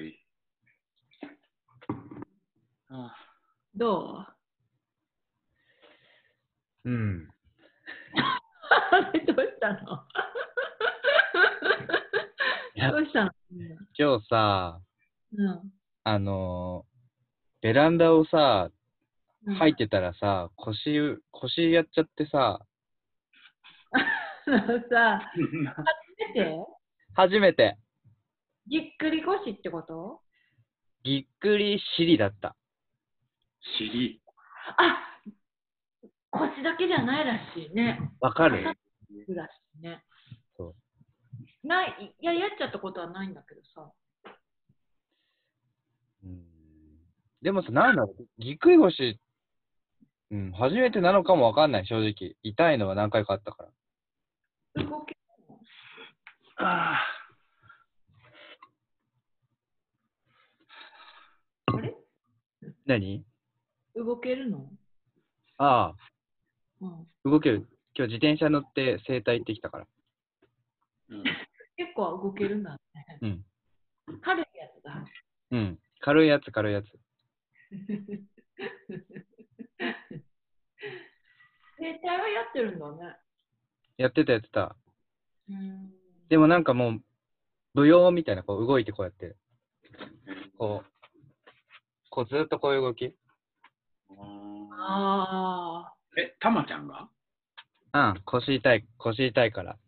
[0.00, 0.18] い。
[2.90, 3.14] あ
[3.74, 4.26] ど
[6.84, 6.90] う？
[6.90, 7.28] うん。
[9.26, 10.04] どうしたの？
[12.92, 13.30] どうしたの？
[13.98, 14.80] 今日さ、
[15.36, 15.72] うん。
[16.04, 16.92] あのー
[17.62, 18.70] ベランダをさ、
[19.46, 19.54] うん。
[19.54, 22.60] 入ってたらさ、腰、腰やっちゃってさ、
[23.92, 25.30] あのさ、
[26.34, 26.66] 出て？
[27.14, 27.78] 初めて、
[28.66, 30.20] ぎっくり腰ってこと？
[31.02, 32.56] ぎっくり尻だった。
[33.78, 34.22] 尻。
[34.76, 34.98] あ
[36.30, 37.98] 腰だけじゃないらしいね。
[38.20, 38.76] わかるらし
[39.78, 40.04] いね。
[40.56, 40.74] そ
[41.64, 43.90] ない、いや、やっちゃったことはないんだけどさ。
[46.24, 46.44] うん。
[47.42, 49.20] でもさ、なんだろう、ぎっくり腰、
[50.30, 52.36] うん、初めてなのかもわかんない、正直。
[52.42, 53.68] 痛いのは何回かあったか
[54.74, 54.84] ら。
[54.84, 55.16] 動け
[56.56, 57.21] ああ
[62.86, 63.24] 何？
[63.94, 64.70] 動けるの？
[65.58, 65.94] あ
[66.80, 66.88] うん。
[66.88, 67.68] あ、動ける。
[67.94, 69.86] 今日自転車乗って整体行ってきたから。
[71.10, 71.24] うん
[71.76, 72.78] 結構動けるんだね。
[73.22, 73.44] うん。
[74.20, 75.04] 軽いやつだ。
[75.50, 75.78] うん。
[76.00, 76.86] 軽いやつ、軽いやつ。
[81.78, 83.16] 整体はやってるんだね。
[83.96, 84.76] やってた、やってた。
[85.48, 85.92] うん。
[86.28, 87.02] でもなんかもう、
[87.74, 89.34] 舞踊みたいな、こう動いてこうやって、
[90.58, 90.91] こう、
[92.12, 93.16] こうずっとこういう動き。
[94.78, 95.94] ああ。
[96.20, 97.08] え、たまちゃんが？
[97.94, 99.78] うん、腰痛い、腰痛いから。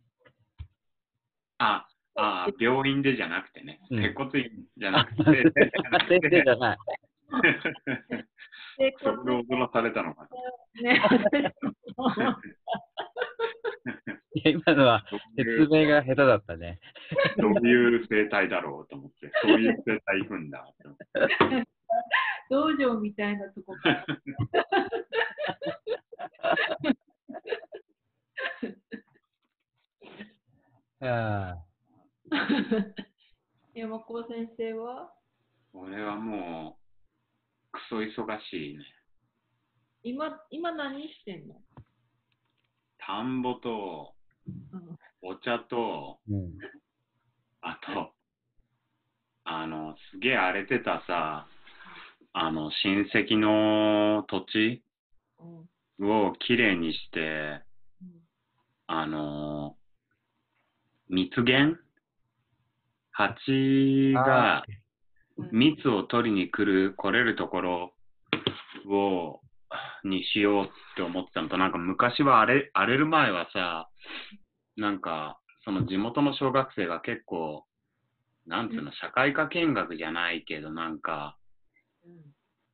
[1.59, 3.79] あ、あ、病院でじゃなくてね。
[3.91, 5.23] うん接骨院じゃなくて。
[5.23, 5.43] 先
[6.23, 6.77] 生じゃない。
[8.79, 10.27] で、それを踊らされたのか
[10.81, 10.91] な。
[10.91, 11.01] ね、
[14.45, 15.05] 今のは
[15.37, 16.79] 説明が下手だったね。
[17.37, 20.97] どういう生態だろうと思って、そういう生態行くんだって思っ
[21.63, 21.74] て。
[22.49, 24.05] 道場みたいなとこから。
[31.01, 31.57] あ
[33.73, 35.13] 山子先生は？
[35.73, 38.83] 俺はもう、クソ忙しいね。
[40.03, 41.61] 今、今何してんの、
[42.97, 44.15] 田んぼと、
[44.47, 46.57] うん、お茶と、うん。
[47.61, 48.13] あと、
[49.43, 51.47] あの、すげえ荒れてたさ、
[52.37, 54.83] あの、親戚の土地
[55.99, 56.27] うん。
[56.27, 57.61] をきれいにして、
[58.01, 58.27] うん。
[58.87, 59.77] あの、
[61.07, 61.79] 蜜源？
[63.11, 64.65] 蜂が
[65.37, 65.49] うん。
[65.53, 67.93] 蜜を取りに来る、来れるところ
[68.85, 69.39] を、
[70.03, 73.89] にしようって思ってたのと、なんか昔は荒れ、荒れる前はさ、
[74.75, 77.65] なんか、その地元の小学生が結構、
[78.45, 81.44] なんつうの、社会科見学じゃないけど、なんか、うん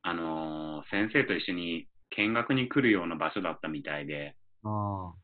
[0.02, 4.34] あのー先生と一緒に見学に来るような場所だったみたいで、
[4.64, 5.14] あ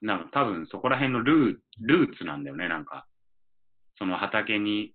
[0.00, 3.06] なんか多分そこら辺のルールーツなんだよね、なんか。
[3.98, 4.94] その畑に、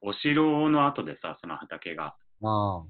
[0.00, 2.16] お城の後でさ、その畑が。
[2.42, 2.84] あ。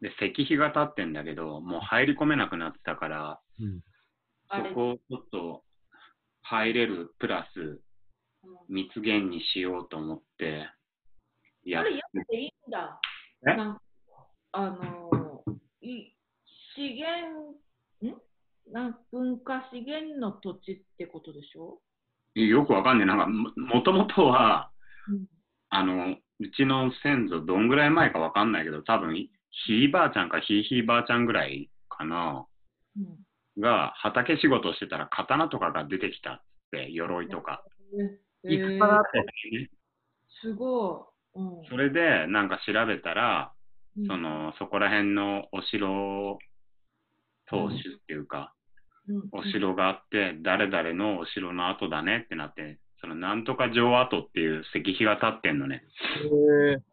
[0.00, 3.80] で、石碑が立ってんだけど、もう入り込めなくなってたから、うん。
[4.50, 5.64] そこをちょっと
[6.42, 7.80] 入れるプラスうん
[8.68, 10.66] 密源にしようと思って、
[11.64, 12.98] やっあれやっていいんだ。
[13.46, 13.56] え？
[13.56, 13.82] なんか
[14.52, 15.52] あのー
[15.82, 16.14] い
[16.76, 17.52] 資源、
[18.02, 18.14] ん？
[18.72, 21.80] なん文化資源の土地ってことでしょ、
[22.34, 23.06] よくわかんない。
[23.06, 24.70] なんかも、もともとは、
[25.08, 25.26] うん。
[25.70, 32.46] あの、うちの先祖どんぐらい前かわかんないけど、多分、ひいばあちゃんかひいひいばあちゃんぐらいかな、
[32.96, 33.60] うん。
[33.60, 37.64] が畑仕事をしてたら刀とかが出てきたって、鎧とか。
[38.44, 39.70] え戦だったで
[40.42, 41.38] すごい。
[41.40, 41.64] うん。
[41.68, 43.52] それでなんか調べたら、
[43.98, 44.06] うん。
[44.06, 46.38] その、そこら辺のお城
[47.46, 48.54] 当主っていうか、
[49.08, 49.28] うん。
[49.32, 55.82] お城があって、誰々のお城の跡だねってなって、そのなんとか城跡っていう石碑が立ってんのね。
[56.22, 56.76] へえ。
[56.76, 56.84] だか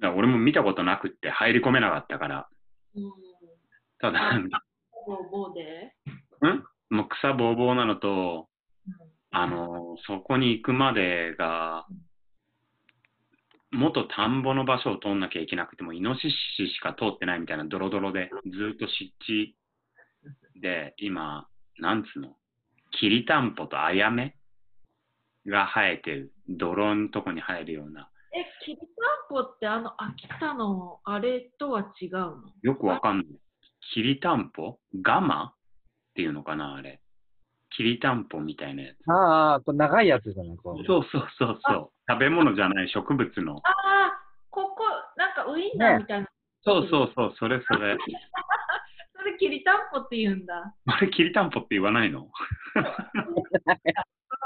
[0.00, 2.48] ら俺も見たことなくって入り込めなかったから。
[2.94, 3.12] うん。
[3.98, 4.40] ただ、あ
[5.06, 5.94] ボーボーで、
[6.90, 8.48] もう草ぼうぼうなのと、
[8.86, 8.94] うん。
[9.30, 11.86] あの、そこに行くまでが、
[13.72, 19.56] 元田んぼの場所を通んなきゃいけなくても、イノシシしか通ってないみたいなドロドロで、ずっと湿地
[20.60, 21.48] で、今、
[21.78, 22.36] なんつうの、
[22.92, 24.36] きりたんぽとあやめ
[25.46, 28.86] が生えてる、泥のとこに生えるような、え、きりたん
[29.28, 32.42] ぽってあの秋田のあれとは違うの？
[32.62, 33.26] よくわかんない。
[33.92, 34.78] きりたんぽ？
[35.02, 35.46] ガマ？
[35.46, 35.54] っ
[36.14, 37.00] ていうのかな、あれ。
[37.76, 39.10] きりたんぽみたいなやつ。
[39.10, 40.56] ああ、これ長いやつじゃない？
[40.56, 40.84] こう。
[40.86, 41.90] そうそうそうそう。
[42.08, 43.56] 食べ物じゃない植物の。
[43.56, 43.72] ああ、
[44.50, 44.68] こ
[45.58, 46.28] インナーねみたいな。
[46.64, 47.96] そうそうそう、それそれ。
[49.16, 50.74] それきりたんぽって言うんだ。
[50.86, 52.26] あれ、きりたんぽって言わないの？
[52.28, 52.32] か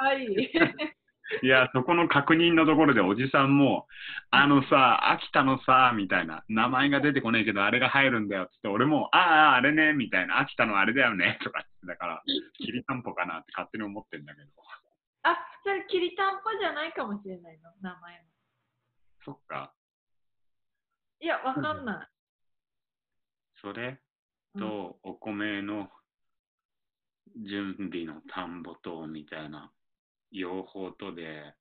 [0.04, 0.50] わいい。
[1.42, 3.86] いや、そこの確認のところでおじさんも、
[4.30, 12.22] あのさ、秋田のさ、みたいな、名前が出てこないけど、あれが入るんだよっつって、俺も、ああ、あれね、みたいな、秋田のあれだよね、 とかって、だから、
[12.58, 14.50] きりたんぽかなって勝手に思ってんだけど。
[15.22, 18.24] あ、それきりたんぽじゃないかもしれないの、名前は。
[19.24, 19.72] そっか。
[21.20, 22.08] いや、わかんない。
[23.60, 24.00] それ
[24.54, 25.90] うんと、お米の
[27.36, 29.70] 準備の田んぼと、みたいな、
[30.32, 31.54] 両方とで、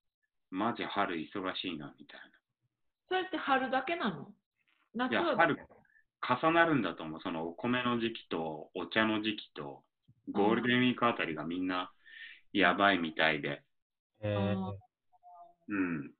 [0.51, 2.19] マジ春忙しいな、みたい
[3.07, 4.27] それって春だけなの？
[4.93, 5.21] 夏な。
[5.21, 5.57] いや、は春、
[6.21, 7.21] 重なるんだと思う。
[7.21, 9.83] そのお米の時期と、お茶の時期と、
[10.31, 11.91] ゴールデンウィークあたりがみんな、
[12.53, 13.63] やばいみたいで。
[14.21, 14.73] へー
[15.69, 16.11] うん。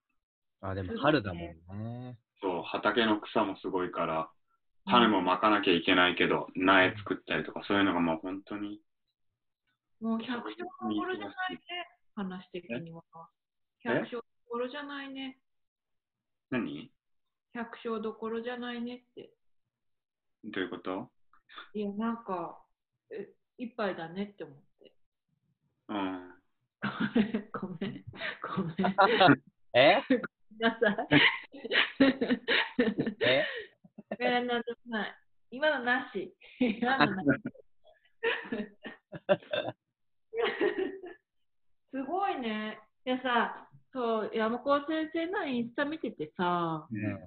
[0.61, 1.43] あ、でも春だもん
[1.77, 2.17] ね。
[2.41, 4.29] そう、畑の草もすごいから、
[4.85, 8.81] 種もまかなきゃいけないけど、苗作ったりとか、そういうのがもう本当に、
[10.01, 11.59] もう百姓どころじゃないね、
[12.19, 13.01] 話的には。
[13.81, 15.39] 百姓どころじゃないね。
[16.51, 16.92] 何？
[17.54, 19.31] 百姓どころじゃないねって。
[20.44, 21.10] どういうこと？
[21.74, 22.62] いや、なんか、
[23.12, 24.94] え、一杯だねって思って。
[25.88, 26.36] うん。
[27.54, 28.04] ごめん、ごめん。
[28.44, 29.44] ごめん
[29.74, 30.01] え
[30.60, 31.07] なさい。
[33.21, 33.45] え？
[34.19, 35.16] え、なんでもない。
[35.51, 36.36] 今のなし。
[36.60, 37.42] 今のなし。
[41.91, 42.80] すごいね。
[43.06, 47.19] でさ、そう、山子先生のインスタ見ててさ、うん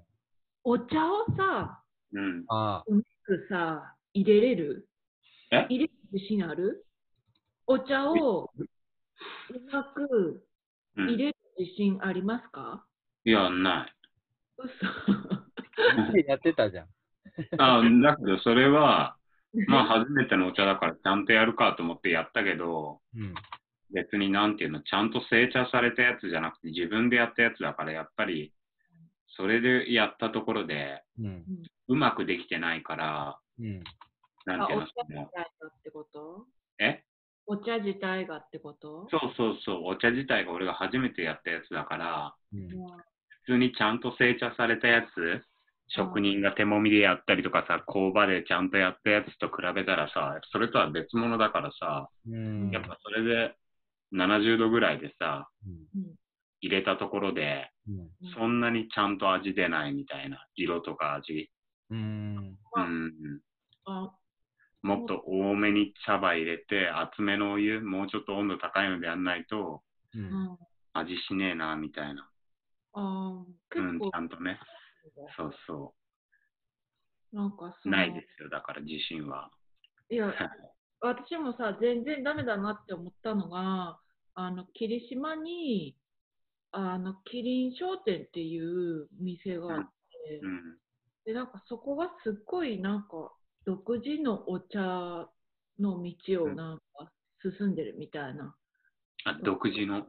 [0.65, 1.83] お茶をさ、
[2.13, 2.45] うん。
[2.47, 4.87] あうまくさ、入れれる？
[5.51, 5.67] え？
[5.69, 6.87] 入れる自信ある？
[7.67, 8.69] お茶をう
[9.73, 10.45] まく
[10.97, 12.85] うん入れる自信ありますか？
[13.25, 13.93] いや、ない。
[14.59, 14.71] 嘘。
[14.87, 16.19] あ。
[16.29, 16.87] やってたじゃん。
[17.59, 19.17] あだけど、それは、
[19.67, 23.35] まあ、初めてのお茶だから、ちゃんとやるかと思ってやったけど、うん。
[23.93, 28.53] 別になんていうの、ちゃんと成茶されたやつじゃなくて、自分でやったやつだから、やっぱり、
[29.37, 31.45] それでやったところで、うん。
[31.89, 33.83] うまくできてないから、うん。
[34.47, 36.47] あ、なんていうのお茶、自体そのがってこと？
[36.79, 37.05] え？
[37.47, 39.09] お茶自体がってこと？
[39.11, 42.69] そうそうそう、お茶自体が俺が初めてやったやつだから、うん。
[42.69, 45.43] 普通にちゃんと成茶されたやつ、
[45.89, 52.71] 職人が手もみでやったりとかさ、工場でちゃんとやったやつと比べたらさ、それとは別物だからさ、うん。
[52.71, 53.55] やっぱそれで
[54.13, 55.49] 70度ぐらいでさ、
[56.61, 58.09] 入れたところで、うん。
[58.35, 61.51] そんなにちゃんと味出ないみたいな、色とか味。
[61.91, 62.57] うん。
[62.75, 63.41] あうん。
[63.85, 64.17] あ
[64.83, 69.83] もっと多めに茶葉入れて、厚めのお湯、もうちょっと温度高いのでやんないと、
[70.93, 72.29] 味しねえな、みたいな。
[72.95, 74.59] あうん、結構ちゃんとね。
[75.37, 75.95] そうそ
[77.33, 79.51] なんかないですよ、だから自信は。
[80.11, 80.33] いや、
[81.01, 83.99] 私もさ、全然ダメだなって思ったのが、
[84.35, 85.97] あの、霧島に、
[86.71, 89.83] あの、キリン商店っていう店があっ
[90.29, 90.79] て、うん。
[91.25, 93.33] で、なんかそこがすっごいなんか、
[93.65, 95.29] 独自のお茶
[95.79, 97.13] の道をなんか
[97.59, 98.57] 進んでるみたいな。
[99.25, 100.07] あ、独自の？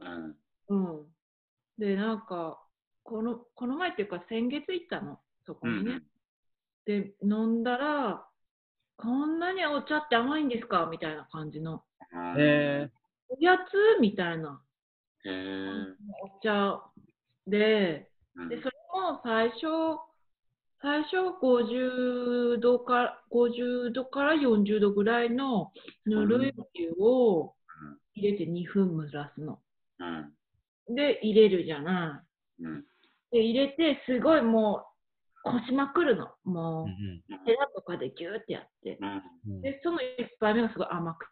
[0.68, 0.96] うん。
[0.96, 1.06] うん。
[1.78, 2.60] で、なんか、
[3.02, 6.02] この、この前っていうか先月行ったの、そこにね。
[6.86, 8.26] で、飲んだら、
[8.96, 10.86] こんなにお茶って甘いんですか？
[10.90, 11.84] みたいな感じの。
[12.34, 12.40] うん。
[12.40, 12.90] え
[13.38, 14.60] おやつみたいな。
[16.22, 16.82] お茶
[17.46, 19.98] で、うんで、それも最初、
[20.82, 25.72] 最初50度から、50度から40度ぐらいの
[26.04, 27.54] ぬるいお湯を
[28.14, 29.60] 入れて2分蒸らすの。
[29.98, 30.04] う
[30.92, 30.94] ん。
[30.94, 32.22] で、入れるじゃな
[32.60, 32.64] い。
[32.64, 32.84] うん。
[33.30, 34.84] で、入れて、すごいも
[35.44, 36.30] う、こしまくるの。
[36.44, 38.98] もうう、ヘラとかでギューってやって。
[39.00, 39.58] うん。
[39.58, 39.62] ん。
[39.62, 40.02] で、その1
[40.40, 41.28] 杯目がすごい甘く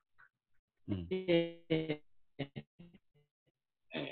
[0.88, 1.06] うん。
[1.06, 2.02] て、え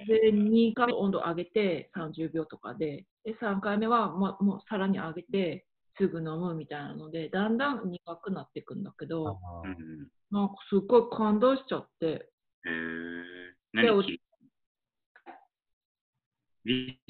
[0.06, 5.66] で、2回目温度上げて30秒とかで、で、3回目はもうもうさらに上げて、
[5.98, 9.38] すぐ飲むみたいなので、だんだん苦くなっていくんだけど。
[10.30, 12.30] なんかすっごい感動しちゃって、へ
[13.78, 13.82] え。
[13.82, 14.20] でお何き
[16.64, 17.00] リ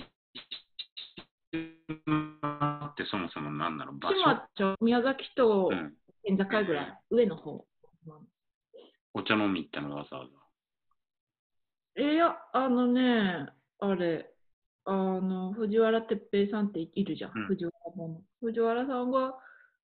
[2.91, 4.11] ってそもそも何なの場
[4.57, 7.67] 所、宮崎とうん、県境ぐらい、上の方。
[9.15, 10.27] お茶飲み行ったのわざわ
[11.97, 12.03] ざ。
[12.03, 13.47] いや、あのね、
[13.79, 14.31] あれ、
[14.85, 18.23] あの、藤原哲平さんっているじゃん、うん藤原さんの。
[18.41, 19.35] 藤原さんが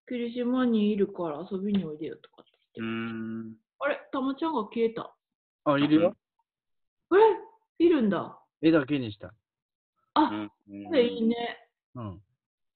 [0.09, 2.93] 霧島にいるから遊びにおいでよとかって言って。
[2.93, 3.55] ん。
[3.81, 5.15] あれ、たまちゃんが消えた。
[5.65, 6.17] あ、いるよ。
[7.79, 8.39] えいるんだ。
[8.63, 9.35] 絵だけにした。
[10.15, 10.51] あ、うん
[10.87, 11.37] それいいね。
[11.95, 12.23] うん。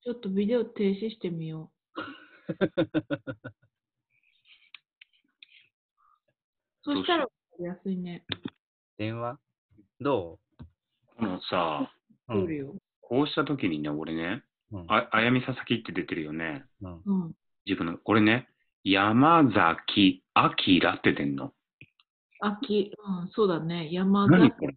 [0.02, 2.00] ちょっとビデオ停止してみよう。
[6.94, 7.26] そしたら、
[7.59, 8.25] 安いね。
[8.99, 9.38] 電話？
[10.00, 10.38] ど
[11.18, 11.90] このさ、
[12.28, 12.75] うそうるよ。
[13.00, 14.42] こうした時にね、俺ね、
[14.73, 16.64] うんああやみささきって出てるよね。
[16.80, 17.32] うんうん。
[17.66, 18.49] 自分の、これね、
[18.85, 21.52] 山崎明って出んの。
[22.40, 23.92] 秋、うん、そうだね。
[23.92, 24.75] 山崎何これ？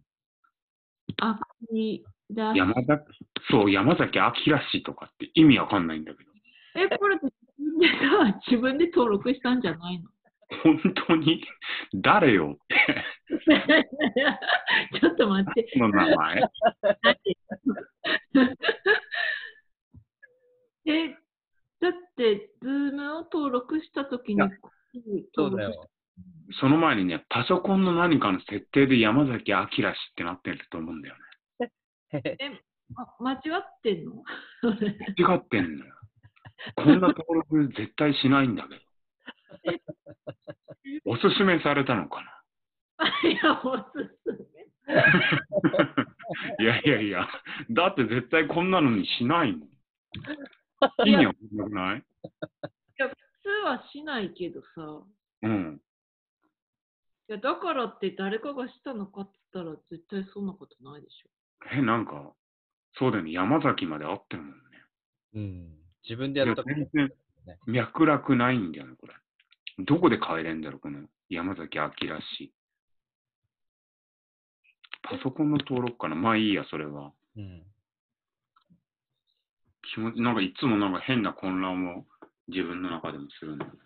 [1.16, 2.52] 秋だ。
[2.54, 3.04] 山崎、
[3.50, 4.32] そう、山崎明
[4.72, 6.30] 氏とかって意味わかんないんだけど。
[6.76, 10.10] え、これ自分でさ、自分で登録したんじゃないの？
[10.62, 11.42] 本当に？
[11.94, 12.56] 誰よ？
[12.56, 12.76] って、
[15.00, 15.68] ちょっと待って。
[15.78, 16.42] この名前。
[20.86, 21.08] え、
[21.80, 24.42] だって、ズームを登録したときに
[25.34, 25.88] そうだよ。
[26.60, 31.72] その前にね、パソコンの何かの設定で山崎明氏ってなってると思うんだよね。
[32.96, 34.22] あ間違ってんの？
[34.62, 35.94] 間違ってんのよ。
[36.76, 38.80] こんな登録絶対しないんだけど。
[41.04, 42.44] おすすめされたのか
[43.24, 44.48] いや、おすす
[44.86, 44.94] め。
[44.94, 45.02] な
[46.60, 47.28] いやいやいや、
[47.70, 49.68] だって絶対こんなのにしないもん。
[51.06, 52.04] 意味わかんなくない？
[52.98, 55.02] 普通はしないけどさ。
[55.42, 55.80] うん。
[57.28, 61.30] いや、だからって誰かがしたのかって言ったら絶対そんなことないでしょ。
[61.72, 62.34] え、なんか、
[62.94, 64.56] そうだよね、山崎まで合ってるもんね。
[65.34, 65.78] うん。
[66.02, 67.12] 自分でいややった全然
[67.66, 69.14] 脈絡ないんだよね、これ。
[69.78, 71.90] どこで変えれんだろう、この山崎明
[72.38, 72.52] 氏。
[75.02, 77.12] パソコンの登録かなまあいいや、それは。
[77.36, 77.62] うん。
[79.94, 82.04] 気持ち、なんかいつもなんか変な混乱を
[82.48, 83.78] 自分の中でもするんだよね。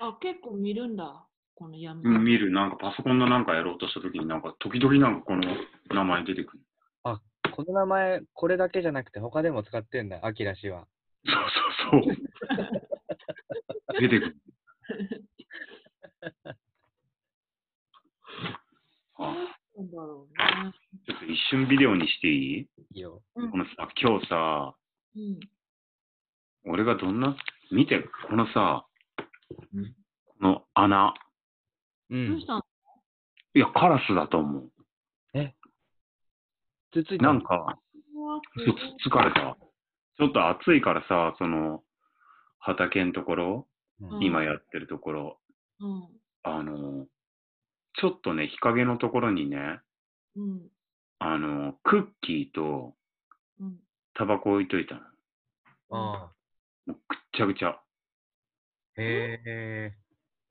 [0.00, 1.26] あ、結構見るんだ。
[1.54, 5.42] この山うん見る、なんかパソコンのなんかやろうとしたときになんか時々なんかこの
[5.90, 6.62] 名前出てくる。
[7.56, 10.86] この名前、これだけじゃなくて他でも使ってんだ、アキラ氏は。
[11.24, 11.36] そう
[11.90, 12.16] そうそう。
[13.98, 14.36] 出てくる。
[19.18, 19.34] あ、
[19.76, 20.72] なんだろうね。
[21.06, 22.58] ちょっと一瞬ビデオにしていい？
[22.60, 23.22] いいよ。
[23.34, 24.74] うんこのさ、今日さ、
[25.16, 25.40] うん。
[26.66, 27.36] 俺がどんな、
[27.70, 28.86] 見て、このさ
[29.72, 29.94] うん、
[30.26, 31.14] この穴。
[32.10, 32.46] うんどうし。
[32.46, 32.62] たの？
[33.54, 34.70] いや、カラスだと思う。
[36.92, 37.78] つついたなんか、
[38.56, 38.64] つ
[39.02, 39.56] つつかれた。
[40.18, 41.82] ちょっと暑いからさ、その、
[42.58, 43.75] 畑のところ、うん
[44.20, 45.38] 今やってるところ、
[45.80, 46.08] うん。
[46.42, 47.06] あの、
[47.94, 49.80] ちょっとね、日陰のところにね、
[50.36, 50.68] うん。
[51.18, 52.94] あの、クッキーと
[53.60, 53.76] うん。
[54.14, 55.00] タバコ置いといたの。
[55.90, 56.32] あ
[56.86, 57.68] もうくっちゃくちゃ。
[57.68, 57.82] あ。
[58.96, 59.92] へえ。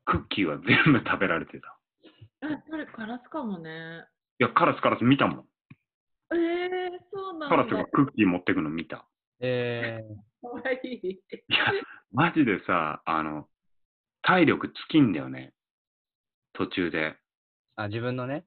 [0.05, 1.79] クッキーは全部食べられてた。
[2.43, 4.05] え、それカラスかもね。
[4.39, 5.45] いや、カラスカラス見たもん。
[6.31, 7.49] えー、そうなんだ。
[7.49, 9.05] カラスがクッキー持ってくの見た。
[9.39, 10.01] え
[10.45, 11.07] かわいい。
[11.09, 11.71] いや、
[12.11, 13.47] マジでさ、あの、
[14.21, 15.53] 体力尽きんだよね。
[16.53, 17.15] 途中で。
[17.77, 18.45] ー、あ、自分のね？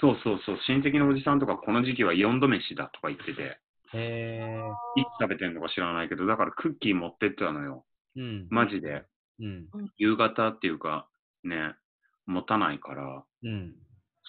[0.00, 3.58] そうそうそう、親戚のおじさんとかこの時期は4度飯だとか言ってて、へ
[3.94, 4.60] え。
[4.96, 7.84] いつ食べてんのか知らないけど、だからクッキー持ってってたのよ。
[8.16, 8.46] うん。
[8.50, 9.04] マジで。
[9.40, 9.68] うん。
[9.96, 11.08] 夕方っていうか、
[11.44, 11.74] ね、
[12.26, 13.74] 持たないから、うん。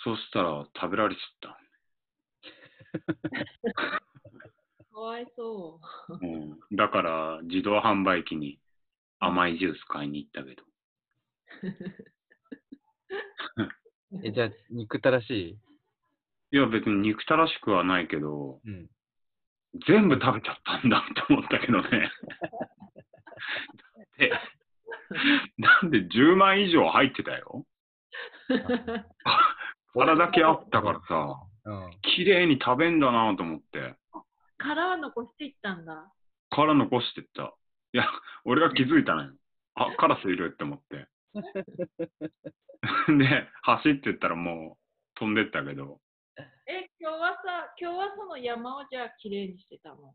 [0.03, 1.59] そしたら食べられちゃった。
[4.99, 5.79] かわいそ
[6.09, 8.59] うん、だから自動販売機に
[9.19, 10.63] 甘いジュース買いに行ったけど。
[14.25, 15.57] え、じゃあ、憎たらしい？
[16.51, 18.89] いや別に憎たらしくはないけど、うん。
[19.87, 22.11] 全部食べちゃったんだって思ったけどね。
[24.19, 24.31] で、
[25.57, 27.65] なんで10万以上入ってたよ。
[28.49, 28.57] う。
[29.93, 31.91] 腹だけあったからさ、うん。
[32.01, 33.95] 綺麗に食べんだなと思って、
[34.59, 36.13] 殻は残していったんだ。
[36.51, 37.55] 殻残してった。
[37.93, 38.05] いや、
[38.45, 39.33] 俺が気づいたのよ。
[39.75, 41.07] あ、カラスいるって思って。
[43.17, 45.99] で、走ってったらもう飛んでったけど、
[46.67, 50.13] え、今日はさ、今日はその山をじゃあきれいにしてたの？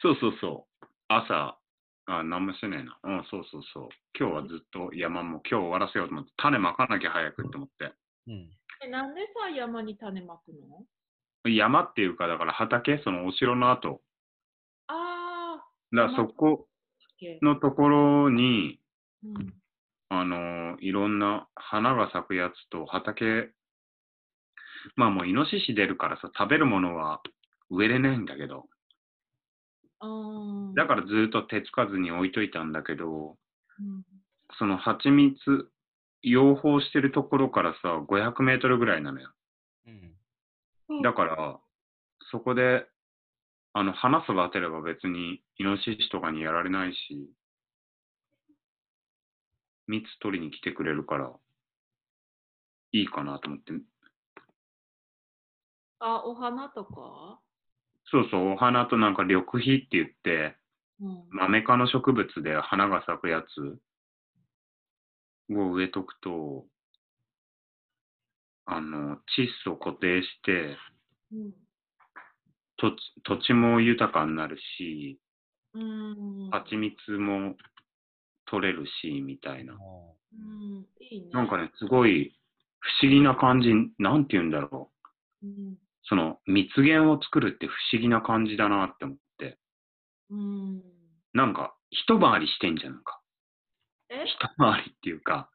[0.00, 0.86] そうそうそう。
[1.08, 1.58] 朝、
[2.06, 2.98] あ、なんもしてねえな。
[3.02, 3.88] うん、そうそうそう。
[4.18, 7.92] 今日はずっと山も今日終わらせようと思って、種まかなきゃ早くって思って。
[8.26, 8.50] うん。
[8.82, 10.84] え、なんでさ、山に種まくの？
[11.48, 14.02] 山っていうか、だから畑、そのお城の後。
[14.88, 15.62] あ
[15.92, 18.80] だからそこー、のところに、
[19.22, 19.62] うん。
[20.08, 23.52] あのいろんな花が咲くやつと畑、
[24.96, 27.20] まあもうイノシシ出るからさ、食べるものは
[27.70, 28.68] 植えれないんだけど、
[30.76, 33.36] だからずっと手つかずに置いといたんだけど、
[33.78, 34.04] うん
[34.58, 35.70] その蜂蜜、
[36.22, 39.32] 養蜂してるところからさ、500メートルぐらいなのよ。
[39.86, 40.15] うん。
[41.02, 41.60] だから、
[42.30, 42.86] そこで、
[43.72, 47.30] あの、花育てれば別にイノシシとかにやられないし、
[49.86, 51.32] 蜜取りに来てくれるから、
[52.92, 53.72] いいかなと思って。
[55.98, 57.40] あ、お花とか？
[58.10, 60.56] そうそう、お花となんか緑肥って言って、
[61.00, 61.28] うん。
[61.30, 63.78] マメ科の植物で花が咲くやつ
[65.54, 66.66] を植えとくと、
[68.66, 70.76] あの、窒素を固定して、
[71.32, 71.54] うん。
[72.76, 75.18] 土地土地も豊かになるし、
[75.72, 76.50] うん。
[76.50, 77.56] 蜂蜜も
[78.46, 79.74] 取れるし、みたいな。
[79.74, 80.86] うん。
[81.00, 81.30] いいね。
[81.32, 82.36] なんかね、すごい
[82.80, 84.92] 不思議な感じ、なんて言うんだろ
[85.42, 85.46] う。
[85.46, 85.78] うん。
[86.08, 89.58] その蜜源を作るって不思議な感じだなって思って。
[90.30, 90.82] うん。
[91.32, 93.20] なんか、一回りしてんじゃんか。
[94.08, 94.24] え？
[94.24, 95.50] 一回りっていうか、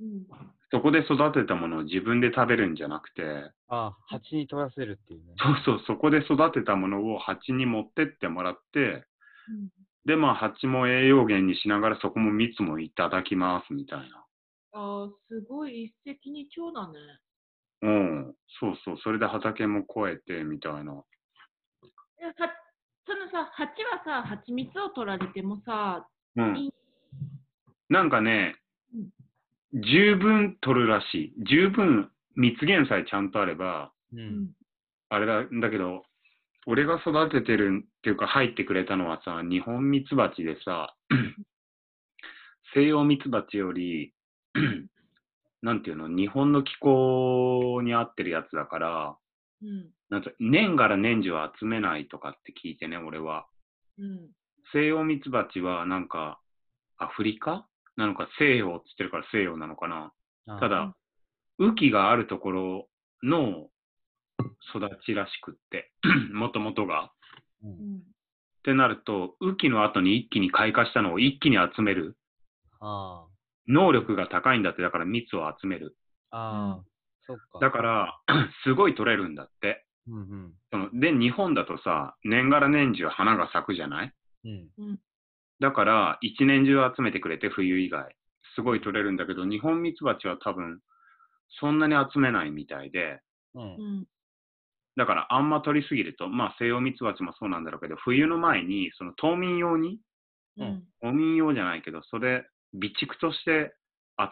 [0.00, 0.26] うん。
[0.74, 3.22] そこで育てたものを自分で食べるんじゃなくて、
[3.68, 5.34] ああ、蜂に取らせるっていうね。
[5.64, 9.68] そうそう、そこで育てたものを蜂に持ってってもらって、うん
[10.04, 14.26] で、まあ、蜂も栄養源にしながらそこも蜜もいただきますみたいな。
[14.74, 16.98] あーすごい一石二鳥だね。
[17.80, 21.02] うん、そうそう、それで畑も越えてみたいな。
[22.20, 22.34] えは
[23.06, 26.70] そのさ、蜂はさ、蜂蜜を取られてもさ、うん。
[27.88, 28.56] なんかね、
[29.74, 31.34] 十分取るらしい。
[31.48, 34.16] 十分蜜源さえちゃんとあれば、う。
[34.16, 34.50] うんん。
[35.08, 36.04] あれだ、だけど、
[36.66, 40.94] 俺が育ててるっていうか入ってくれたのはさ、日本ミツバチでさ、
[42.74, 44.14] 西洋ミツバチより、
[45.62, 49.16] なんていうの、日本の気候に合ってるやつだから、
[49.62, 49.90] うん。
[50.10, 53.46] なんか年がら年中集めないとかって聞いてね、俺は。
[53.98, 54.30] うん。
[54.72, 56.40] 西洋ミツバチはなんか、
[56.96, 57.66] アフリカ
[57.96, 60.12] なのか西洋って言ってるから西洋なのかな。
[60.60, 60.94] ただ、
[61.58, 62.88] 雨季があるところ
[63.22, 63.68] の
[64.74, 65.92] 育ちらしくって、
[66.32, 67.12] もともとが。
[67.62, 67.68] う。
[67.68, 67.98] うんん。
[67.98, 68.02] っ
[68.64, 72.16] てなると、雨季の後に一気に開花したのを一気に集める。
[72.80, 73.26] あ
[73.68, 75.96] 能力が高いんだって、だから蜜を集める。
[76.30, 76.38] あ。
[76.38, 76.84] ああ。
[77.26, 77.58] そっか。
[77.60, 78.20] だから、
[78.64, 79.86] すごい取れるんだって。
[80.08, 80.52] うんうん。
[80.70, 84.12] そので、日本だとさ、年がら年中花が咲くじゃない？
[84.44, 84.98] うん。
[85.60, 88.14] だから、一年中集めてくれて、冬以外。
[88.54, 90.80] すごい取れるんだけど、日本ミツバチは多分、
[91.60, 93.20] そんなに集めないみたいで、
[93.54, 93.82] うんう。
[94.02, 94.06] ん。
[94.96, 100.00] だからあんま取りすぎると、まあ西洋ミツバチもそうなんだろうけど、冬の前に、その冬眠用に、
[100.56, 100.84] うん。
[101.00, 103.74] 冬眠用じゃないけど、それ、備蓄として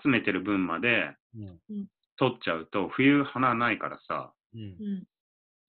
[0.02, 1.86] 集めてる分までうん。
[2.16, 4.60] 取っちゃうと、冬花ないからさ、うん。
[4.60, 5.04] うん。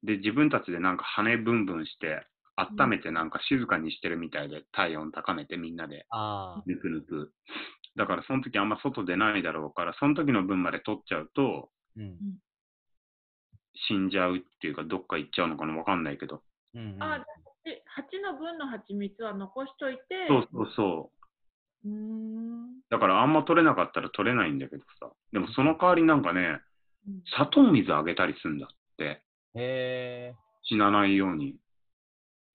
[0.03, 6.05] で、自分たちでなんか羽ブンブンして、温めてなんか静かにしてるみたいで、体温高めてみんなで。
[6.09, 6.63] ああ。
[6.65, 7.33] ぬくぬく。
[7.95, 12.17] だからその時あんま外出ないだろうから、その時の分まで取っちゃうとうん。
[13.87, 16.43] 死んじゃうっていうか、どっか行っちゃうのかなわかんないけど。
[16.75, 16.97] うん。
[16.99, 17.19] あ、
[17.63, 21.11] で、蜂の分の蜂蜜は残しといて、そうそうそ
[21.85, 21.89] う。
[21.89, 22.81] うーん。
[22.89, 25.11] だからあんま取れなかったら取れないんだけどさ。
[25.31, 26.41] でもその代わりなんかね、
[27.07, 29.03] うん砂糖水あげたりするんだって。
[29.03, 29.21] へ
[29.55, 30.35] え。
[30.63, 31.55] 死なないように。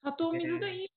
[0.09, 0.90] 砂糖水でいい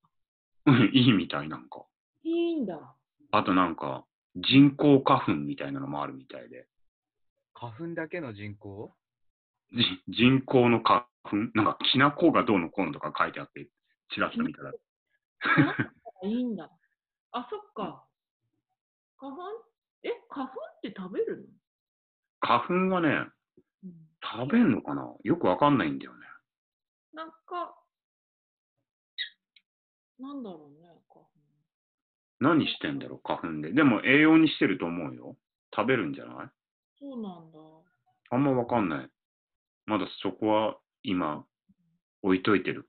[0.67, 1.83] うんいいみたいなんか。
[2.23, 2.95] いいんだ。
[3.31, 6.67] あとなんか、人工花粉みたいなのもあるみたいで。
[7.53, 8.93] 花粉だけの人口
[9.73, 11.35] じ人工の花粉？
[11.55, 13.67] なんか、きな粉がどうのこうのとか書いてあって、
[14.13, 14.71] チラッと見たら。
[16.23, 16.69] いいんだ。
[17.31, 18.05] あ、そっか。
[19.17, 19.41] 花粉？
[20.03, 21.49] え、花粉って食べる
[22.39, 23.29] 花粉はね、
[24.23, 25.13] 食べんのかな？
[25.23, 26.19] よくわかんないんだよね。
[27.13, 27.75] なんか、
[30.21, 31.29] なんだろうね、花粉。
[32.39, 33.73] 何してんだろう、花粉で。
[33.73, 35.35] でも栄養にしてると思うよ。
[35.75, 36.49] 食べるんじゃない？
[36.99, 37.57] そうなんだ。
[38.29, 39.09] あんまわかんない。
[39.85, 41.45] まだそこは今、
[42.21, 42.87] 置いといてる。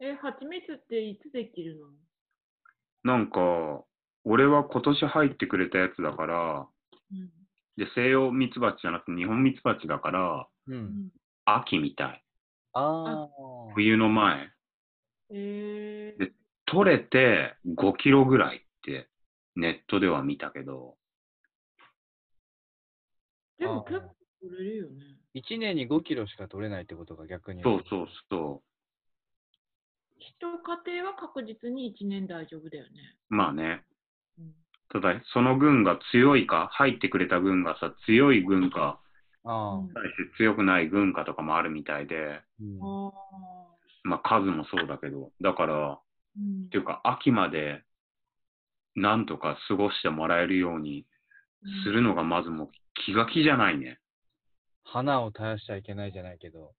[0.00, 1.88] え、蜂蜜っていつできるの？
[3.02, 3.84] なんか、
[4.24, 6.68] 俺は今年入ってくれたやつだから、
[7.12, 7.30] うん。
[7.76, 10.72] で、西洋ミツバチじゃなくて日本ミツバチだから、う。
[10.72, 11.12] うんん、
[11.44, 12.24] 秋みたい。
[12.72, 13.28] ああ。
[13.74, 14.50] 冬の前。
[15.30, 16.32] えーで、
[16.66, 19.08] 取れて5キロぐらいって
[19.56, 20.96] ネットでは見たけど、
[23.58, 25.04] でも結構取れるよね。
[25.34, 27.62] 1年に5キロしか取れないってことが逆に。
[27.62, 28.62] そうそうそ
[30.18, 32.90] 一家庭は確実に1年大丈夫だよね。
[33.30, 33.34] う。
[33.34, 33.84] まあね。
[34.38, 34.54] うん、
[34.90, 39.00] ただ、その軍が強いか、入ってくれた軍がさ、強い軍か、
[39.44, 39.82] ああ。
[39.92, 43.73] 対して強くない軍かとかもあるみたいで、うんああ。
[44.04, 46.00] まあ数もそうだけど、だから、
[46.38, 47.82] うんっていうか、秋まで、
[48.96, 51.04] なんとか過ごしてもらえるように
[51.84, 52.68] するのがまずもう
[53.04, 53.98] 気が気じゃないね。
[54.84, 56.72] 花を絶やしちゃいけないじゃないけど。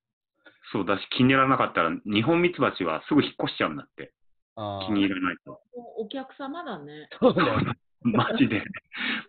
[0.71, 4.13] そうだし気に入らなかったら、日本ミツバチはすぐ引っ越しちゃうんだって。
[4.55, 5.61] ああ気に入らないと。
[5.97, 7.09] お客様だね。
[7.19, 7.73] そうだよね。
[8.01, 8.63] マジで、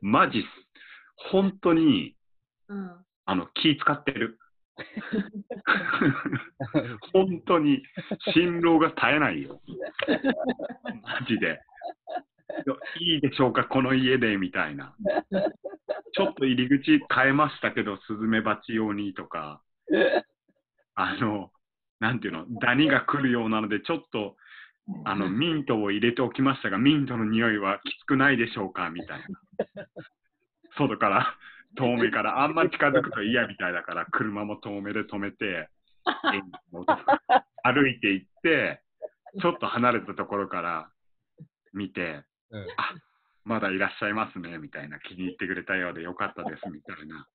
[0.02, 0.44] マジ、
[1.30, 2.14] 本当に、
[2.68, 3.04] うん。
[3.24, 4.38] あの、気使ってる。
[7.12, 7.82] 本当に、
[8.34, 9.60] 辛労が絶えないよ。
[11.02, 11.60] マジで。
[13.00, 14.94] いいでしょうか、この家で、みたいな。
[16.12, 19.62] ちょっと入り口変えましたけど、スズメバチ用にとか、
[20.94, 21.50] あの、
[22.00, 24.36] なんていうの、ダニが来るようなので、ちょっと、
[25.04, 29.26] あの、ミントを入れておきましたが、ミントの匂いはきつくないでしょうかみたいな。
[30.76, 31.36] 外から、
[31.76, 35.68] 遠目から、あんま近づくと嫌みたいだから、車も遠目で止めて、
[37.62, 38.82] 歩いて行って、
[39.40, 40.90] ちょっと離れたところから
[41.72, 42.94] 見て、うんあ
[43.44, 47.28] まだいらっしゃいますね、みたいな、気に入ってくれたようでよかったです、みたいな。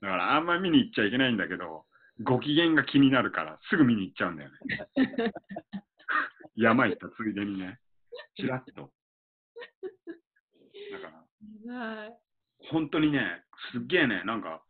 [0.00, 1.84] だから、あんま見に行っちゃいけないんだけど、
[2.22, 5.32] ご機嫌が気になるから、すぐ見に行っちゃうんだよね。
[6.56, 7.78] 山行ったついでにね、
[8.34, 8.90] ちらっと。
[10.90, 11.12] だか
[11.68, 12.25] ら、はい。
[12.70, 14.62] 本当にね、すっげえね、なんか、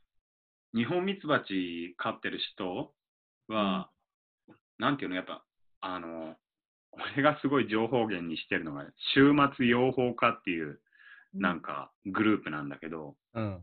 [0.74, 2.92] 日本ミツバチ飼ってる人
[3.48, 3.90] は、
[4.78, 5.44] なんていうの、やっぱ、
[5.80, 6.36] あの、
[6.92, 10.80] 俺がすごい情報源にしてるのが、週末養蜂家っていう、
[11.34, 13.60] なんか、グループなんだけど、うん。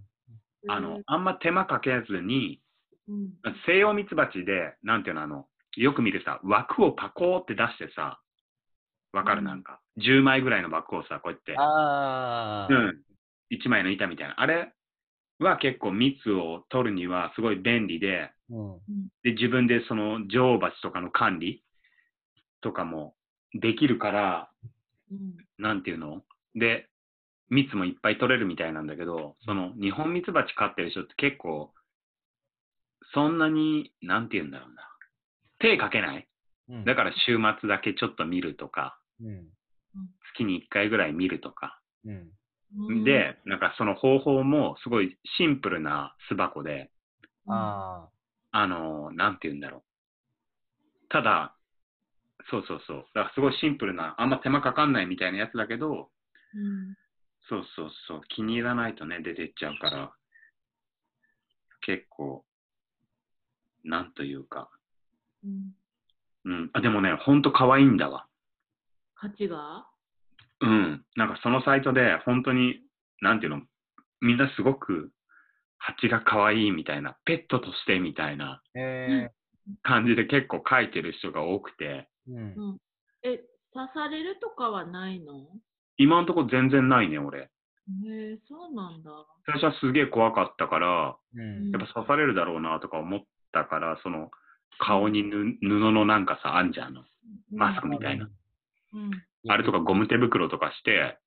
[0.68, 2.62] あの、あんま手間かけずに、
[3.08, 3.34] うん、
[3.66, 8.22] 西洋ミツバチで、なんていうの、あの、よく見るさ、枠をパコーって出してさ、
[9.12, 9.40] わかる？
[9.40, 9.46] うん。
[9.46, 12.74] なんか、10枚ぐらいの枠をさ、こうやって、ああ。
[12.74, 13.02] うん、
[13.52, 14.40] 1枚の板みたいな。
[14.40, 14.74] あれ
[15.40, 18.80] は結構蜜を取るにはすごい便利で、うん。
[19.24, 21.64] で、自分でその女王蜂とかの管理
[22.62, 23.16] とかも
[23.54, 24.50] できるから、
[25.12, 25.36] うん。
[25.58, 26.24] なんていうの？
[26.56, 26.90] で、
[27.50, 31.74] 蜜もいっぱい取れるみたいなんだけど、その日本蜜蜂飼ってる人って結構、
[33.14, 34.84] そんなに、なんて言うんだろうな。
[35.60, 36.28] 手かけない？
[36.70, 39.46] うんだから週末だけちょっと見るとか、うん。
[40.34, 41.80] 月に1回ぐらい見るとか。
[42.06, 42.32] うん。
[42.76, 46.92] うん、で、なんかその方法もすごいシンプルな巣箱で、
[47.48, 48.10] あ
[48.52, 51.10] あのーなんて言うんだろう。
[51.10, 51.56] ただ、
[52.50, 53.06] そうそうそう。
[53.14, 56.10] だからすごいシンプルな、あんま手間かかんないみたいなやつだけど、
[56.56, 56.96] うん、
[57.50, 58.22] そうそうそう。
[58.30, 60.14] 気に入らないとね、出てっちゃうから、
[61.82, 62.46] 結構、
[63.84, 64.70] なんというか。
[65.44, 65.76] うん。
[66.46, 66.70] うん。
[66.74, 68.28] あ、でもね、ほんと可愛いんだわ。
[69.16, 69.88] 価値が？
[70.64, 71.06] うん。
[71.16, 72.80] なんかそのサイトで、本当に、
[73.22, 73.62] なんていうの、
[74.22, 75.12] みんなすごく、
[75.78, 78.62] 蜂が可愛いみたいな、ペットとしてみたいな。
[79.82, 82.54] 感じで結構書いてる人が多くて、うん。
[82.56, 82.78] うん。
[83.24, 83.42] え、
[83.74, 85.48] 刺されるとかはないの？
[85.98, 87.40] 今のところ全然ないね、俺。
[87.40, 87.50] へ
[88.08, 89.12] えそうなんだ。
[89.46, 91.72] 最初はすげえ怖かったから、うん。
[91.72, 93.22] やっぱ刺されるだろうなとか思っ
[93.52, 94.32] たから、その、
[94.80, 97.04] 顔にぬ布のなんかさ、あんじゃんあの、
[97.52, 98.30] マスクみたいな。
[98.94, 99.12] うん。
[99.48, 101.18] あれとかゴム手袋とかして。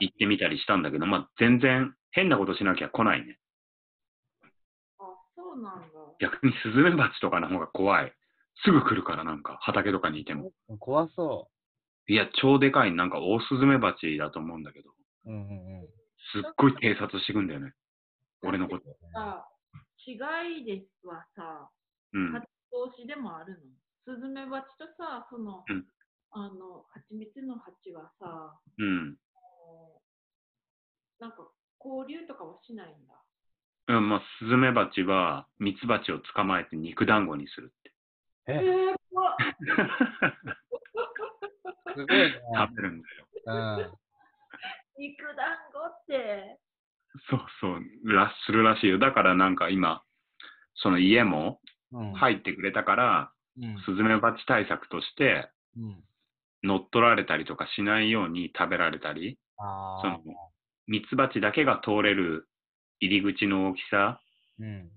[0.00, 3.38] 行ってみたりしたんだけど、まあ全然変なことしなきゃ来ないね。
[4.98, 5.04] あ、
[5.36, 5.86] そうなんだ。
[6.20, 8.12] 逆にスズメバチとかの方が怖い。
[8.64, 10.50] すぐ来るからなんか、畑とかにいても。
[10.80, 11.48] 怖そ
[12.08, 14.90] いや、超でかい、なんかオオスズメバチだと思うんだけど、
[15.26, 15.30] う。
[15.30, 15.86] うんうんうん。
[16.32, 17.72] すっごい偵察してくんだよね。
[18.42, 18.84] 俺のこと。
[19.12, 19.46] さ、
[20.04, 20.14] 違
[20.62, 21.70] いですはさ、
[22.12, 22.32] うん。
[22.32, 23.54] 蜂同士でもある
[24.06, 25.86] のスズメバチとさ、その、うん
[26.30, 29.16] あの、蜂蜜の蜂はさ、うん。
[31.18, 31.48] なんか
[31.84, 33.14] 交流とかはしないんだ。
[33.88, 37.92] うん、まあ、スズメバチは、ミツバチを捕まえて肉団子にするって。
[38.48, 38.52] え？
[38.52, 38.98] え、ー、
[41.94, 42.40] すごいね。
[42.54, 43.26] 食べるんだよ。
[43.46, 43.98] うん。
[44.98, 46.60] 肉団子って。
[47.30, 48.98] そうそう、らするらしいよ。
[48.98, 50.04] だからなんか今、
[50.74, 51.60] その家も
[51.90, 52.12] うん。
[52.12, 53.80] 入ってくれたから、うん。
[53.80, 56.04] スズメバチ対策として、うん。
[56.62, 59.38] 乗っ取られたりとかしないように食べられたり。
[60.86, 62.48] ミツバチだけが通れる
[63.00, 64.20] 入り口の大きさ
[64.58, 64.90] うん。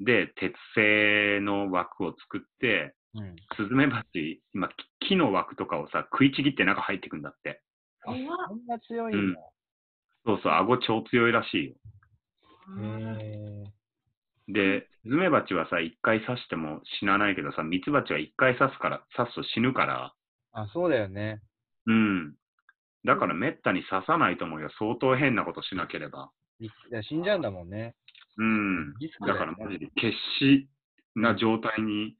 [0.00, 3.36] で鉄製の枠を作って、うん。
[3.56, 4.74] スズメバチ、今、木
[5.08, 7.60] 木の枠とかをさ、食いちぎって中入ってくんだって。
[8.06, 8.12] あ、
[8.48, 9.40] そんな強いんだ。
[10.24, 11.74] そうそう、顎超強いらしいよ。
[12.80, 13.64] へ
[14.48, 14.52] え。
[14.52, 20.14] で、スズメバチはさ、一回刺しても死なないけどさ、ミツバチは一回刺すから、刺すと死ぬから、
[20.52, 21.42] あ、そうだよね。
[21.86, 22.34] うん。
[23.04, 24.70] だからめったに刺さないと思うよ。
[24.78, 26.30] 相当変なことしなければ。
[26.60, 27.96] いや死んじゃうんだもんね。
[28.36, 28.94] うん。
[28.98, 30.68] リスクだからマジで決死
[31.16, 32.16] な状態に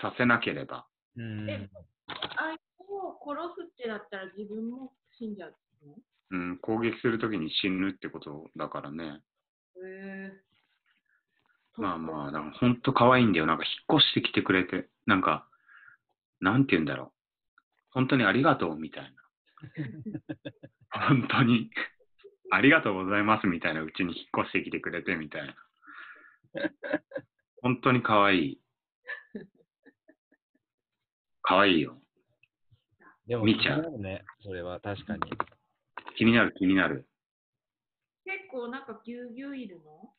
[0.00, 0.86] させなければ。
[1.16, 1.50] うん。
[1.50, 1.68] え
[2.08, 5.54] 相手を殺すってなったら自分も死んじゃう
[5.86, 5.94] の？
[6.30, 9.04] うん、攻撃するときに死ぬってことだからね。
[9.04, 10.32] へえ
[11.76, 13.44] まあまあ、なんか本当可愛いんだよ。
[13.46, 15.46] なんか引っ越してきてくれて、なんか、
[16.40, 17.15] なんて言うんだろう。
[17.96, 19.10] 本当にありがとうみたいな。
[21.08, 21.70] 本当に、
[22.50, 25.54] ありがとうございますみたいなうちに引っ越してきてくれてみたいな。
[27.62, 28.60] 本当に可愛い。
[31.40, 31.96] 可愛いよ。
[33.26, 34.24] でも、見ちゃう気になるね。
[34.44, 35.22] それは確かに。
[36.18, 37.08] 気になる気になる。
[38.26, 40.12] 結構なんかぎゅうぎゅういるの？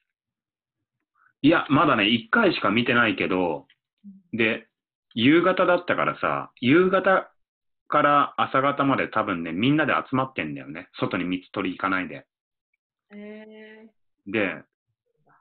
[1.43, 3.67] いや、まだね、1回しか見てないけど、
[4.33, 4.67] で、
[5.13, 7.31] 夕方だったからさ、夕方
[7.87, 10.89] から朝方まで多分ね、みんなで集まってんだよね。
[10.99, 12.25] 外に蜜取り行かないで。
[13.11, 13.87] え
[14.27, 14.61] で、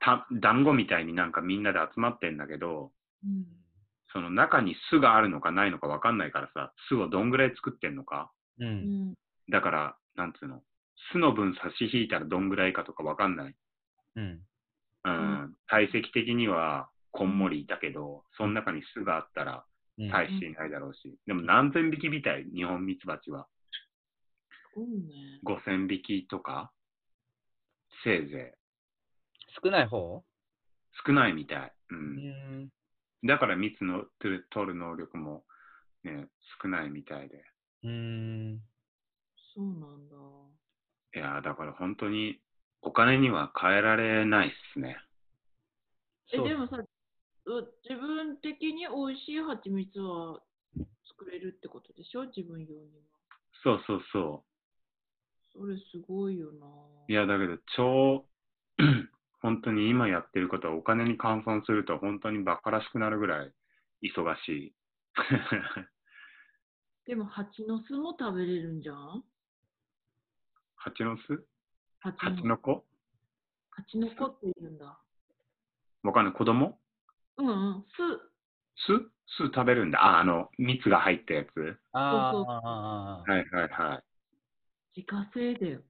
[0.01, 3.47] た団子みたいになんかみんなで集まってんだけど、ーうん、
[4.13, 8.31] その中に巣があるのかないのかわかんないからさ、巣をどんぐらい作ってんのか。
[8.61, 8.65] う。
[8.65, 9.15] うんん。
[9.51, 10.63] だから、なんつうの、
[11.13, 13.55] 巣の分差し引いたらどんぐらいかとかわかんない。
[14.17, 14.41] うん。
[15.05, 23.47] うん、う体積的にはこんもりいたけど、その中に巣があったらうん大していないだろうし、でも何千匹みたい、日本ミツバチは。
[24.75, 25.41] すごいね。
[25.45, 26.73] 5000匹とか、
[28.05, 28.55] せいぜ
[29.63, 30.23] 少ない方？
[30.23, 31.03] い。
[31.07, 31.73] 少ないみたい。
[31.91, 31.95] う。
[31.95, 32.69] うんん。
[33.25, 35.45] だから蜜の取る取る能力も、
[36.05, 36.29] ね、
[36.63, 37.45] 少ないみたいで。
[37.85, 38.61] うん。
[39.55, 40.17] そうなんだ。
[41.15, 42.39] いやー、だから本当に
[42.83, 44.99] お金には変えられないっすね。
[46.33, 46.89] え、でもさ、う
[47.47, 50.41] 自分的に美味しい蜂蜜は
[51.09, 52.25] 作れるってことでしょ？
[52.27, 53.05] 自分用には。
[53.63, 54.45] そうそうそ
[55.53, 56.67] それすごいよな。
[56.67, 57.13] う。
[57.13, 58.27] いや、だけど超、
[59.41, 63.53] 本当に今やってることはお金に換算すると本当にバカらしくなるぐらい
[64.03, 64.75] 忙しい。
[67.07, 69.25] でも蜂の巣も食べれるんじゃん？
[70.75, 71.47] 蜂の巣？
[72.01, 72.85] 蜂蜂の子？
[73.71, 74.99] 蜂の子って言うんだ。
[76.03, 76.35] わかんない。
[76.35, 76.79] 子供？
[77.39, 77.85] うんうん。
[77.89, 77.97] 巣。
[78.77, 80.03] 巣巣食べるんだ。
[80.05, 81.79] あ、あの、蜜が入ったやつ？
[81.93, 83.25] あそうそうあ。
[83.27, 84.03] はいはいは
[84.97, 85.81] 自家製だよ。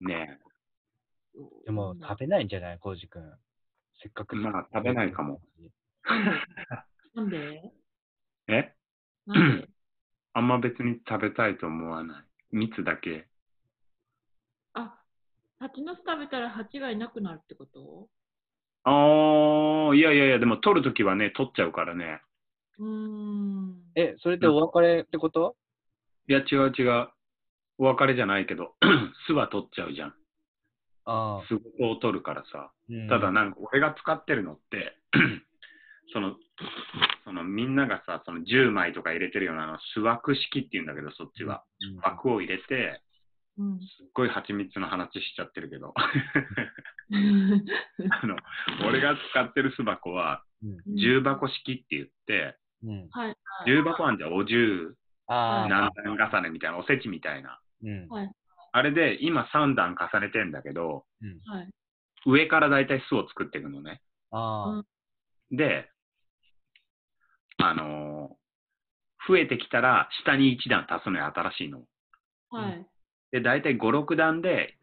[0.00, 0.06] い。
[0.06, 0.38] ね
[1.64, 2.78] でも食べないんじゃない？
[2.78, 3.22] コウジ君。
[4.02, 4.36] せっかく。
[4.36, 5.40] まあ食べないかも。
[7.14, 7.72] なんで？
[8.48, 8.74] え？
[9.26, 9.68] なんで？
[10.34, 12.24] あんま別に食べたいと思わない。
[12.52, 13.26] 蜜だけ。
[14.74, 15.00] あ、
[15.58, 18.08] 蜂の巣食べたら蜂がいなくなるってこと？
[18.88, 22.20] あー、いやいやいや、でも取るときはね、取っちゃうからね。
[22.78, 23.74] うーん。
[23.96, 25.56] え、それってお別れってこと？
[26.28, 27.08] いや、違う違う。
[27.78, 28.76] お別れじゃないけど、
[29.26, 30.14] 巣は取っちゃうじゃん。
[31.04, 31.46] ああ。
[31.48, 32.70] 巣を取るからさ。
[32.88, 34.96] うんただなんか俺が使ってるのって、
[36.14, 36.36] その、
[37.24, 41.64] そのみんながさ、その10枚とか入れてるようなあの巣枠式っていうんだけど、そっちは。
[41.80, 43.05] うん枠を入れて、うん。
[43.80, 46.12] すっごい蜂蜜の話しちゃってるけど、 あ
[48.26, 48.36] の、
[48.86, 52.56] 俺が使ってる巣箱は、うん重箱式って言って。
[53.66, 54.94] 重箱あんじゃんお重。
[55.68, 57.60] 何段重ねみたいな、おせちみたいな。
[57.82, 58.08] うん。
[58.72, 61.04] あれで今3段重ねてんだけど。
[62.26, 64.00] 上からだいたい巣を作っていくのね。
[65.50, 65.90] で、
[67.58, 68.36] あのー
[69.28, 71.84] 増えてきたら下に1段足すのよ、新しいの。
[72.50, 72.86] はい。
[73.32, 74.76] で、だいたい5、6段で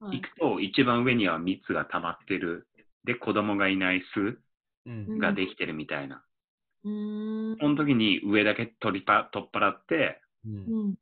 [0.00, 2.66] はい行くと、一番上には蜜が溜まってる。
[3.04, 4.38] で、子供がいない巣
[4.86, 5.18] うん。
[5.18, 6.24] ができてるみたいな。
[6.84, 7.58] うーん。
[7.58, 10.54] その時に上だけ取りぱ取っ払って、うん。
[10.66, 10.94] うん。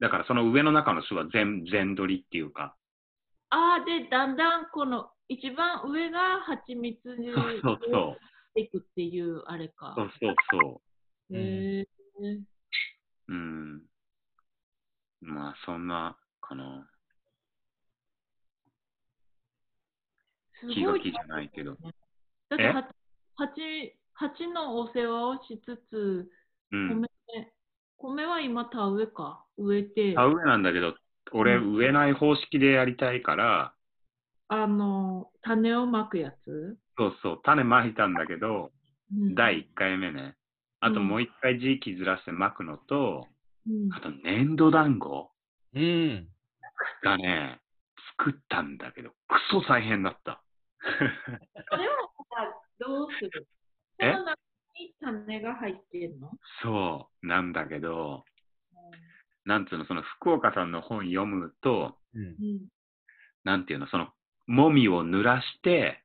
[0.00, 2.76] だからその上の中の巣は全全取りっていうか、
[3.50, 10.10] ああ、で、だんだんこの一番上が蜂蜜にそうそうそしていくっていうあれかう。。
[10.20, 10.80] そうそう
[11.30, 11.86] そへえ。
[12.18, 12.44] う。
[13.28, 13.82] うん。
[15.22, 16.86] まあ、そんな、かな。
[20.60, 21.76] すごい気が気じゃないけど。
[22.50, 22.88] えだっては
[23.36, 26.30] 蜂蜂のお世話をしつつ、
[26.72, 26.88] うん。
[27.00, 27.08] 米、
[27.98, 29.44] 米は今田植えか？
[29.56, 30.94] 植えて、田植えなんだけど、
[31.32, 33.74] 俺、うん植えない方式でやりたいから、
[34.48, 36.76] あの、種をまくやつ？
[36.98, 38.70] そうそう、種まいたんだけど、
[39.12, 40.36] うん第1回目ね。
[40.80, 43.28] あとうんもう1回時期ずらしてまくのと、
[43.68, 43.92] うん。
[43.92, 45.30] あと粘土団子。
[45.74, 46.28] うん。
[47.02, 47.60] がね、
[48.18, 50.42] 作ったんだけど、クソ大変だった。
[51.70, 51.94] それは
[52.30, 53.46] さ、どうする？
[54.00, 54.36] そえの中
[54.78, 56.30] に種が入ってんの？
[56.62, 58.24] そう、なんだけど、
[59.44, 62.22] なんつうの、その福岡さんの本読むと、うん。
[62.22, 62.68] うん。
[63.44, 64.08] なんていうの、その、
[64.46, 66.02] もみを濡らして、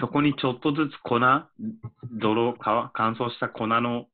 [0.00, 1.18] そこにちょっとずつ粉、
[2.12, 4.06] 泥、か乾燥した粉の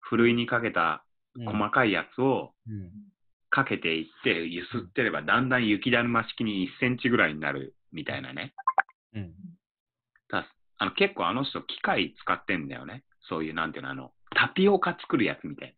[0.00, 1.04] ふるいにかけた
[1.44, 2.90] 細かいやつをうん。
[3.50, 8.52] かけていって、ゆすってれば、だんだん雪だるま式に1センチぐらいになるみたいなね。
[9.14, 9.32] うん。
[10.28, 10.46] だ
[10.76, 13.04] あの結構あの人機械使ってんだよね。
[13.28, 15.74] そういう、なんていうの、あの、タピオカ作るやつみたい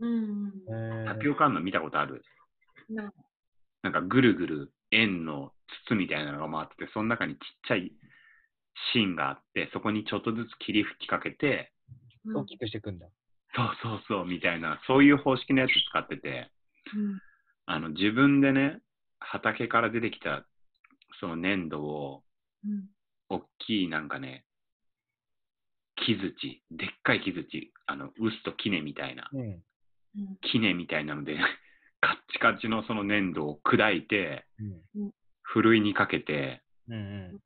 [0.00, 0.64] うん。
[1.04, 1.14] な。
[1.14, 2.24] タピオカの見たことある？
[2.88, 3.12] な
[3.82, 5.52] なんかぐるぐる円の
[5.86, 7.92] 筒みたいなのが回ってて、その中にちっちゃい
[8.92, 11.72] 芯があって、そこにちょっとずつ霧吹きかけて、
[12.24, 13.06] うん大きくしていくんだ。
[13.54, 16.50] そうそうそうみたいな、そういう方式のやつ使ってて、
[16.94, 17.20] うん
[17.66, 18.80] あの自分でね、
[19.20, 20.44] 畑から出てきた
[21.20, 22.22] その粘土を、
[22.64, 22.88] うん
[23.32, 24.44] 大きいなんかね、
[25.94, 29.40] 木槌、でっかい木槌、あの、臼と杵みたいな、うん。
[29.40, 29.62] うん
[30.42, 31.38] 杵みたいなので、
[32.00, 34.46] カッチカチのその粘土を砕いて、
[34.96, 35.12] うん。
[35.42, 36.98] ふるいにかけて、うんう
[37.36, 37.40] ん。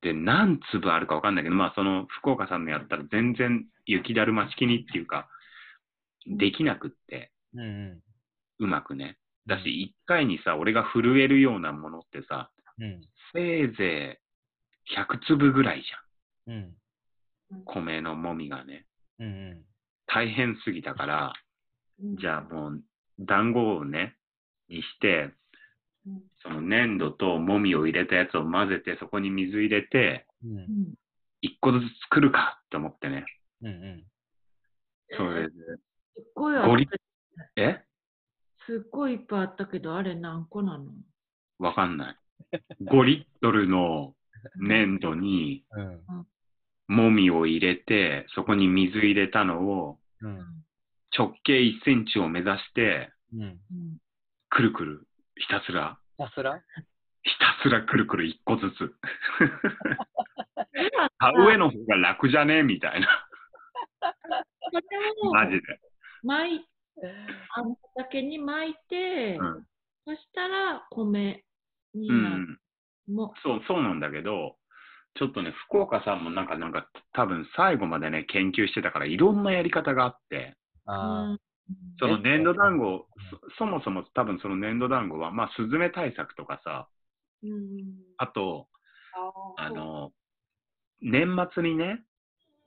[0.00, 5.28] で、何粒あるかわかんないけど、まあ、その福岡さんのやったら全然雪だるま式にっていうか、
[6.26, 8.02] できなくって、うんう
[8.58, 9.18] うまくね。
[9.46, 12.84] だし、一回にさ、俺が震えるようなものってさ、ん。
[12.84, 13.00] うん。
[13.32, 14.20] せいぜ
[14.90, 16.54] い100粒ぐらいじゃん。
[16.54, 16.74] うん。
[17.64, 18.86] 米のもみがね。
[19.18, 19.64] うんう
[20.06, 21.32] 大変すぎたから、
[22.02, 22.82] うんじゃあもう、
[23.18, 24.16] 団子をね、
[24.68, 25.30] にして、
[26.06, 30.56] うんその粘土ともみを入れたやつを混ぜて、そこに水入れて、ん。
[30.56, 30.94] うん
[31.60, 33.24] 個ずつ作るかって思ってね。
[33.62, 34.04] うんうん。
[35.16, 35.54] それで、
[36.16, 36.96] すっごいあゴリった
[37.56, 37.84] え？
[38.66, 40.86] すっごいいっぱいあったけど、あれ何個なの？
[41.58, 42.16] わかんない。
[42.84, 44.14] 5リットルの
[44.58, 46.26] 粘土にうん。
[46.88, 50.64] もみを入れて、そこに水入れたのをうん。
[51.16, 53.42] 直径1センチを目指して、うん。
[53.42, 53.58] うん
[54.48, 56.62] くるくる、ひたすら、さすら？
[57.22, 58.94] ひたすらくるくる1個ずつ。
[61.18, 62.62] 田植えの方が楽じゃね？
[62.62, 63.28] みたいな。
[64.70, 64.82] それ
[65.28, 65.80] をマジで。
[66.22, 66.60] 巻い
[67.54, 69.64] あの畑に巻いて、うん。
[70.06, 71.44] そしたら米
[71.94, 72.42] にうなる。
[72.42, 72.58] ん。
[73.14, 74.56] もそう、そうなんだけど、
[75.14, 81.38] ちょっとね、福岡さんもなんか、なんか、多分最後までね、研究してたから、いろんなやり方があって、ああ。
[81.98, 83.06] その粘土団子、
[83.58, 86.88] そそもそも多分その粘土団子は、まあ、スズメ対策とかさ、
[87.42, 87.50] うん。
[87.50, 88.68] うんあと、
[89.56, 90.12] ああの、
[91.02, 92.02] 年末にね、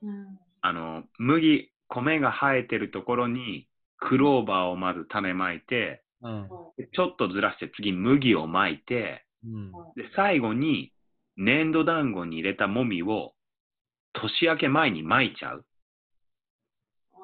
[0.02, 0.38] うん。
[0.62, 6.48] あの、麦、米が生えてるところに、クローバーをまず種まいて、うん。
[6.76, 9.72] でちょっとずらして次麦をまいて、うん。
[9.96, 10.92] で、最後に
[11.36, 13.34] 粘土団子に入れたもみを
[14.12, 15.66] 年明け前にまいちゃう。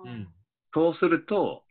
[0.05, 0.29] うん。
[0.75, 1.63] そうすると、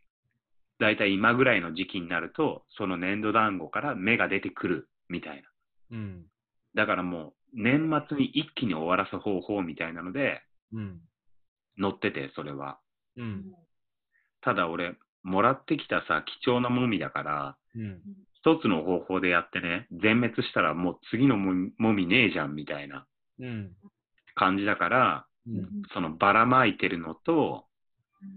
[0.78, 5.48] だいたい今ぐらいの時期になると、その粘土団子から芽が出てくるみたいな。
[5.92, 6.26] うん。
[6.74, 11.00] だからもう年末に一気に終わらす方法みたいなのでうん。
[11.80, 12.78] 載ってて、それは。
[13.16, 13.54] うん。
[14.40, 18.00] ただ俺、もらってきたさ、貴重なもみだから、うん。
[18.34, 23.06] 一つの方法でやってね、全滅したらもう次のもみもみねえじゃんみたいな
[23.40, 23.72] うん。
[24.34, 25.82] 感じだから、うん。
[25.92, 27.66] そのばらまいてるのと、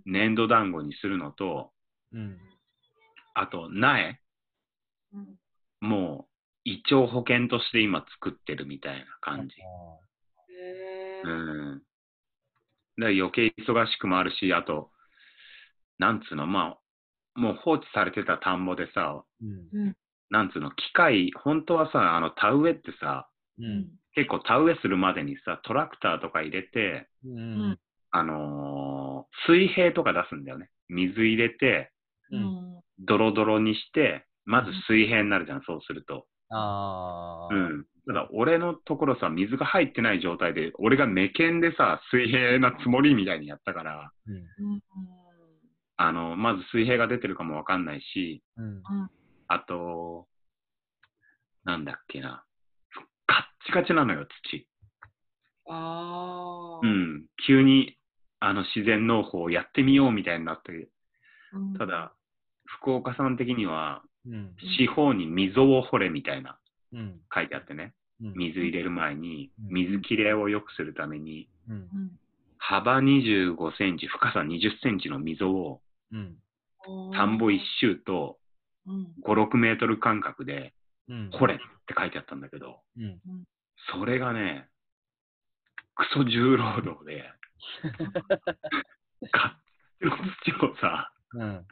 [0.05, 1.71] 粘土団子にするのと、
[2.11, 2.37] うん。
[3.35, 4.19] あと苗、
[5.13, 5.39] うん
[5.81, 6.29] もう
[6.65, 9.55] 胃腸保険として今作ってるみたいな感じ。
[10.53, 11.31] へーう
[11.75, 11.81] ん。
[12.99, 14.91] だから余計忙しくもあるし、あと、
[15.97, 16.77] なんつうの、ま
[17.35, 19.95] あ、もう放置されてた田んぼでさ、うん。
[20.29, 23.87] なんつうの、機械、本当はさ、あの、田植えってさ、うん。
[24.13, 27.79] 結構田植えするまでにさ、トラクターとか入れて、うん。
[28.11, 30.69] あのー水平とか出すんだよね。
[30.89, 31.91] 水入れて、
[32.31, 32.37] う。
[32.37, 36.27] うんんドロドロにして、まず水平になるじゃん、そうすると。
[36.49, 37.55] ああ。
[37.55, 37.85] うん。
[38.07, 44.35] ただ、俺のところさ、水が入ってない状態で、俺が目剣でさ、水平なつもりみたいにやったから、うん。
[44.35, 44.37] う
[44.75, 44.81] ん
[46.01, 48.81] あの、まず水平が出てるかもわかんないし、うん。
[49.49, 50.27] あと、
[51.65, 52.45] なんだっけな。
[53.27, 54.65] カッチカチなのよ、土。
[55.67, 56.87] ああ。
[56.87, 57.25] うん。
[57.45, 57.97] 急に、
[58.39, 60.71] あの、自然農法をやってみようみたいになって、
[61.51, 62.13] うんただ、
[62.65, 64.55] 福岡さん的には、うん。
[64.77, 66.59] 四方に溝を掘れみたいなうん。
[67.33, 67.93] 書いてあってね。
[68.21, 68.33] うん。
[68.33, 71.75] 水入れる前に、うん水切れを良くするために、うん。
[71.75, 72.11] うん
[72.61, 76.35] 幅25センチ、深さ20センチの溝を、うん。
[77.13, 78.37] 田んぼ一周と
[78.85, 80.73] うん5、6メートル間隔で、
[81.07, 81.29] うん。
[81.31, 83.19] 掘れって書いてあったんだけど、うん。
[83.93, 84.67] それがね、
[85.95, 87.31] クソ重労働で、
[89.31, 89.51] カッ
[89.99, 91.65] チの土をさ、うん。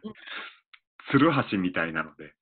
[1.12, 2.34] ツルハシみたいなので、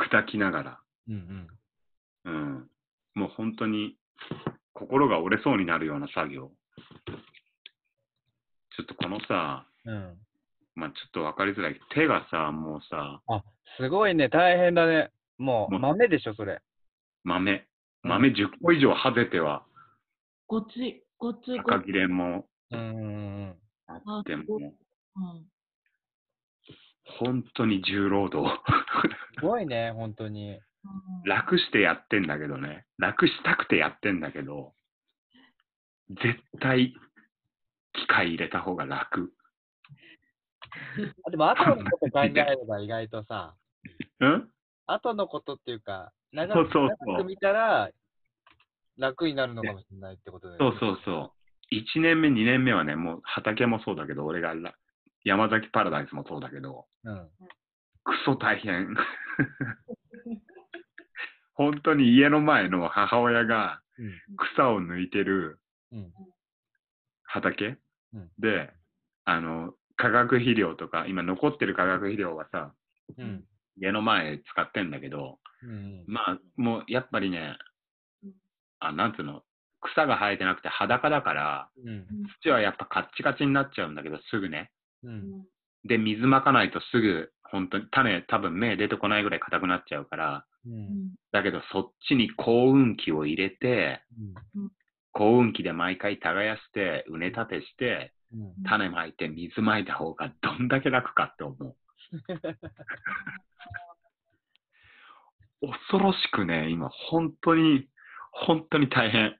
[0.00, 1.48] 砕きながら、うん。
[2.24, 2.70] うん、
[3.14, 3.96] もう本当に
[4.74, 6.50] 心が折れそうになるような作業。
[8.76, 10.18] ちょっとこのさ、うん。
[10.74, 11.80] まあちょっと分かりづらい。
[11.94, 13.44] 手がさ、もうさ、あ、
[13.78, 14.28] すごいね。
[14.28, 15.10] 大変だね。
[15.38, 16.60] もう、豆でしょ、それ。
[17.24, 17.66] 豆。
[18.02, 19.64] 豆10個以上はぜては、
[20.46, 23.56] ごつい、ごつい、ご赤切れもうんうんうん。
[23.86, 24.72] あっても、うん。
[27.18, 28.60] 本当に重労働。
[29.38, 30.58] すごいね、本当に。
[31.24, 32.86] 楽してやってんだけどね。
[32.98, 34.72] 楽したくてやってんだけど、
[36.08, 36.94] 絶対
[37.92, 39.32] 機械入れた方が楽。
[41.24, 43.54] あでも、後のこと考えれば意外とさ、
[44.20, 44.50] うん？
[44.86, 47.90] 後のことっていうか、長くそうそう見たら
[48.96, 50.78] 楽になるのかもしれないってことだよね。
[50.78, 51.34] そうそうそ
[51.72, 51.74] う。
[51.74, 54.74] 1年目、2年目はね、もう畑もそうだけど、俺がら
[55.24, 57.28] 山崎パラダイスもそうだけど、うん。
[58.04, 58.94] クソ大変。
[61.54, 63.82] 本当に家の前の母親が
[64.54, 65.58] 草を抜いてる
[65.92, 66.12] うん。
[67.24, 67.76] 畑、
[68.14, 68.72] うんで、
[69.24, 72.74] あの、化学肥料とか、今残ってる化学肥料はさ、
[73.18, 73.44] うん。
[73.76, 76.04] 家の前使ってんだけど、うん。
[76.06, 77.56] まあ、もうやっぱりね
[78.22, 78.32] うん、
[78.78, 79.42] あ、なんつうの、
[79.80, 82.06] 草が生えてなくて裸だから、うん。
[82.42, 84.70] 土はやっぱカッチカチになっちゃうんだけど、すぐね。
[85.04, 85.46] うん。
[85.84, 91.14] で、水まかないとすぐ、本当に種多分芽出てこないぐらい硬くなっちゃうから、うん。
[91.32, 94.02] だけどそっちに幸運期を入れて、
[95.12, 98.62] 幸運期で毎回耕して、畝立てして、うん。
[98.64, 101.76] 種まいて水まいた方がどんだけ楽かって思う。
[105.60, 107.88] 恐ろしくね、今、本当に、
[108.32, 109.36] 本当に大変。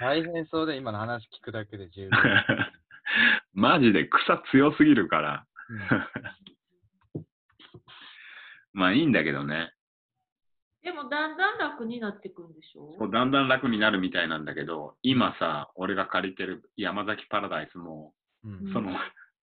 [0.00, 2.10] 大変そうで、今の話聞くだけで十分。
[3.54, 5.46] マジで草強すぎるから。
[8.72, 9.72] まあいいんだけどね。
[10.82, 13.08] でもだんだん楽になっていくんでしょ？
[13.08, 18.72] だんだん楽になるみたいなんだけど、今さ、俺が借りてる山崎パラダイスも、うん。
[18.72, 18.96] その、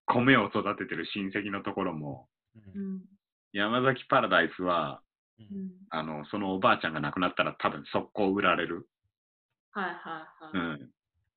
[0.06, 2.78] 米を育ててる親戚のところも、う。
[2.78, 3.02] うんん。
[3.52, 5.02] 山崎パラダイスは、
[5.38, 5.72] うん。
[5.90, 8.88] あの、そのおばあちゃんが亡くなったら多分速攻売られる。
[9.72, 10.80] はいはいはい。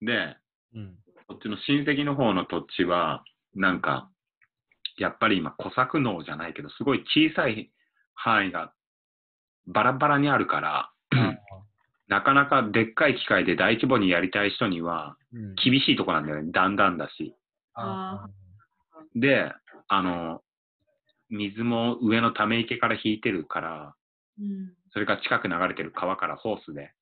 [0.01, 0.05] うん。
[0.05, 0.37] で、
[0.73, 0.97] うん。
[1.27, 3.23] こっちの親戚の方の土地は、
[3.55, 4.09] なんか、
[4.97, 7.71] やっぱり今、小作農じゃないけど、すごい小さい
[8.13, 8.73] 範囲が
[9.67, 10.91] バラバラにあるから、
[12.07, 15.55] なかなかでっかい機械で大規模にやりたい人にはうん。
[15.55, 16.51] 厳しいとこなんだよね。
[16.51, 17.35] だんだんだし。
[17.73, 18.27] あ
[19.15, 19.51] で、
[19.87, 20.41] あの、
[21.29, 23.95] 水も上のため池から引いてるから、
[24.39, 24.73] うん。
[24.93, 26.93] それが近く流れてる川からホースで、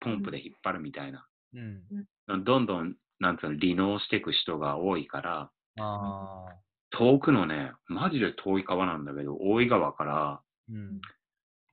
[0.00, 1.26] ポンプで引っ張るみたいな。
[1.54, 2.44] うん。
[2.44, 6.56] どんどん、なんつうの、離農していく人が多いから、ああ。
[6.90, 11.00] 遠くのね、マジで遠い川なんだけど、大井川からうん。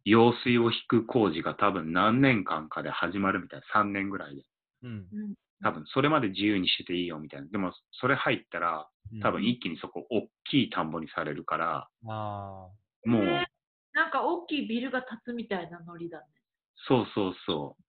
[0.05, 4.43] 用水を引く工事が多分何年間かで始まるみたいな、3年ぐらいで。
[4.83, 4.89] うん。
[4.89, 5.33] うん。
[5.61, 7.47] 多分それまで自由にしてていいよみたいな。
[7.47, 8.87] でもそれ入ったら、
[9.21, 12.69] 多分一気にそこ大きい田んぼにされるから、あ
[13.05, 13.47] もう、ね
[13.91, 16.25] なんか大きいビルが建つみたいなノリだね。
[16.87, 17.83] そうそうそう。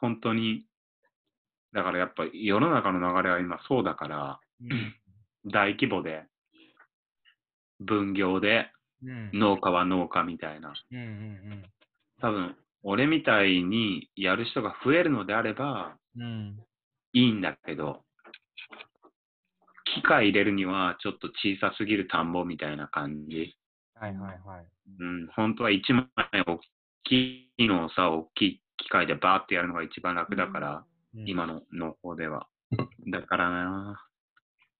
[0.00, 0.64] 本当に、
[1.76, 4.40] だからやっぱ世の中の流れは今そうだから、あ。
[4.62, 4.94] うん。
[5.52, 6.24] 大規模で、
[7.80, 8.70] 分業で、
[9.04, 9.30] うん。
[9.34, 10.72] 農家は農家みたいな。
[10.90, 10.98] うん。
[10.98, 11.64] うん。
[12.22, 16.58] 多分、俺みたいにやる人が増えるのであればうん。
[17.12, 18.04] いいんだけど、
[19.96, 23.54] 機械入れるにはちょっと小さすぎる田んぼみたいな感じ。
[23.94, 24.66] はいはいはい。
[24.98, 26.06] うん、本当は一枚
[26.46, 26.58] 大
[27.04, 32.48] きいのをさ、大きい機械でバーってやるのが一番楽だから、うん今の農法では。
[33.10, 34.06] だからな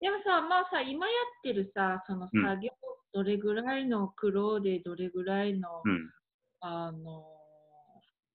[0.01, 2.71] でもさ、まあさ、今やってるさ、そのうん作業、
[3.13, 6.11] どれぐらいの苦労で、どれぐらいの、うん。
[6.61, 7.25] あの、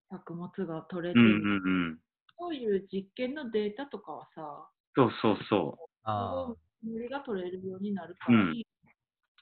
[0.09, 1.99] 作物が取れてうんうんる、うん。
[2.39, 8.67] そういう実験のデータとかはさ、そうそうそあ無理が取れるようになるからいい。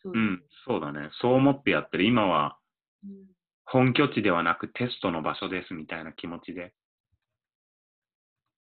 [0.02, 0.18] そうう。
[0.18, 0.32] ういう。
[0.34, 1.10] ん、そうだね。
[1.22, 2.04] そう思ってやってる。
[2.04, 2.60] 今は
[3.04, 3.28] うん
[3.72, 6.74] 本拠地ではなくテストの場所ですみたいな気持ちで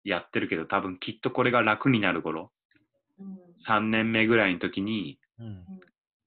[0.04, 2.52] やってるけど、多分きっとこれが楽になる頃、
[3.20, 3.38] うん
[3.68, 5.44] 3年目ぐらいの時に、あ。
[5.44, 5.66] うん。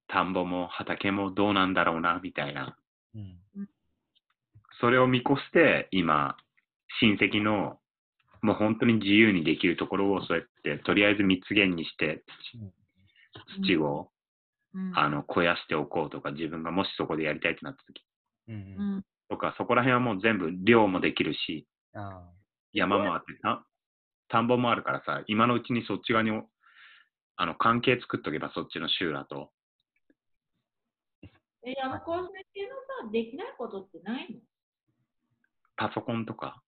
[0.07, 2.77] 田んぼも畑もどうなんだろうな、みたいな。
[3.15, 3.39] うん。
[4.81, 6.37] それを見越して、今、
[7.01, 7.81] 親戚の、
[8.43, 12.23] もう本当に自由にできるところをそうやって、とりあえず蜜源にして、
[13.65, 14.11] 土を、
[14.75, 18.05] うんあの、肥やしておこうとか、自分がもしそこでやりたいってなった時
[18.49, 19.05] うん。
[19.29, 22.29] とか、そこら辺はもう全部漁もできるし、あ
[22.75, 23.65] 山もあって、た
[24.29, 26.45] 田んぼもあるからさ、今のうちにそっち側にお、
[27.37, 29.53] あの、関係作っとけば、そっちの集落と。
[31.67, 32.75] え、山コスメ系の
[33.07, 34.41] さ、できないことってないの？
[35.77, 36.63] パソコンとか。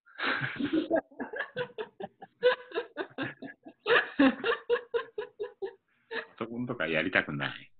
[6.39, 7.73] パソコンとかやりたくない。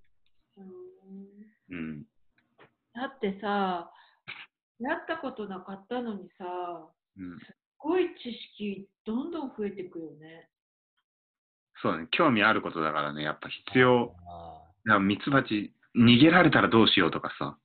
[1.71, 2.05] うん。
[2.95, 3.91] だってさ、
[4.79, 6.45] やったことなかったのにさ、
[7.17, 7.39] うん。
[7.39, 7.47] すっ
[7.87, 10.49] ごい知識、どんどん増えていくよね。
[11.81, 12.09] そうだね。
[12.11, 14.13] 興味あることだからね、やっぱ必要。
[15.01, 17.59] ミツバチ、逃げられたらどうしようとかさ、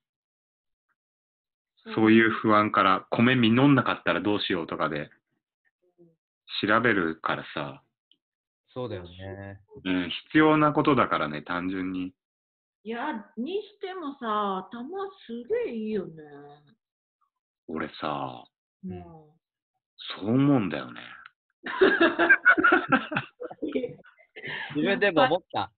[1.95, 5.09] そういう不安から、米実んなかったらどうしようとかで
[6.61, 9.59] 調べるからさ、ーそうだよね。
[9.83, 12.13] うん、必要なことだからね、単純に。
[12.83, 16.13] いや、にしてもさ、頭すげえいいよね。
[17.67, 18.43] 俺さ、
[18.83, 19.35] んも
[20.19, 21.01] そう思うんだよね。
[24.75, 25.71] 自分でも思った。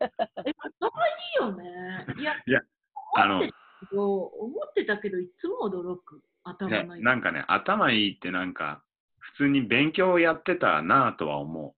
[0.00, 2.06] え、頭いいよね。
[2.18, 2.60] いや、いや
[3.16, 6.22] あの思ってたけど、思ってたけど、いつも驚く。
[6.42, 7.02] 頭いい。
[7.02, 8.82] なんかね、頭いいってなんか、
[9.18, 11.74] 普通に勉強やってたなぁとは思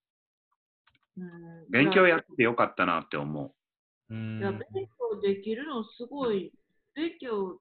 [1.16, 1.66] うんう。
[1.70, 3.54] 勉強やっててよかったなって思
[4.10, 4.14] う。
[4.14, 4.60] うんいや、勉
[4.98, 6.52] 強できるのすごい、
[6.94, 7.60] 勉強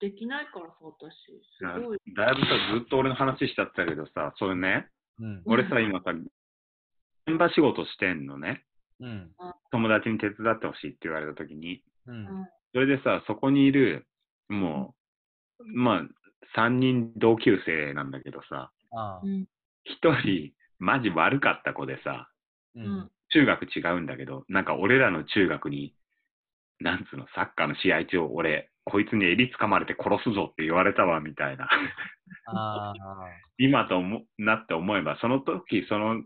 [0.00, 1.12] できないからさ、私。
[1.58, 1.98] すごい。
[2.16, 4.88] だいぶさ、ずっと俺の話しちゃったけどさ、それね、
[5.18, 5.42] うん。
[5.44, 6.10] 俺さ、今さ、
[7.26, 8.64] 現場仕事してんのね。
[9.00, 9.30] うん。
[9.70, 11.82] 友達に手伝ってほしいって言われた時に。
[12.06, 12.26] うん。
[12.72, 14.06] それでさ、そこにいる、
[14.48, 14.94] も
[15.58, 16.02] う、まあ、
[16.54, 19.28] 3人同級生なんだけどさ、ああう。
[19.28, 19.46] ん。
[19.84, 22.30] 1人、マジ悪かった子でさ、
[22.74, 23.10] ううんん。
[23.32, 25.94] 中学違うんだけど、なんか俺らの中学に、
[26.80, 31.68] なんつうの、サッカーの試合中、俺、こいつに襟掴まれて殺すぞって言われたわ、みたいな。
[33.58, 36.22] 今と思なって思えば、その時、その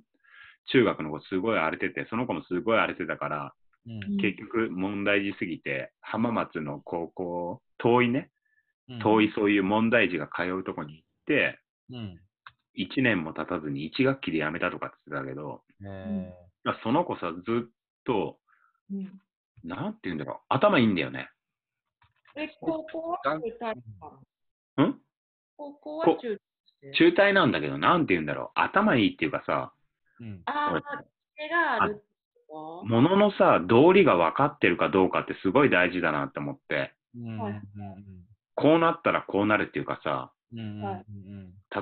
[0.66, 3.54] 中学の子すごい荒れてて、その子もすごい荒れてたから、
[3.86, 4.16] うん。
[4.16, 8.30] 結局問題児すぎて、浜松の高校、遠いね、
[8.88, 9.32] うん遠い。
[9.34, 12.20] そういう問題児が通うとこに行って、うん。
[12.76, 15.62] 1年も経たずに1学期で辞めたとかって言ってたけど、
[16.82, 17.70] その子さ、ずっ
[18.04, 18.38] と、
[18.90, 19.20] うん。
[19.64, 21.28] なんて言うんだろう、頭いいんだよね。
[22.36, 25.00] え、高校は中退かん？
[25.56, 26.38] 高校はこ中退
[26.96, 30.42] 中退なんだけど、なんて言うんだろう、頭いいっていうかさ、ーうん。
[30.44, 31.04] ああ、
[31.36, 32.02] 手がある
[32.48, 37.38] もののさ、道理が分かってるかどうかってすごい大事だなって思って、うん。
[37.38, 37.60] はい
[38.56, 40.80] こうなったらこうなるっていうかさ、うん。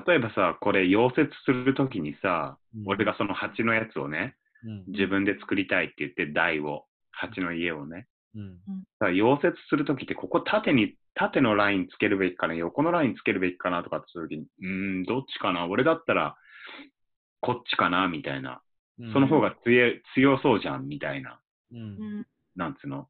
[0.07, 4.85] 例えばさ、これ溶接するときにさ、うん俺がその鉢のやつをね、うん。
[4.87, 8.59] 自分で作りたいって言って台を、鉢の家をね、うん。
[8.99, 16.37] さ溶接するときってここ縦に、縦のラインつけるべきかな、横のラインつけるべきかなとかって言ったときに、うーん、どっちかな、俺だったら
[17.41, 18.63] こっちかな、みたいな。
[18.99, 19.13] うん。
[19.13, 21.41] その方が強い強そうじゃん、みたいな。
[21.73, 21.77] う。
[21.77, 22.27] んん。
[22.57, 23.09] なんつうの？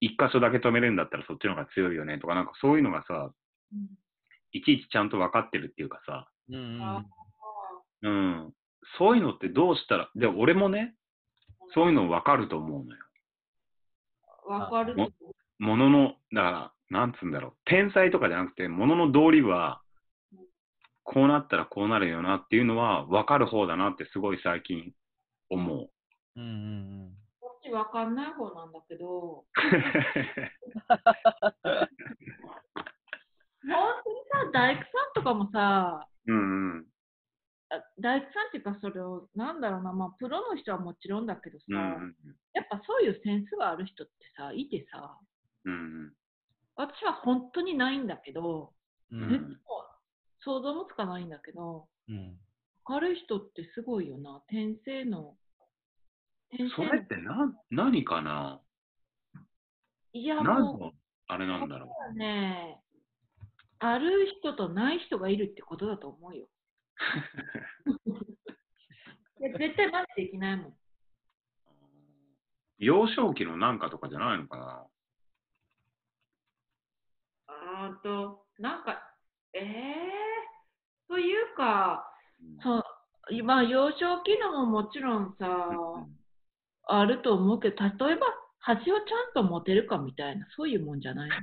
[0.00, 3.32] 一箇所だけ止めるんだったらそっちの方が強いよねとか、なんかそういうのがさ、
[3.72, 3.88] うん
[4.52, 6.80] いちいちちゃんと分かってるっていうかさ、うん。
[6.80, 7.04] あ
[8.00, 8.52] うん。
[8.96, 10.94] そういうのってどうしたら、で、俺もね、
[11.74, 13.02] そういうの分かると思うのよ。
[14.48, 15.10] わかるも
[15.58, 19.82] ものの、だから、なんつうんだろう、天才とかじゃなくて、ものの道理は、
[21.02, 24.92] こうなったらこうなるよなっていうのは分かる方だなってすごい最近
[25.48, 25.90] 思う。
[26.36, 26.42] うん。
[26.42, 27.12] うん。
[27.40, 29.44] こっちわかんない方なんだけど、本
[34.04, 36.86] 当にさ、大工さんとかもさ、うんうん。
[37.70, 42.14] あ大工さんっていうか、それを、なんだろうな、まあ、プロの人はもちろんだけどさ、うんうん
[42.54, 45.18] やっぱそういうセンスがある人ってさ、いてさ、
[45.64, 46.12] うんうん
[46.80, 48.72] 私は本当にないんだけど、
[49.10, 49.60] うん。
[50.44, 52.38] 想像もつかないんだけど、うん。
[52.88, 55.36] 明るい人ってすごいよな、天性の。
[56.50, 58.60] 天性のそれってな何かな？
[60.12, 60.92] いや、何もの
[61.26, 62.80] あれなんだろうね、
[63.80, 66.46] ある人とない人がいるってことだと思うよ。
[69.40, 70.66] いや絶対マジできないもん。
[70.66, 70.74] う。
[72.78, 74.86] 幼少期のなんかとかじゃないのかな？
[77.46, 79.02] あーと、なんか、
[79.52, 79.64] えー、
[81.08, 82.10] というか、
[82.62, 82.84] そう、
[83.44, 86.06] まあ、幼少期のももちろんさ、
[86.84, 88.26] あると思うけど、例えば、
[88.60, 91.36] 箸をちゃんと持てるかみたいな、そういうもんじゃないの？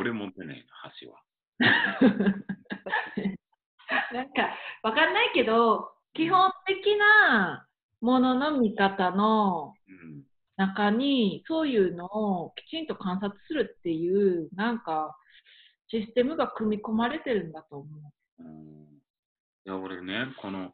[0.00, 1.22] 俺持ってねえな、箸は。
[4.12, 7.66] なんか、わかんないけど、基本的な
[8.00, 10.24] ものの見方のうん
[10.56, 15.16] 中に、そういうのをきちんと観察するっていう、なんか、
[15.86, 17.88] システムが組み込まれてるんだと思
[18.38, 18.42] う。
[18.42, 19.00] うん
[19.64, 20.72] いや、俺ね、この、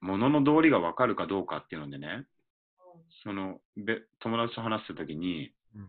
[0.00, 2.24] ものの道理が分かるかどうかっていうのでね、
[3.24, 5.88] その、べ友達と話したときに、うん。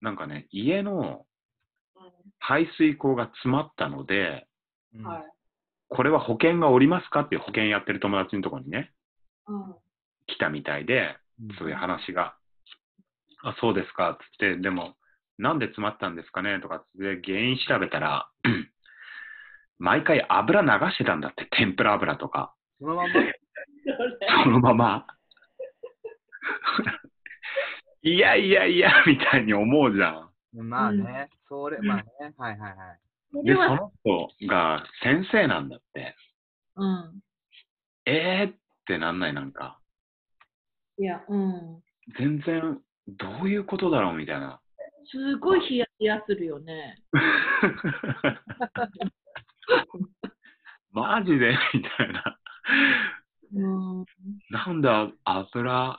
[0.00, 1.26] なんかね、家の
[1.94, 2.00] う
[2.40, 4.48] 排水口が詰まったので、
[4.94, 5.37] うんんはい。
[5.88, 8.92] これは保険がおりますかっていう保険やってる友達のところにね、
[9.46, 9.74] うん。
[10.26, 11.16] 来たみたいで、
[11.58, 12.36] そういう話が。
[13.42, 14.96] あ、そうですか、つって、でも、
[15.38, 18.28] なんで詰まったんですかねとかつって、原因調べたら、
[19.78, 22.54] 毎回油流してたんだって、天ぷら油とか。
[22.80, 23.08] そのまま？
[24.44, 25.06] そのまま。
[28.02, 30.30] いやいやいや、みたいに思うじゃん。
[30.68, 32.04] まあね、それ、まあね、
[32.36, 33.00] はいはいはい。
[33.44, 36.16] で、その人が先生なんだって。
[36.76, 37.20] うん。
[38.06, 38.54] えーっ
[38.86, 39.78] てなんない、なんか。
[40.98, 41.82] いや、うん。
[42.18, 44.60] 全然、どういうことだろうみたいな。
[45.10, 47.02] すごいヒヤヒヤするよね。
[50.92, 52.38] マジでみたいな。
[53.54, 54.06] うん。
[54.50, 55.98] なんだ、油、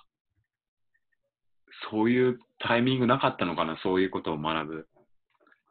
[1.92, 4.88] そういうタイミングなかったのかな、そういうことを学ぶ。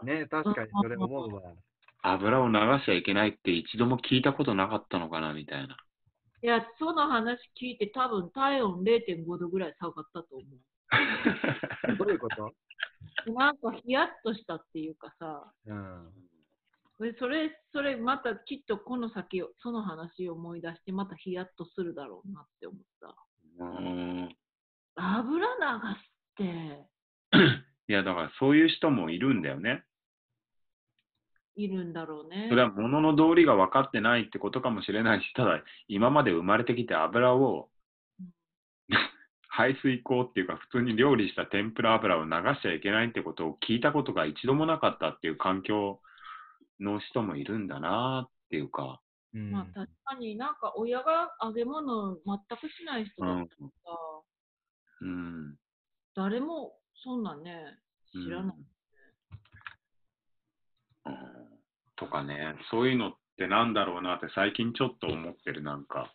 [0.04, 1.42] ね、確かにそれ思うわ。
[2.02, 5.76] 油を流しちゃいけないって一度も聞いたことなかったのかな、みたいな。
[6.42, 10.44] いや、その話聞いて多分体温0.5度ぐらい下がったと思
[11.98, 12.54] どういうこと？
[13.26, 13.32] う。
[13.32, 16.12] なんかヒヤッとしたっていうかさ、うん。
[17.00, 23.14] でそれ、それまたきっとこの先、その話を思い出してまたヒヤッとするだろうなって思った。
[23.58, 24.36] うーん
[24.94, 25.54] 油流
[25.94, 26.88] すって
[27.88, 29.84] いや、だからそういう人もいるんだよね。
[31.58, 32.46] いるんだろうね。
[32.48, 37.68] それは物の道理が分かってないってことかもしれないし、ただ、今まで生まれてきて油を
[39.48, 46.00] 排水口っていうか、普通に料理した天ぷら油を流しちゃいけないってことを聞いたことが一度もなかったっていう環境
[46.78, 49.00] の人もいるんだなっていうか、
[49.34, 49.50] うん。
[49.50, 53.74] まあ確かになんか親が揚げ物全くしない人うんだったらさ、
[55.00, 55.56] うん、
[56.14, 57.80] 誰もそんなね、
[58.12, 58.56] 知らない。
[58.56, 58.64] うん
[61.98, 66.12] とかね、そういうのってなんだろうなって最近ちょっと思ってる、なんか。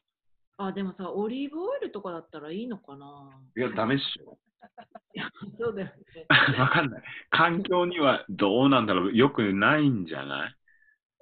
[0.57, 3.31] あ、でもさ、オリーブオイルとかだったらいいのかな？
[3.57, 4.37] いや、ダメっしょ。
[5.15, 5.29] いや
[5.59, 5.93] そうだよね。
[6.59, 7.03] わかんない。
[7.31, 10.55] 環境にはどうなんだろう、よくないんじゃない？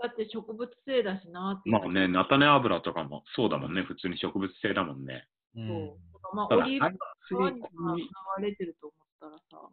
[0.02, 1.70] だって植物性だしなって。
[1.70, 5.28] まあね、菜種油とかもそうだもんね、普通に植物性だもんね。
[5.56, 6.00] うんそ
[6.34, 6.36] う。
[6.36, 8.02] まあ、オリーブオイルが口に
[8.40, 9.70] 流れてると思ったらさ。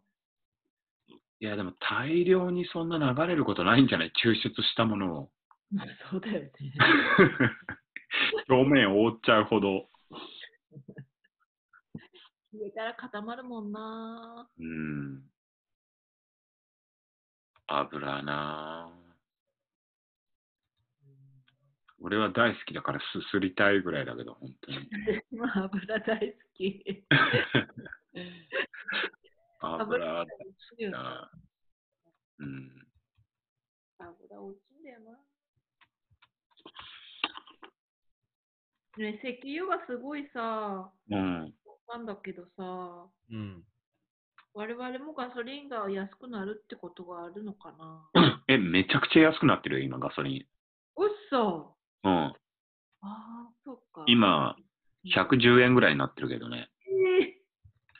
[1.41, 4.11] いや、でも大量にそんな流れることないんじゃない？
[4.23, 5.31] 抽出したものを。
[6.11, 6.51] そうだよね。
[8.49, 9.87] 表面を覆っちゃうほど。
[12.51, 14.49] 上から固まるもんな。
[14.57, 15.21] うん。
[17.67, 19.09] 油なぁ
[22.01, 24.77] 俺は大好きだからすすりたいぐらいだけど、本当に。
[25.37, 27.05] まあ、油大好き。
[29.61, 30.25] 油
[30.89, 31.31] な
[32.39, 32.87] うん。
[33.99, 35.19] 油落ちんだよな。
[38.97, 41.53] ね、石油がすごいさ、うん。
[41.89, 43.63] なんだけどさ、うん。
[44.53, 48.09] 我々もガソリンが安くなるってことがあるのかな
[48.47, 50.45] え、めちゃくちゃ安くなってるよ、今、ガソリン。
[51.01, 52.11] うっそうん。
[52.11, 52.33] あ
[53.01, 54.03] あ、そっか。
[54.07, 54.55] 今、
[55.03, 56.69] 110円ぐらいになってるけどね。
[56.87, 57.39] えー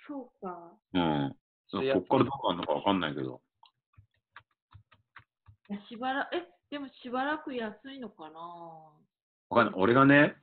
[0.09, 0.73] そうか。
[0.95, 1.38] うん。
[1.71, 3.41] こっからどうなるのかわかんないけど。
[5.69, 8.39] いやしばらえ、でもしばらく安いのかな？
[9.49, 9.75] わかんない。
[9.77, 10.35] 俺がね、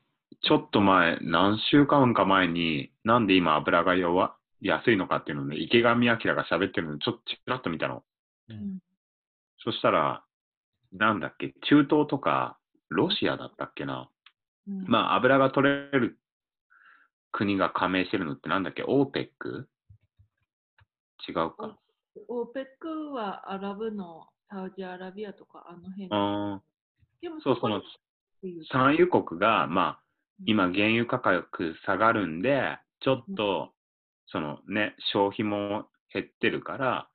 [0.43, 8.05] ちょっと前、何週間か前に、なんで今油が弱安いのかっていうのをね、池上彰が喋ってるのちょっとちらっと見たの。
[8.49, 8.79] うん。
[9.65, 10.23] そしたら、
[10.93, 12.59] なんだっけ、中東とか、
[12.89, 14.09] ロシアだったっけな。
[14.69, 16.19] うん、まあ、油が取れる
[17.33, 19.69] 国が加盟してるのってなんだっけ、オーペック？
[21.29, 21.79] 違うか。
[22.29, 26.09] オーペックはアラブのサウジアラビアとかあの辺。
[26.11, 26.63] あ
[27.21, 27.83] でもーそう、その
[28.71, 30.01] 産油国が、まあ、
[30.45, 33.73] 今、原油価格下がるんで、ちょっと、
[34.29, 37.09] そのね、消費も減ってるから、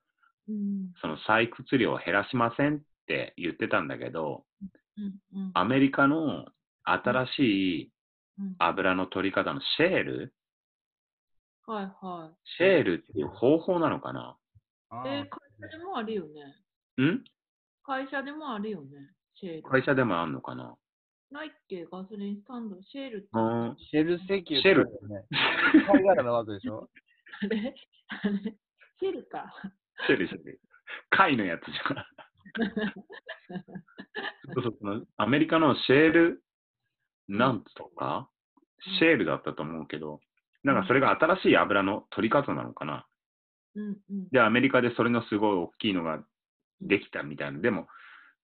[0.49, 0.91] うん。
[1.01, 4.43] その採掘量を減らしませんって言ってたんだけど、
[4.97, 6.45] うんうんアメリカの
[6.83, 7.39] 新し
[7.83, 7.91] い
[8.39, 8.55] うん。
[8.59, 10.33] 油の取り方のシェール
[11.67, 12.31] はいは。
[12.57, 14.37] シェールっていう方法なのかな？
[15.05, 16.55] いえー会社でもあるよね。
[17.05, 17.23] ん？
[17.83, 18.87] 会社でもあるよね。
[19.35, 19.63] シェール。
[19.63, 20.75] 会社でもあんのかな？
[21.31, 21.85] ないっけ？
[21.85, 22.81] ガソリンスタンド。
[22.81, 23.27] シェールって。
[23.33, 23.75] うん。
[23.77, 25.25] シェル石油シェルってことね。
[25.87, 26.89] 貝殻の枠でしょ？
[27.43, 27.75] あれ？
[28.07, 28.57] あれ？
[28.99, 29.53] シェルか。
[30.07, 30.59] シェルシェル。
[31.11, 32.05] 貝のやつじゃん。
[34.53, 36.43] そうそうそのアメリカのシェール
[37.29, 38.29] なんとか、
[38.99, 40.19] シェールだったと思うけど、
[40.63, 43.05] なんかそれが新しい油の取り方なのかな。
[43.75, 44.29] うんうん。
[44.31, 46.19] で、アメリカでそれのすごい大きいのが
[46.81, 47.59] できたみたいな。
[47.59, 47.87] でも、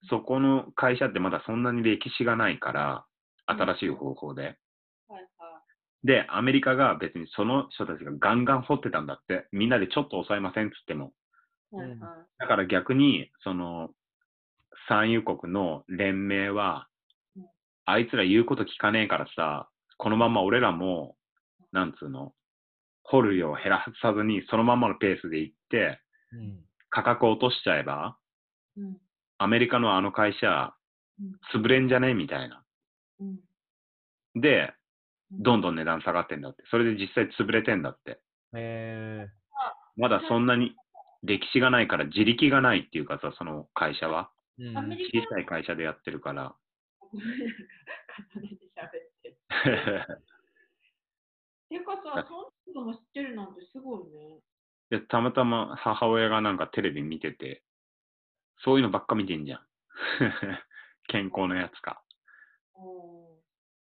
[0.08, 3.04] そこの会社ってまだそんなに歴史がないから、
[3.46, 4.42] 新しい方法で。
[4.42, 4.54] はい
[5.38, 5.62] は
[6.04, 11.12] で、アメリカが別にその人たちがガンガン掘ってたんだって、みんなでちょっと抑えませんっつっても。
[11.72, 11.76] い。
[11.76, 13.90] はいはだから逆に、その、
[14.88, 16.88] 産油国の連盟は
[17.36, 17.46] うん、
[17.84, 21.16] あいつら言うこと聞かねえからさ、このまま俺らも、
[21.72, 22.32] なんつうの、
[23.02, 26.00] 掘る量を減らさずに、そのままのペースでいって、
[26.32, 26.64] うん。
[26.90, 28.16] 価格を落としちゃえば、
[28.76, 28.96] うん。
[29.38, 30.74] アメリカのあの会社
[31.20, 32.14] うん、潰れんじゃね？
[32.14, 32.62] みたいな。
[33.20, 34.40] うん。
[34.40, 34.72] で、
[35.32, 36.62] どんどん値段下がってんだって。
[36.70, 38.12] それで実際潰れてんだって。
[38.12, 38.16] へ
[38.54, 39.28] え。
[39.96, 40.76] まだそんなに
[41.24, 44.30] 歴史がないから自力がないっていうかさ、その会社は。
[44.58, 44.74] うん小
[45.30, 46.54] さい会社でやってるから。
[47.00, 47.44] ごめんなんか
[48.34, 49.36] 重ねて喋って。
[51.68, 54.40] てかさ、そんなことも知ってるなんてすごいね。
[54.90, 57.62] でたまたま母親がなんかテレビ見てて、
[58.64, 59.60] そういうのばっか見てんじゃん。
[61.08, 62.02] 健康のやつか。
[62.74, 63.38] お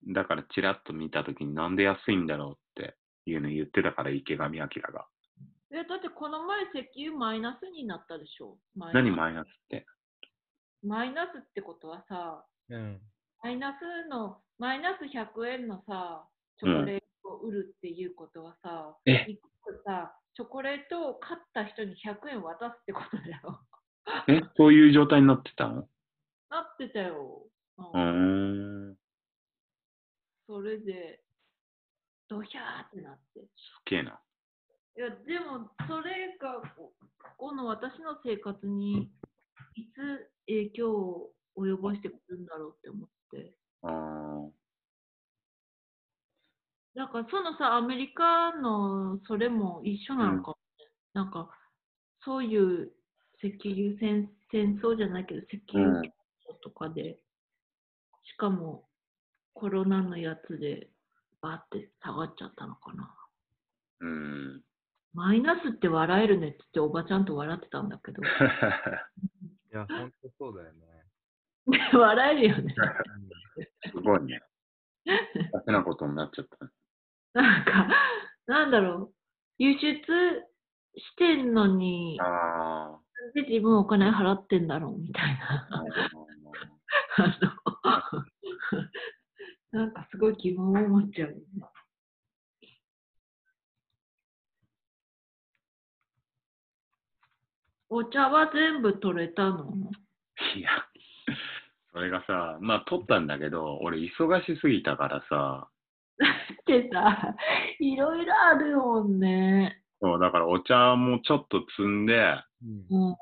[0.09, 5.07] だからチラッと見たときになんで安いんだろうっていうの言ってたから池上彰が。
[5.71, 8.59] ーえ、だってこの前石油マイナスになったでしょ？
[8.75, 9.87] マイナス何マイナスって？
[10.83, 13.01] マイナスってことはさ、うん。
[13.43, 16.27] マイナスの、マイナス100円のさ、
[16.59, 18.97] チョコレートを売るっていうことはさ、
[19.85, 23.61] さ、チョコレートを買った人に100円渡すってことだよ。
[24.29, 25.89] え、そういう状態になってたの？
[26.51, 27.47] なってたよ。
[27.79, 28.97] うん。
[30.47, 31.23] それで、
[32.29, 33.41] ドヒャーってなって。
[33.41, 33.47] す
[33.87, 34.21] げえな。
[34.97, 36.93] いや、でも、それが、こ
[37.37, 39.11] この私の生活に、
[39.75, 43.55] いつ影響を及ぼしてくるんだろうって思って。
[43.83, 44.60] あー
[46.95, 50.87] なんか、そのさ、アメリカのそれも一緒なのかもね。
[51.15, 51.51] なんか、
[52.25, 52.93] そういう
[53.43, 56.03] 石油戦戦争じゃないけど、石油
[56.63, 57.23] とかで、
[58.25, 58.89] しかも
[59.55, 60.91] コロナのやつで、
[61.41, 63.15] バーって下がっちゃったのかな。
[64.01, 64.63] うん。
[65.15, 68.23] マイナスって笑えるねって言っておばちゃんと笑ってたんだけど。
[68.23, 68.27] い
[69.73, 70.87] や、ほんとそうだよね。
[71.93, 72.75] 笑えるよね。
[73.91, 74.41] すごいね。
[75.53, 76.71] ダメなことになっちゃった。
[77.33, 77.89] なんか、
[78.47, 79.15] なんだろう。
[79.59, 79.91] 輸出
[80.97, 85.69] してんのに、あなんで自分お金払ってんだろうみたいあ。
[85.71, 85.85] な。
[87.19, 88.11] あ
[89.73, 91.37] の、なんかすごい疑問を持っちゃう。
[97.93, 99.67] お茶は全部取れたの？
[100.57, 100.71] いや、
[101.93, 105.69] それがさ、まあ取ったんだけど、俺忙しすぎたからさ、
[106.21, 107.35] ってさ、
[107.79, 109.83] いろいろあるもんね。
[110.01, 112.15] そうだからお茶もちょっと積んで、
[112.91, 113.09] うん。
[113.09, 113.17] うん。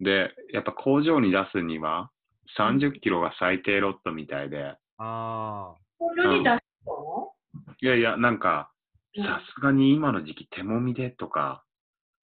[0.00, 2.10] で、やっぱ工場に出すには、
[2.58, 7.32] 30キロが最低ロットみたいで、あこれに出したの？
[7.80, 8.70] いやいや、なんか、
[9.16, 9.24] うん。
[9.24, 11.64] さすがに今の時期手もみでとか、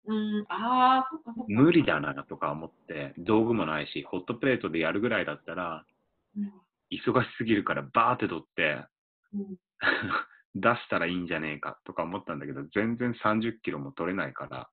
[0.05, 1.47] うん、ああ、そっかそっか。
[1.47, 5.86] 無理だなとか思って、道具もないし、ホットプレートでやるぐらいだったら、
[6.38, 6.51] うん。
[6.91, 8.86] 忙しすぎるからバーって取って、
[9.34, 9.55] うん
[10.55, 14.69] 出したらいいんじゃねえかとか思ったんだけど、全然30キロも取れないから、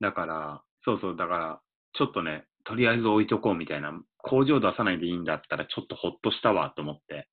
[0.00, 1.60] だから、そうそう、だから、
[1.94, 7.28] ちょっとね、とりあえず置いとこうみたいな、工場出さないでいいんだったら、ちょっとほっとしたわと思って、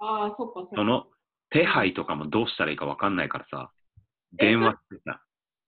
[0.00, 0.76] ああ、そっかそっか。
[0.76, 1.08] その
[1.50, 3.72] 手配とかもどうしたらいいかわかんないからさ、
[4.32, 5.22] 電話してさ、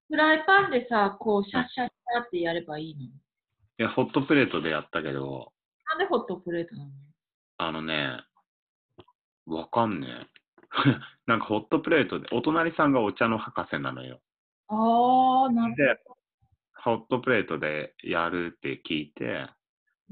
[0.08, 3.04] フライパンでさ、こう、シャッシャッシャってやればいいの？
[3.04, 3.10] い
[3.78, 5.52] や、ホットプレートでやったけど、
[5.86, 6.90] なんでホットプレートなの？
[7.58, 8.20] あのね、
[9.50, 10.26] わかんねえ。
[11.26, 14.20] なんかホットプレートで、お隣さんがお茶の博士なのよ。
[14.68, 16.00] ああ、なるで、
[16.76, 19.52] ホットプレートでやるって聞いて、ほど。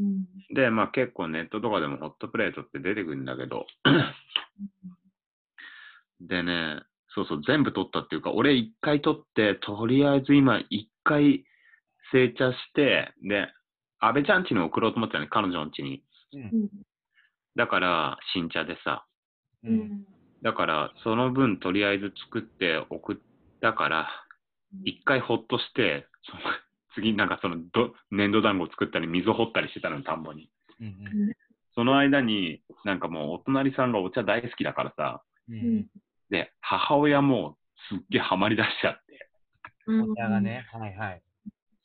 [0.00, 3.66] うんで、まあ結構ネットとかでもホットプレートって出てくるんだけど、
[6.20, 6.82] でね、
[7.14, 11.44] そうそう、全部取ったっていうか、俺一回取って、とりあえず今一回
[12.12, 13.48] 成茶して、で、
[13.98, 16.02] 安倍ちゃん家に送ろうと思ってたね、彼女の家に。
[16.32, 16.68] うん
[17.56, 19.04] だから、新茶でさ、
[19.64, 19.68] う。
[19.68, 20.06] うんん
[20.42, 23.16] だから、その分とりあえず作って送っ
[23.60, 24.08] たから、
[24.84, 26.42] 一回ほっとして、その
[26.94, 30.50] 次なんかそのど粘土団子作ったり水掘ったりしてたの、田んぼに。
[30.80, 31.34] うん
[31.74, 35.52] その間に、なんかもうお隣さんがお茶大好きだからさ、う。
[35.52, 35.86] うんん
[36.30, 37.56] で、母親も
[37.88, 39.30] すっげえハマり出しちゃって。
[39.86, 41.22] うんお茶がね、はいはい。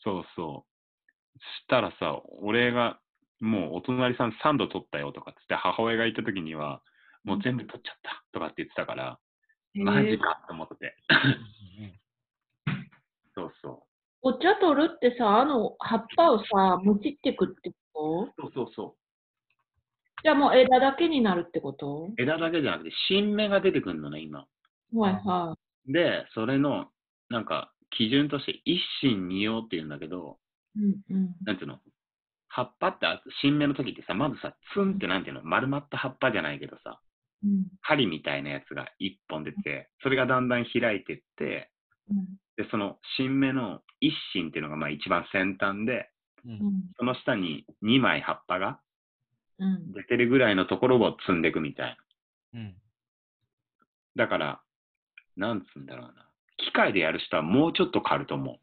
[0.03, 1.39] そうそう。
[1.39, 2.99] したらさ、俺が、
[3.39, 6.81] もうお隣さん3度取ったよとかっつって母親が言った時には、
[7.23, 9.19] もう全部取っちゃったとかって言ってたから、
[9.75, 10.95] マジかと思って。
[13.35, 13.83] そうそ
[14.21, 18.43] お茶取るってさ、あの葉っぱをさ、むちってくってこと？
[18.47, 18.51] う。
[18.53, 18.95] そうそうそ
[20.23, 22.09] じゃあもう枝だけになるってこと？
[22.09, 22.21] う。
[22.21, 24.45] 枝だけじゃなくて、新芽が出てくるのね、今。
[24.93, 25.57] はいは
[25.87, 26.85] で、それの、
[27.29, 30.37] なんか、基準として一心二葉って言うんだけど、
[30.77, 30.79] い。
[30.79, 31.35] うんうん。
[31.45, 31.79] なんていうの？
[32.47, 37.01] 葉っぱってあ新芽の時ってさ、まずさ、ツンってなんていうの、丸まった葉っぱじゃないけどさ、
[37.43, 37.67] うん。
[37.81, 41.69] 針みたいなやつが一本出て、それがだんだん開いてって、
[42.09, 42.25] うん。
[42.57, 46.09] で、その新芽の一芯っていうのがまあ一番先端で、
[46.45, 46.49] う。
[46.49, 46.59] うんん。
[46.97, 48.79] その下に2枚葉っぱが
[49.59, 49.93] うん。
[49.93, 51.97] 出てるぐらいのところを積んでいくみたい
[52.53, 52.59] な。
[52.59, 52.75] うん。
[54.15, 54.61] だから、
[55.35, 56.29] なんつうんだろうな。
[56.57, 58.59] 機械でやる人はもうちょっと変わると思う。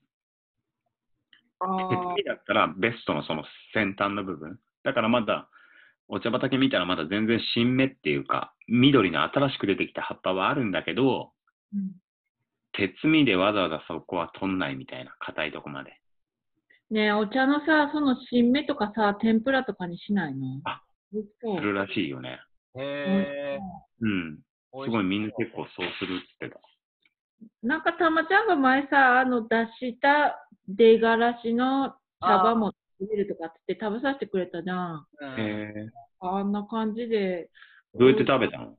[1.60, 4.58] あ手摘みだったらベストのその先端の部分。
[4.84, 5.48] だからまだ、
[6.12, 11.32] お茶畑見たらまだ全然新芽っていうか、緑の新しく出てきた葉っぱはあるんだけど、
[11.72, 11.92] うん。
[12.72, 15.92] 手摘みでわざわざそこは取んないみたいな、硬いとこまで。
[16.90, 20.60] ねえ、お茶のさ、その新芽とかさ、天ぷらとかにしないの？
[20.64, 20.82] あ、
[21.12, 22.40] するらしいよね。
[22.74, 23.60] へえ。
[24.00, 24.38] うん。
[24.84, 26.60] すごいみんな結構そうするって言ってた。
[27.62, 35.06] なんかたまちゃんが前さ、あの出した出がらしの茶葉も食べるとかって食べさせてくれたじゃん。
[35.20, 35.90] うんへえ。
[36.20, 37.50] あんな感じで。
[37.94, 38.76] どうやって食べたの？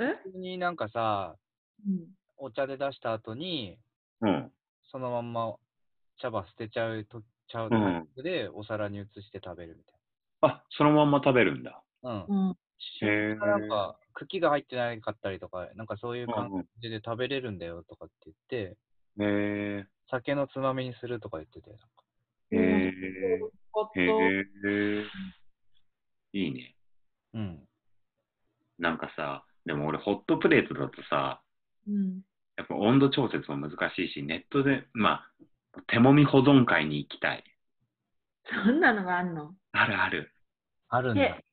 [0.00, 0.14] え？
[0.22, 1.36] 普通になんかさ、
[1.86, 2.06] うん。
[2.36, 3.78] お茶で出した後に、
[4.20, 4.52] うん。
[4.92, 5.54] そのまんま
[6.20, 9.82] 茶葉捨てちゃうと、ちゃううんで、お皿に移して食べるみ
[10.40, 11.82] あ、そのまんま食べるんだ。
[12.02, 12.24] たいな。
[12.28, 12.48] うん。
[12.48, 12.56] うん。
[13.02, 13.34] へえ。
[13.34, 18.76] なんか、茎が入ってないかったりとか、なんかそういう感うんうんじで食べれるんだよとかって言って、
[19.20, 19.86] へえ。
[20.10, 21.86] 酒のつまみにするとか言ってて、なんか
[22.88, 25.04] へえ。
[26.32, 26.74] いいね。
[27.34, 27.68] うん。
[28.78, 31.42] なんかさ、でも俺ホットプレートだとさ、
[31.86, 32.20] うん。
[32.56, 35.30] やっぱ温度調節も難しいし、ネットで、まあ、
[35.86, 37.44] 手もみ保存会に行きたい。
[38.64, 39.54] そんなのがあんの？
[39.72, 40.32] あるある。
[40.88, 41.44] あるんだで。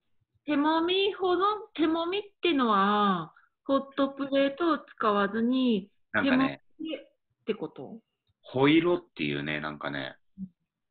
[0.46, 1.38] 手もみ保存、
[1.76, 3.34] 手もみってのは、
[3.66, 7.00] ホットプレートを使わずに、なんかね、手もみっ
[7.46, 8.00] てこと？
[8.42, 10.16] ホイロっていうね、なんかね、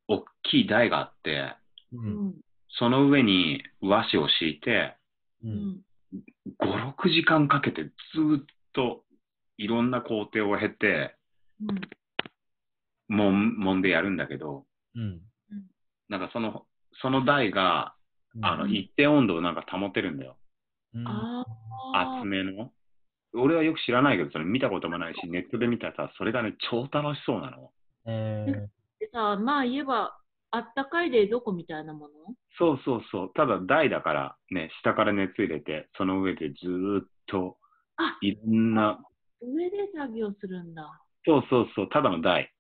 [0.09, 1.55] 大きい台があって、
[1.92, 1.98] う。
[1.98, 2.34] うんん。
[2.76, 4.96] その上に和紙を敷いて、
[5.42, 5.48] う。
[5.48, 5.80] うんん。
[6.59, 9.05] 5、6時間かけてずーっと
[9.57, 11.16] いろんな工程を経て、
[11.61, 11.80] うん。
[13.09, 15.20] もん、もんでやるんだけど、うん。
[16.09, 16.66] なんかその、
[17.02, 17.94] その台が、
[18.42, 20.36] あの、うん一定温度をなんか保てるんだよ。
[20.94, 21.07] うん。
[21.94, 22.72] 厚めの。
[23.34, 27.72] 俺はよく知らないけど、それ見たこともないし、ネットで見たらさ、それがね、超楽しそうなの。
[28.07, 28.68] えで
[29.14, 30.18] さ、まあ言えば、
[30.50, 32.12] あったかい冷蔵庫みたいなもの？
[32.58, 33.32] そうそうそう。
[33.34, 37.56] ただ台だからね、下から熱入れて、その上でずーっと
[37.96, 38.98] あ、いろんな、
[39.40, 41.00] 上で作業するんだ。
[41.24, 42.52] そうそうそう、ただの台。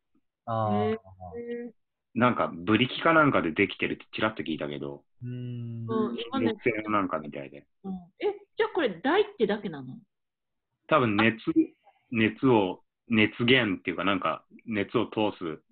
[0.46, 0.78] ー、ああ。
[0.78, 1.74] へえ
[2.14, 5.86] なんか、ブリキかなんかでできてるってちらっと聞いたけど、うーん。
[5.88, 7.66] うん、今ね木製のなんかみたいで。
[7.82, 9.96] うん、え、じゃあこれ台ってだけなの？
[10.86, 11.38] 多分熱、
[12.10, 15.62] 熱を、熱源っていうかなんか、熱を通す、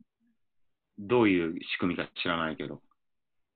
[0.99, 2.80] どういう仕組みか知らないけど。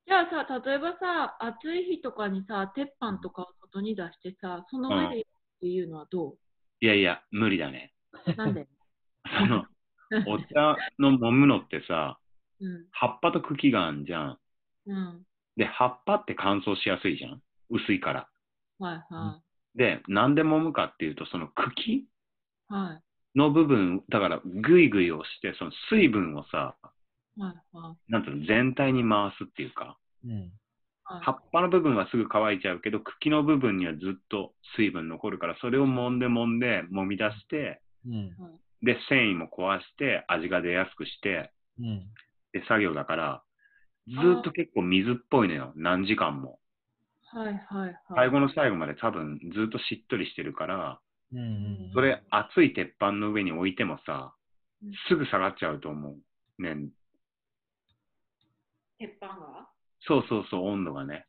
[0.07, 5.27] じゃあさ、例えばさ、暑い日とかにさ、鉄板とかを外に出してさ、その上でやる
[5.57, 6.37] っていうのはど
[6.81, 7.93] いやいや、無理だね。
[8.27, 8.69] うなんで？
[9.27, 9.67] その、
[10.29, 12.19] お茶の揉むのってさ、
[12.61, 12.87] うん。
[12.93, 14.39] 葉っぱと茎があんじゃん。
[14.87, 15.27] うん。
[15.57, 17.43] で、葉っぱって乾燥しやすいじゃん。
[17.71, 18.29] 薄いから。
[18.79, 19.41] はいは
[19.75, 22.09] で、なんで揉むかっていうと、その茎い。
[22.69, 23.39] はい。
[23.39, 26.77] の部分、だからグイグイ押して、その水分をさ。
[28.09, 30.53] なんていうの、全体に回すっていうか、うん。
[31.09, 38.31] はい葉っぱの部分はすぐ乾いちゃうけど、茎の部分にはずっと水分残るから、それを揉んで揉んで、揉み出して、うん。
[38.83, 42.07] で、繊維も壊して、味が出やすくして、うん。
[42.53, 43.43] で、作業だから、
[44.09, 46.59] ずーっと結構水っぽいのよ、何時間も。
[47.33, 47.97] はいはいはい。
[48.17, 51.01] 最後の最後まで多分ずっとしっとりしてるから、
[51.33, 51.39] うん。
[51.39, 51.91] うん。
[51.95, 54.35] それ熱い鉄板の上に置いてもさ
[54.85, 56.17] うん、すぐ下がっちゃうと思
[56.59, 56.63] う。
[56.63, 56.77] ね。
[58.99, 59.69] 鉄板が？
[60.07, 61.27] そうそうそう、温度がね。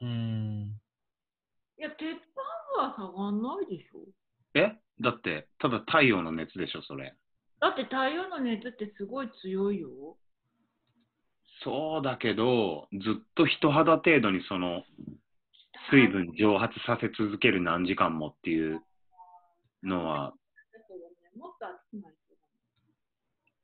[0.00, 0.80] うん。
[1.78, 4.00] いや、鉄板は下がんないでしょ。
[4.54, 4.76] え？
[5.00, 7.14] だって、ただ太陽の熱でしょ、それ。
[7.60, 10.16] だって太陽の熱ってすごい強いよ。
[11.62, 14.82] そうだけど、ずっと人肌程度にその
[15.90, 18.82] 水分蒸発させ続ける何時間もっていう
[19.82, 20.34] のは、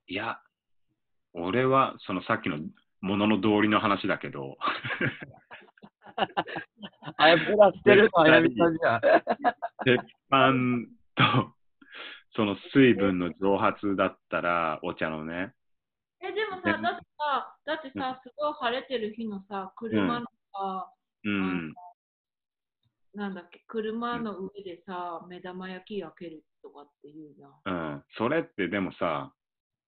[0.08, 0.38] いや、
[1.32, 2.58] 俺はそのさっきの
[3.06, 4.56] ものの道理の話だけど、
[7.16, 9.00] あやプラしてるのあやみさんじゃん。
[9.84, 10.52] 鉄板
[11.14, 11.54] と
[12.34, 15.54] その水分の蒸発だったら、お茶のね、
[16.20, 16.82] え、でもさ、ね。
[16.82, 20.90] だってさ、だってさ、すごい晴れてる日のさ、車のさ、
[21.24, 21.74] うん、
[23.14, 27.94] なんだっけ、車の上でさ、目玉焼き焼けるとかって言うじゃん。
[27.94, 29.32] うん、それってでもさ、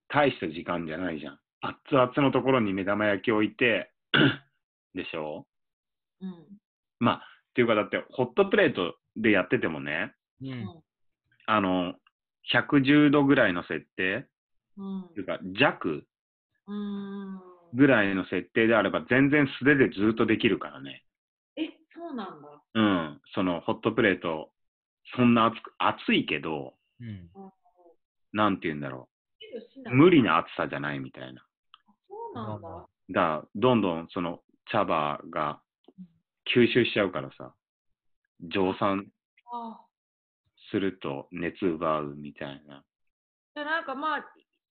[0.07, 1.39] 大した時間じゃないじゃん。
[1.61, 3.91] 熱々のところに目玉焼き置いて、
[4.95, 5.45] でしょ？
[6.21, 6.33] うん。
[6.99, 7.19] まあ、っ
[7.53, 10.81] ていうかだって、ホットプレートでやっててもね、うん。
[11.45, 11.95] あの、
[12.53, 14.27] 110度ぐらいの設定、
[14.77, 16.05] うんっていうか弱？
[16.67, 17.41] うん。
[17.73, 21.03] ぐらいの設定であれば、全然素手でずっとできるからね。
[21.55, 22.47] え、そうなんだ。
[22.73, 24.51] うん、そのホットプレート、
[25.15, 27.29] そんな熱く、熱いけど、うん。
[28.33, 29.09] なんて言うんだろ
[29.87, 31.43] う、無理な熱さじゃないみたいな。
[32.43, 32.87] なんだ。
[33.11, 34.39] だどんどんその
[34.71, 35.61] 茶葉が
[36.53, 37.53] 吸収しちゃうからさ、
[38.41, 39.05] 蒸散
[39.51, 39.79] あ
[40.71, 42.83] すると熱奪うみたいな。
[43.55, 44.25] でなんかまあ、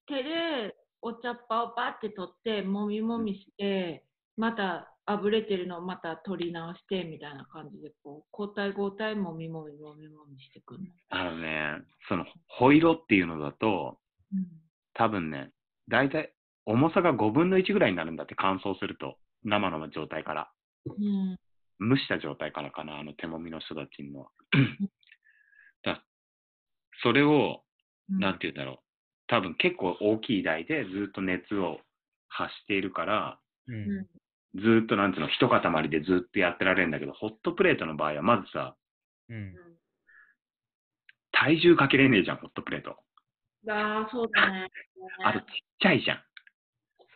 [0.07, 4.05] 手でお茶っ葉をバって取って、もみもみして、
[4.37, 10.87] またあぶれてるのをまた取り直してみたいな感じで、こう、交代交代もみもみもみもみしてくるの。
[11.11, 13.99] あのね、そのホイロっていうのだと、
[14.33, 14.47] うん。
[14.95, 15.51] 多分ね、
[15.89, 16.33] 大体
[16.69, 19.17] 重さが5分の1ぐらいになるんだって乾燥すると。
[19.43, 20.51] 生の状態から。
[20.85, 21.39] うん。
[21.81, 24.29] 蒸した状態からかな、あの手もみの人たちのは。
[25.83, 26.05] だ
[27.03, 27.63] それを、
[28.11, 28.79] なんて言うんだろう。
[29.29, 31.79] 多分結構大きい台でずっと熱を
[32.29, 33.73] 発しているから、う。
[33.73, 34.07] うんん。
[34.57, 38.77] ずっとなんていうの、一塊でずっとやってられるんだけど、ホットプレートの場合はまずさ、
[39.31, 39.55] うん。
[41.33, 42.97] 体重かけれねえじゃん、ホットプレート。
[43.71, 44.69] ああ、そうだね。
[45.25, 45.47] あとちっ
[45.81, 46.28] ちゃいじゃん。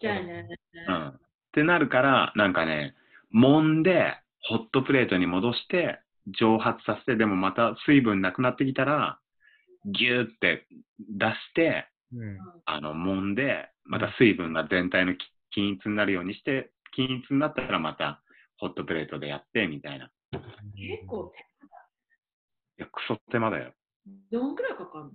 [0.03, 0.49] ちゃいね。
[0.89, 1.09] うん。
[1.09, 1.21] っ
[1.53, 2.95] てなるから、なんかね、
[3.35, 6.01] 揉んで、ホットプレートに戻して、
[6.39, 9.21] 蒸発させて、でもまた水分なくなってきたら、
[9.87, 10.67] ギューって
[10.99, 12.39] 出して、うん。
[12.67, 15.19] あの、揉んで、また水分が全体のき
[15.51, 18.23] 均一になるようにして、均一になったらまた
[18.59, 20.11] ホットプレートでやって、みたいな。
[20.77, 21.33] い結構、
[22.77, 23.73] や、クソ手間だよ。
[24.31, 25.11] どんくらいかかるの？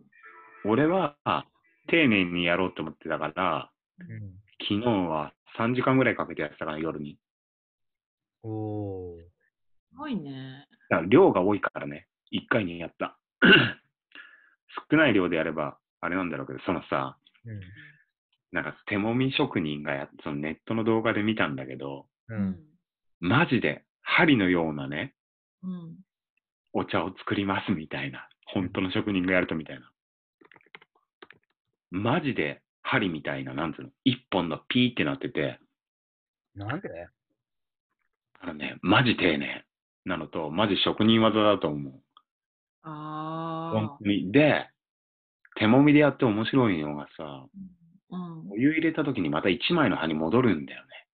[0.66, 1.16] 俺は、
[1.88, 4.08] 丁寧にやろうと思ってたから、うん。
[4.62, 7.18] 昨日は3時間ぐらいかけてやってたから、夜に。
[8.44, 9.20] おー。
[9.90, 10.68] すごいね。
[10.90, 13.18] だから量が多いからね、1回にやった。
[14.92, 17.60] 少ない量でやれば、あれなんだろうけど、そのさ、うん。
[18.52, 22.58] なんか手もみ職人がやっそのネットの動画で見たんだけど、うん。
[23.20, 25.14] マジで針のようなね、
[25.64, 25.98] うん。
[26.74, 28.28] お茶を作りますみたいな。
[28.46, 29.92] 本当の職人がやるとみたいな。
[31.90, 35.60] マジで針みたいな、なんつうの、一本のピーってなってて、
[36.56, 36.90] なんで？
[38.40, 39.66] あのね、マジ丁寧
[40.06, 41.94] なのと、マジ職人技だと思う。
[42.84, 43.80] ああ。
[43.80, 44.32] 本当に。
[44.32, 44.70] で、
[45.56, 47.46] 手もみでやって面白いのがさ、
[48.10, 48.52] うん。
[48.52, 51.08] お湯入れた時にまた一枚の葉に戻るんだよね。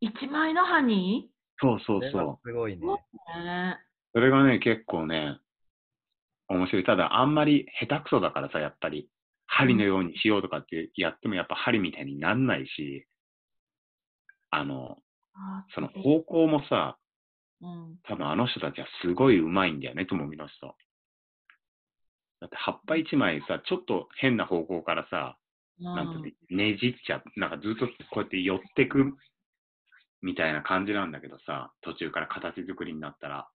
[0.00, 1.30] 一枚の葉に？
[1.60, 2.48] そうそうそう。
[2.48, 2.86] すごいね。
[2.86, 3.78] ね。
[4.12, 5.38] それがね、結構ね、
[6.48, 6.84] 面白い。
[6.84, 9.08] ただ、あんまり下手くそだからさ、やっぱり、
[9.48, 13.06] 針のようにしようとかってやっても、やっぱ針みたいになんないし、
[14.50, 14.98] あの、
[15.34, 16.98] あその方向もさ、
[17.60, 17.98] うん。
[18.04, 20.76] 多分あの人たちはすごい上手いんだよね、ともみの人。
[22.40, 25.36] だって葉っぱ一枚さ、ちょっと変な方向からさ、
[25.80, 29.16] なんてねじっちゃう、なんかずっとこうやって寄ってく
[30.22, 33.48] みたいな感じなんだけどさ、途中から形作りになったら、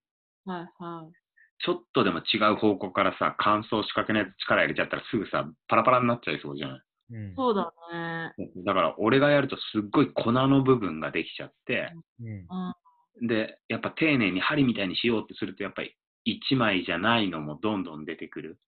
[0.46, 1.23] はいはい。
[1.66, 6.82] ちょっとでも違う方向からさ、乾燥仕掛けのやつ力入れちゃったらすぐさ、パラパラになっちゃいそうじゃない？
[7.12, 7.36] うん。
[7.36, 8.34] そうだね。
[8.66, 12.28] だから俺がやるとすっごい粉の部分ができちゃって、うん。
[12.28, 13.28] うん。
[13.28, 15.96] で、やっぱ丁寧に針みたいにしようってすると、やっぱり
[16.26, 18.60] 一枚じゃないのもどんどん出てくる。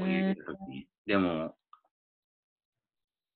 [0.00, 0.86] お湯入へれた時に。
[1.06, 1.56] でも、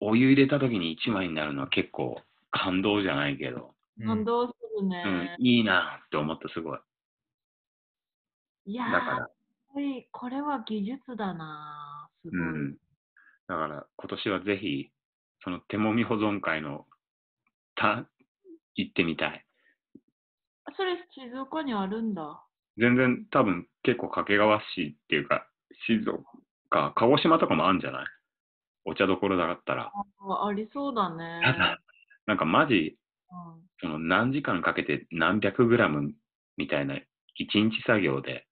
[0.01, 4.05] お湯入れた時に一枚になるのは結構感動じゃないけど、え。
[4.05, 5.45] 感動するうねん、。
[5.45, 6.79] いいなって思った、すごい。
[8.67, 9.31] いやー、だからやっ
[9.75, 12.09] ぱりこれは技術だな。
[12.23, 12.39] すごい。
[12.41, 12.73] うん。
[13.49, 14.91] だから今年はぜひ、
[15.45, 16.87] その手もみ保存会の
[17.77, 18.05] た
[18.75, 19.45] 行ってみたい。
[20.77, 22.43] それ静岡にあるんだ。
[22.77, 25.47] 全然多分結構掛川市っていうか、
[25.87, 28.07] 静岡、鹿児島とかもあるんじゃない？
[28.85, 29.93] お茶どころだったら。
[30.19, 31.41] あありそうだね。
[32.27, 32.99] なんかマジ、
[33.81, 36.13] その何時間かけて何百グラム
[36.57, 36.97] みたいな
[37.37, 38.46] 一日作業でうん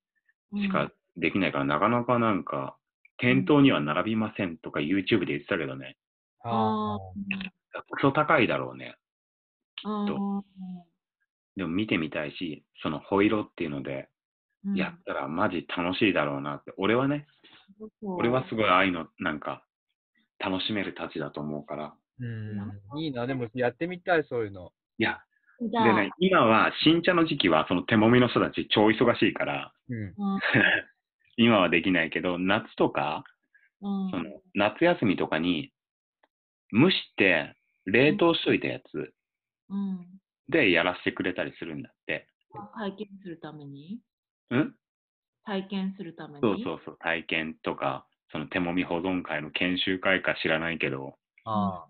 [0.56, 2.76] しかできないから、なかなかなんか、
[3.18, 5.96] 店頭には並びませんとか YouTube で言ってたけどね、
[6.42, 6.98] あ
[7.90, 8.96] クソ高いだろうね。
[9.84, 10.42] うんとうん
[11.56, 14.08] でも見てみたいし、そのホイロっていうので
[14.64, 16.72] うんやったらマジ楽しいだろうなって。
[16.78, 17.26] 俺はね、
[18.02, 19.64] 俺はすごいああいうのなんか
[20.38, 21.94] 楽しめるたちだと思うから。
[22.18, 22.26] う
[22.96, 23.00] ん。
[23.00, 24.72] いいな、でもやってみたい、そういうの。
[24.98, 25.20] いや、
[25.70, 29.98] でね、今は新茶の時期はその手もみの人たち超忙しいから、うん。
[29.98, 30.14] う ん
[31.36, 33.24] 今はできないけど、夏とか、
[33.80, 34.10] うん。
[34.10, 35.72] その夏休みとかに
[36.72, 37.56] 蒸して
[37.86, 39.12] 冷凍しといたやつ。
[39.68, 40.20] うん。
[40.48, 42.28] でやらせてくれたりするんだって。
[42.74, 44.00] 体験するために？
[44.50, 44.74] うん？
[45.44, 46.40] 体験するために？
[46.40, 51.86] そうそうそう、体験とか、その手もみ保存会の研修会か知らないけど、あ。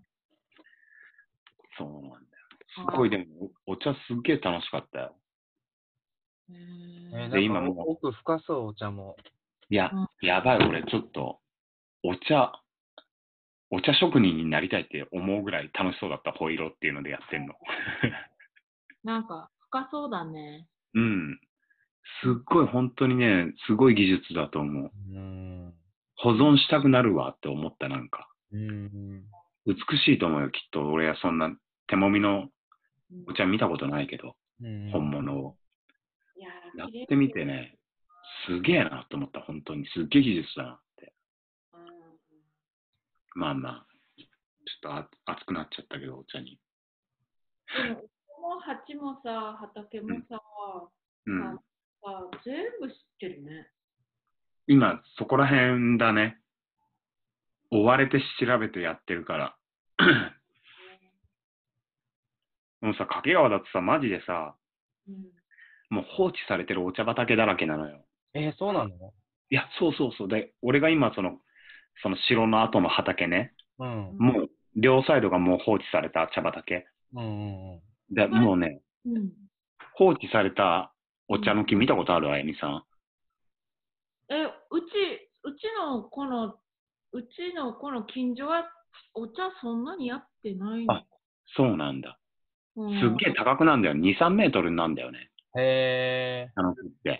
[1.76, 2.24] そうなんだよ。
[2.74, 3.24] すごい、でも、
[3.66, 5.16] おお茶すっげえ楽しかったよ。
[6.50, 9.16] えー、で今もう奥深そう、お茶も。
[9.70, 11.40] いやうん、やばい、俺ちょっと、
[12.02, 12.52] お茶、
[13.70, 17.54] お茶職人になりたいって思うぐらい楽しそうだった、ホイロっていうのでやってんの。
[19.04, 20.66] なんか深そうだね。
[20.94, 21.40] うん。
[22.22, 24.92] すっごい、本当にね、すごい技術だと思う。
[25.12, 25.74] うん。
[26.16, 28.28] 保存したくなるわって思った、なんか。
[28.52, 29.24] うん。
[29.66, 30.86] 美しいと思うよ、きっと。
[30.90, 31.50] 俺はそんな
[31.86, 32.50] 手もみの
[33.12, 34.90] うんお茶見たことないけど、うん。
[34.90, 35.56] 本物を。
[36.36, 37.44] いややってみて。
[37.44, 37.78] ね、
[38.46, 39.86] すげえなと思った、本当に。
[39.86, 41.12] すっげえ技術だなって。
[41.74, 41.80] うん
[43.36, 43.86] まあまあ、
[44.16, 44.26] ちょっ
[44.80, 46.58] とあ熱くなっちゃったけど、お茶に。
[47.76, 50.40] でも、この鉢もさ、畑もさ、
[51.26, 51.56] うん。
[51.56, 51.60] さ
[52.44, 53.70] 全部知ってるね。
[54.66, 56.40] 今、そこら辺だね。
[57.70, 59.56] 追われて調べてやってるから。
[62.84, 64.54] もうさ、掛川だとさ、マジでさ、
[65.08, 65.14] うん
[65.90, 68.04] もう放置されてるお茶畑だらけなのよ。
[68.32, 68.88] えー、そうなの？
[68.88, 70.28] いや、そうそうそう。
[70.28, 71.38] で、俺が今、その、
[72.02, 74.16] その城の後の畑ね、うん。
[74.18, 76.86] もう、両サイドがもう放置された茶畑。
[77.12, 77.80] うんうんうん。
[78.14, 79.30] で、もうね、うん。
[79.94, 80.92] 放置された
[81.28, 82.82] お茶の木見たことあるあゆみさん？
[84.30, 84.84] え、うち、
[85.44, 86.54] うちのこの、
[87.12, 88.64] うちのこの近所は
[89.12, 90.94] お茶そんなにやってないの？
[90.94, 91.04] あ
[91.56, 92.18] そうなんだ。
[92.76, 93.94] うんすっげえ高くなんだよ。
[93.94, 95.30] 2、3メートルなんだよね。
[95.56, 96.52] へえ。
[96.56, 97.18] あの木って。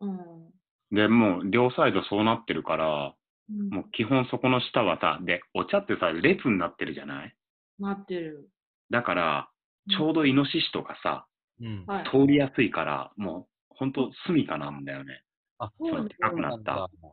[0.00, 0.50] うん。
[0.92, 3.14] で、もう両サイドそうなってるから、
[3.50, 7.34] うんもう基本そこの下はさ、で、お茶ってさ、列になってるじゃない？
[7.78, 8.50] なってる。
[8.90, 9.48] だから、
[9.88, 11.26] ちょうどイノシシとかさ、
[11.60, 11.84] うん。
[11.86, 12.04] はい。
[12.10, 15.22] 通りやすいから、もう、ほんと住みかなんだよね。
[15.58, 17.08] あ、そう高くなったそうなんだ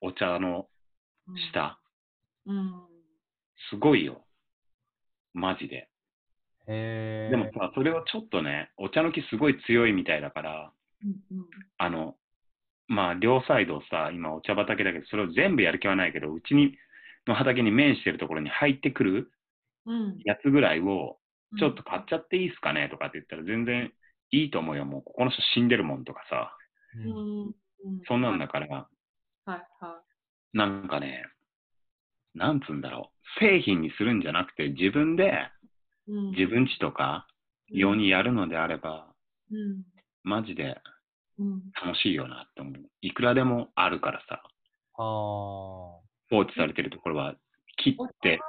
[0.00, 0.66] お茶の
[1.52, 1.78] 下。
[2.46, 2.72] うん。
[3.70, 4.24] すごいよ。
[5.34, 5.90] マジで。
[6.66, 10.72] でもさ、それをちょっとね、お茶の木すごい強いみたいだから、
[11.04, 11.10] うん。
[11.38, 11.46] うん。
[11.78, 12.16] あの、
[12.88, 16.76] まあ、両サイドさ、今お茶畑だけど、それを全部やる気はないけど、うちに、
[17.26, 19.30] の畑に面してるところに入ってくる
[19.86, 20.18] うん。
[20.24, 21.18] やつぐらいを、
[21.58, 23.92] ちょっと買っちゃっていいっすかねとかって言ったら全然
[24.30, 24.84] いいと思うよ。
[24.84, 26.56] もうここの人死んでるもんとかさ、
[27.04, 27.08] う。
[27.08, 27.54] うん。
[28.08, 28.88] そんなんだから、
[29.46, 30.02] はいは
[30.52, 31.24] なんかね、
[32.34, 33.40] なんつうんだろう。
[33.40, 35.28] 製品にするんじゃなくて、自分で、い。
[36.08, 36.30] うん。
[36.32, 37.26] 自分家とか
[37.68, 39.06] 用にやるのであれば、
[39.50, 39.82] うん。
[40.22, 40.80] マジで
[41.38, 41.62] うん。
[41.84, 42.74] 楽しいよなって思う。
[43.02, 44.40] いくらでもあるからさ、
[44.98, 46.00] あ放
[46.30, 47.34] 置されてるところは
[47.76, 48.40] 切って、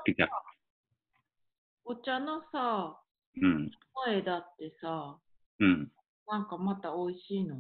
[1.84, 3.00] お茶のさ、
[3.42, 5.18] うん、この枝ってさ、
[5.60, 5.92] うん。
[6.30, 7.58] なんかまた美味しいの？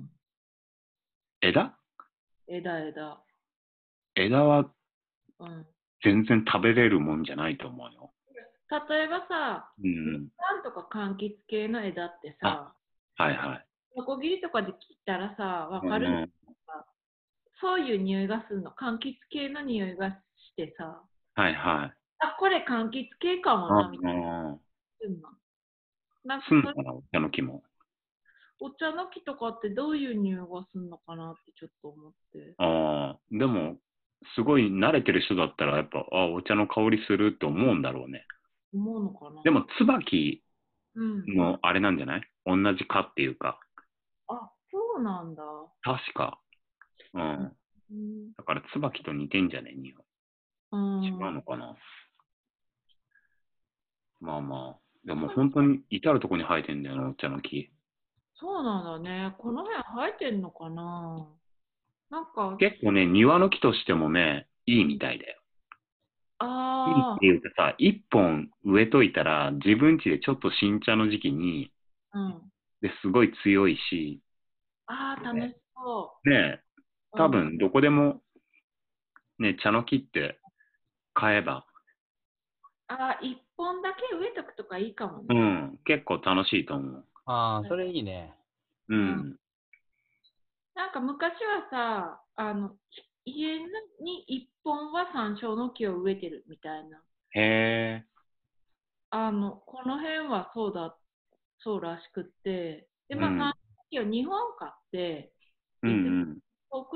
[1.41, 1.77] 枝？
[2.47, 3.21] 枝枝。
[4.15, 4.65] 枝は
[5.39, 5.65] うん。
[6.03, 8.11] 全然食べれるもんじゃないと思うよ。
[8.69, 10.13] 例えばさ、うん。
[10.13, 12.73] なんとか柑橘系の枝ってさ、
[13.15, 13.67] はいはい。
[13.95, 16.31] ノコギリとかで切ったらさ、わかる、うん
[17.59, 18.69] そういう匂いがするの。
[18.69, 21.01] 柑橘系の匂いがしてさ、
[21.33, 21.93] はいはい。
[22.19, 24.59] あ、これ柑橘系かもな、みたいな。
[26.23, 27.63] なんかそれのかなお茶の木も。
[28.59, 32.53] お茶の木とかってどういう匂いがするのかなってちょっと思って。
[32.57, 33.77] ああ、でも、
[34.35, 38.25] すごい慣れてる人だったら、やっぱ、あお茶の香りするって思うんだろうね。
[38.73, 40.43] 思うのかなでも、椿
[40.95, 41.25] うん。
[41.35, 42.21] のあれなんじゃない？
[42.45, 43.59] 同じ科っていうか、
[44.27, 45.43] あ、そうなんだ。
[45.81, 46.39] 確か。
[47.13, 47.51] うん。
[47.91, 48.33] うん。
[48.33, 49.73] だから、椿と似てんじゃね？
[49.75, 49.95] 匂い。
[50.71, 51.75] うん、違うのかな？
[54.19, 54.79] まあまあ。
[55.05, 57.69] でも本当に至るとこに生えてんだよな、お茶の木。
[58.35, 59.35] そうなんだね。
[59.37, 61.27] この辺生えてんのかな？
[62.09, 65.39] なんか、結構ね、庭の木としてもね、いいみたいだよ。
[66.85, 71.71] いいあっていうかさ、一本植えといたら、自分家でちょっと新茶の時期に、
[72.11, 72.51] あ、うん。
[72.81, 74.21] ですごい強いし、
[74.87, 76.63] ああ、楽しそねえ、
[77.13, 77.17] う。
[77.17, 78.21] 多分どこでも、
[79.39, 80.39] ね、茶の木って
[81.13, 81.65] 買えば、
[82.87, 85.39] ああ、一本だけ植えとくとかいいかもうね。
[85.39, 87.05] ん、結構楽しいと思う。
[87.25, 88.33] あー、それいいね。
[88.89, 89.37] うん。
[90.75, 92.75] なんか昔はさ、あの、
[93.25, 93.57] 家
[93.99, 97.01] に一本は山椒の木を植えてるみたいな。
[97.31, 98.05] へえ、
[99.11, 100.97] あの、この辺はそうだ、
[101.59, 102.87] そうらしくって。
[103.07, 103.53] で、まあ、うん山椒の
[103.89, 105.31] 木を2本買って、
[105.83, 106.39] うん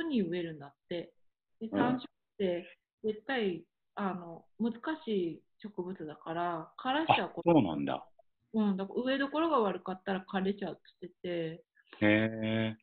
[0.09, 1.13] に植えるんだって。
[1.61, 2.01] で、うん山椒っ
[2.37, 2.67] て
[3.03, 3.63] 絶対
[3.95, 4.73] あの難
[5.05, 8.05] しい植物だから、枯らしちゃうあこ、そうなんだ。
[8.53, 11.63] うん、だから植えどころが悪かったら枯れちゃうって言ってて、
[12.05, 12.77] へえ。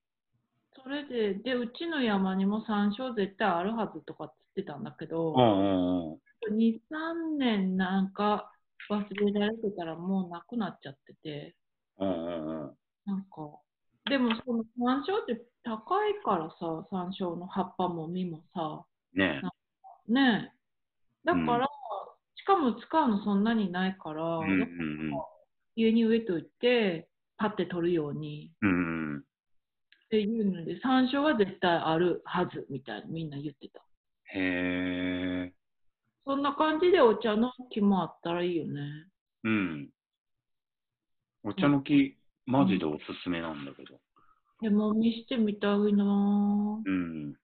[0.83, 6.57] それで、で、うちの山にも山椒絶対あるはずとかって言ってたんだけど、うんうんうん。
[6.57, 8.51] 2、3年なんか
[8.91, 11.55] 忘れられてたらもうなくなっちゃってて、
[11.99, 12.77] うんうんうん。
[13.07, 13.61] なんか、
[14.09, 19.43] でもその山椒って高いからさ、山椒の葉っぱも実もさ、ね
[20.09, 20.59] ねえ。
[21.25, 21.69] だから、うん
[22.35, 24.69] しかも使うのそんなにないから、うんうん
[25.77, 28.71] 家に植えといて、パッて取るようにうん。
[28.71, 29.19] うんうん。
[29.19, 29.23] っ
[30.11, 33.83] ていうので、山椒は絶対あるはずみたいなみんな言ってた。
[34.35, 35.53] へえ。
[36.25, 39.07] そんな感じでお茶の木もあったらいいよね。
[39.45, 39.91] うん。
[41.45, 44.01] お茶の木、マジでおすすめなんだけど。
[44.61, 47.35] でも見してみたいなぁうん。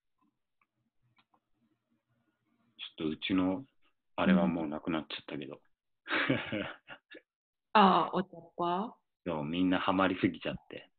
[2.97, 3.65] ちょっとうちの、
[4.15, 5.59] あれはもうなくなっちゃったけど。
[7.73, 8.95] ああ、お茶っ葉？
[9.25, 10.89] そうみんなハマりすぎちゃって。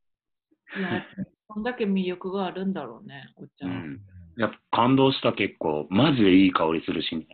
[0.76, 1.06] いや、
[1.46, 3.66] こんだけ魅力があるんだろうね、お茶。
[3.66, 4.00] うん。
[4.36, 7.26] やっぱ感動した結構、マジでいい香りするしね。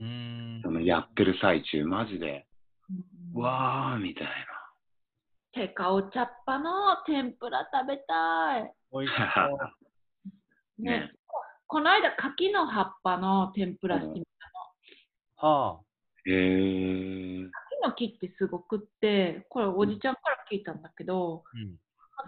[0.00, 0.70] うーんそ。
[0.70, 2.46] のやってる最中、マジで、
[3.34, 4.26] うんわーみたい
[5.52, 8.72] てか、お茶っ葉の天ぷら食べたい。
[8.90, 9.48] おいしな。
[10.78, 11.12] ねね。
[11.66, 14.50] この間、柿の葉っぱの天ぷらしてみた。
[15.40, 15.50] そう。
[15.50, 15.80] はあ。
[16.26, 17.44] へー。
[17.44, 17.52] 柿
[17.82, 21.76] の木ってすごくって、これおじちゃんから聞いたんだけど、うん。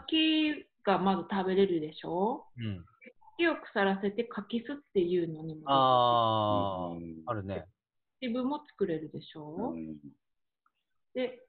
[0.07, 2.47] 柿がまず食べれるでしょ？
[2.57, 2.85] うん。
[3.37, 7.23] 木を腐らせて柿酢っていうのにもあうん。
[7.27, 7.67] あ、あるね。
[8.21, 9.97] 自分も作れるでしょ、うん。
[11.15, 11.41] で、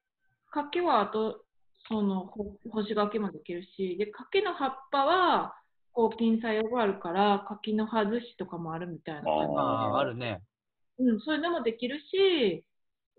[0.52, 1.42] 柿はあと、
[1.88, 5.56] そのほ干し柿もできるし、で、柿の葉っぱは
[5.94, 9.54] 抗菌作用があるから、柿の葉寿司とかもあるみたいな感じ。
[9.58, 10.42] あ、あるね。
[10.98, 12.66] うん、そういうのもできるし、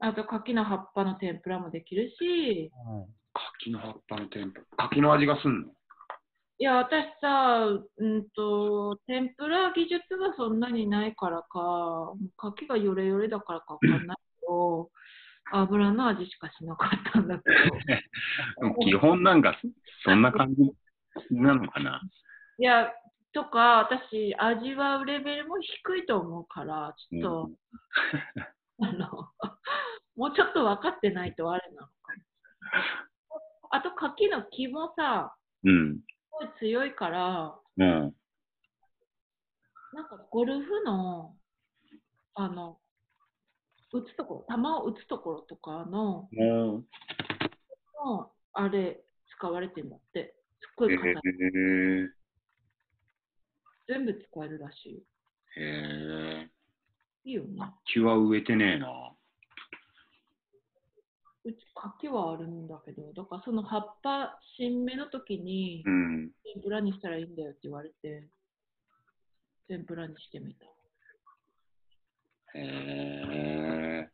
[0.00, 3.06] あと柿の葉っぱの天ぷらもできるし、うん。
[3.32, 4.86] 柿の葉っぱの天ぷら。
[4.88, 5.75] 柿の味がすんの？
[6.58, 14.90] いや、私さ、うんと、天ぷら技術がそんなにないからか、もう柿がヨレヨレだからかわかんないけど、
[15.52, 18.74] 油の味しかしなかったんだけど。
[18.80, 19.60] 基本なんか、
[20.02, 20.72] そんな感じ
[21.30, 22.00] なのかな。
[22.58, 22.90] いや、
[23.34, 27.50] とか、私、味わうレベルも低いと思うから、ちょっと、
[28.80, 29.08] あの、
[30.16, 33.68] もうちょっと分かってないとあれなのかも。
[33.72, 36.00] あと、柿の木もさ、うん。
[36.40, 38.14] すごい強いから、うん。
[39.92, 41.34] なんかゴルフの、
[42.34, 42.78] あの、
[43.92, 46.84] 打つところ、球を打つところとかの、もう、
[48.04, 49.00] のあれ、
[49.30, 50.34] 使われてんだって。
[50.60, 51.12] すっごいへ硬い。
[51.14, 52.10] え。
[53.88, 55.06] 全部使えるらし
[55.56, 56.50] へえ。
[57.24, 57.30] い。
[57.30, 57.74] いいよね。
[57.86, 59.15] 木は植えてねえな。
[61.46, 66.30] うち柿はあるんだけど、だからその葉っぱ、新芽の時にうん。
[66.42, 68.26] 天ぷらにしたらいいんだよって言われて、
[69.68, 70.66] 天ぷらにしてみた。
[72.58, 74.10] へえ。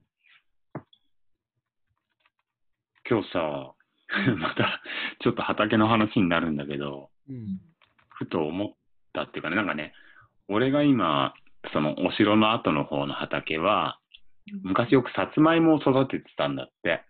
[3.09, 3.75] 今日さ、
[4.37, 4.83] また
[5.23, 7.61] ちょっと畑の話になるんだけど、うん。
[8.11, 8.73] ふと思っ
[9.15, 9.95] たっていうかね、なんかね、
[10.49, 11.33] 俺が今、
[11.73, 13.99] そのお城の後の方の畑は、
[14.63, 17.03] 昔よくさつまいもを育ててたんだって。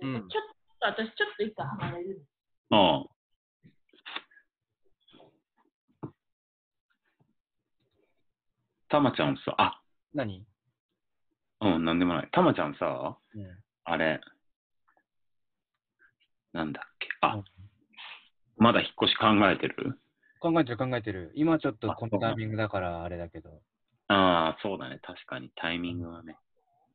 [0.00, 0.44] うんちょっ
[0.80, 2.26] と、私ちょっと一回離れる。
[2.70, 3.06] うん。
[8.88, 9.80] たまちゃんさ、あ、
[10.12, 10.46] 何？
[11.60, 12.28] うん、なんでもない。
[12.32, 13.46] たまちゃんさ、うん。
[13.84, 14.20] あれ、
[16.52, 17.44] なんだっけ、あ、うん
[18.56, 19.98] まだ引っ越し考えてる？
[20.38, 21.32] 考えてる考えてる。
[21.34, 23.62] 今ちょっとあこのタイミングだからあれだけど。
[24.06, 25.00] ああ、そうだね。
[25.02, 26.36] 確かにタイミングはね。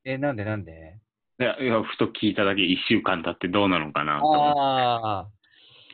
[0.06, 1.00] え、なんでなんで？
[1.40, 4.60] いや、いやふと聞いただけ、一週間経ってどうなのかなと思って。
[4.60, 5.30] ああ。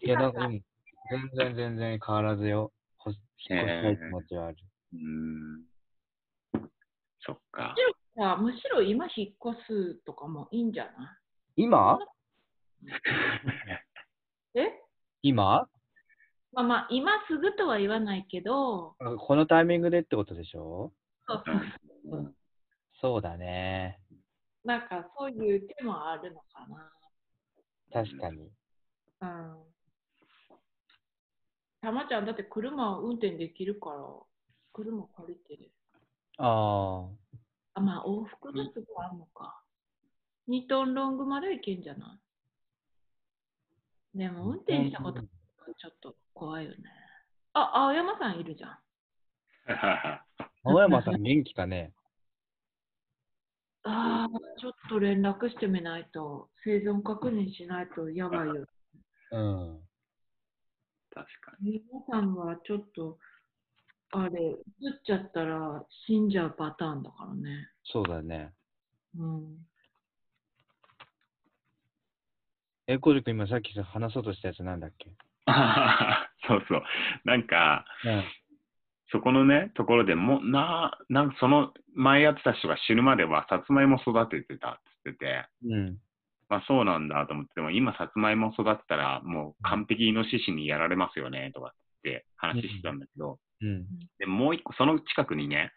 [0.03, 0.61] いや、なんか、うん。
[1.07, 2.73] 全然全然変わらずよ。
[2.97, 3.19] ほ引っ
[3.59, 4.57] 越したい気持ちはある。
[4.93, 5.65] うーん。
[7.19, 7.75] そっか。
[8.17, 11.19] さむしろ今引っ越すとかもいいんじゃな
[11.57, 11.99] 今？
[12.81, 12.87] い
[14.57, 14.81] え？
[15.21, 15.67] 今？
[16.53, 20.93] まあまあ、今すぐとは言わないけど、このタイミングでってことでしょ？
[21.27, 22.33] そうそううん
[23.01, 23.99] そうだね。
[24.65, 26.67] なんかそういう手もあるのか
[27.93, 28.51] 確かに。
[29.19, 29.29] な。
[29.29, 29.63] うん。
[31.81, 33.97] たまちゃん、だって車運転できるから、
[34.73, 35.71] 車借りて。
[36.39, 37.07] あ
[37.75, 39.61] あ、まあ往復のすごいあるのか。
[40.49, 42.19] 2トンロングまで行けんじゃな
[44.13, 44.17] い？
[44.17, 46.77] でも運転したことちょっと怖いよね。
[47.53, 48.69] あ、青山さんいるじゃん。
[48.71, 50.25] あ。
[50.63, 51.93] 青山さん元気かね？
[53.87, 58.65] ああ、ちょっと連絡してみないと、生存確認しないとやばいよ。
[59.31, 59.79] うん。
[61.13, 61.83] 確かに。
[61.91, 63.19] 皆さんはちょっと、
[64.11, 64.55] あれ、映っ
[65.05, 67.69] ちゃったら死んじゃうパターンだからね。
[67.83, 68.53] そうだね。
[69.17, 69.57] うん。
[72.87, 75.11] え、コージ君今さっきさ話そうとしたやつなんだっけ？
[76.47, 76.83] そうそう。
[77.23, 78.23] なんか、うん。
[79.11, 85.97] そこのね、ところでもう、な、なんかその前やってた人が死ぬまではさつまいも育ててたって言ってて、うん。
[86.49, 91.71] まあそうなんだと思って、でも今さつまいも育てたらもう完璧イノシシにやられますよねとかっ
[92.03, 93.85] て話してたんだけど、うん。
[94.19, 95.71] でもう一個、その近くにね、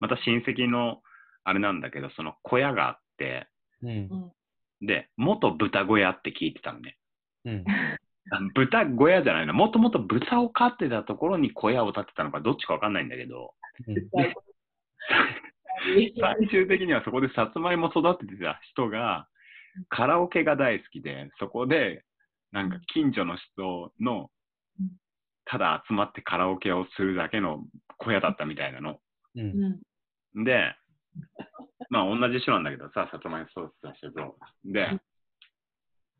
[0.00, 1.00] また親戚の
[1.44, 3.46] あれなんだけど、その小屋があって、
[3.82, 4.32] うん。
[4.80, 6.96] で、元豚小屋って聞いてたのね。
[7.44, 7.64] うん。
[8.30, 13.54] あ豚小屋じゃないな、もともと豚を飼ってたところに小屋を建てたのかどっちかわかんないんだけど、
[16.20, 19.28] 最終的にはそこでさつまいも育ててた人が、
[19.88, 22.04] カラオケが大好きで、そこで、
[22.52, 24.30] なんか近所の人の
[24.80, 24.90] うん、
[25.44, 27.64] ただ集まってカラオケをするだけの
[27.98, 29.00] 小屋だったみたいなの。
[29.36, 29.80] うん。
[30.34, 30.44] うん。
[30.44, 30.74] で、
[31.90, 34.36] まあ同じ人なんだけどさ、さつまいも育てた人と。
[34.64, 34.88] で、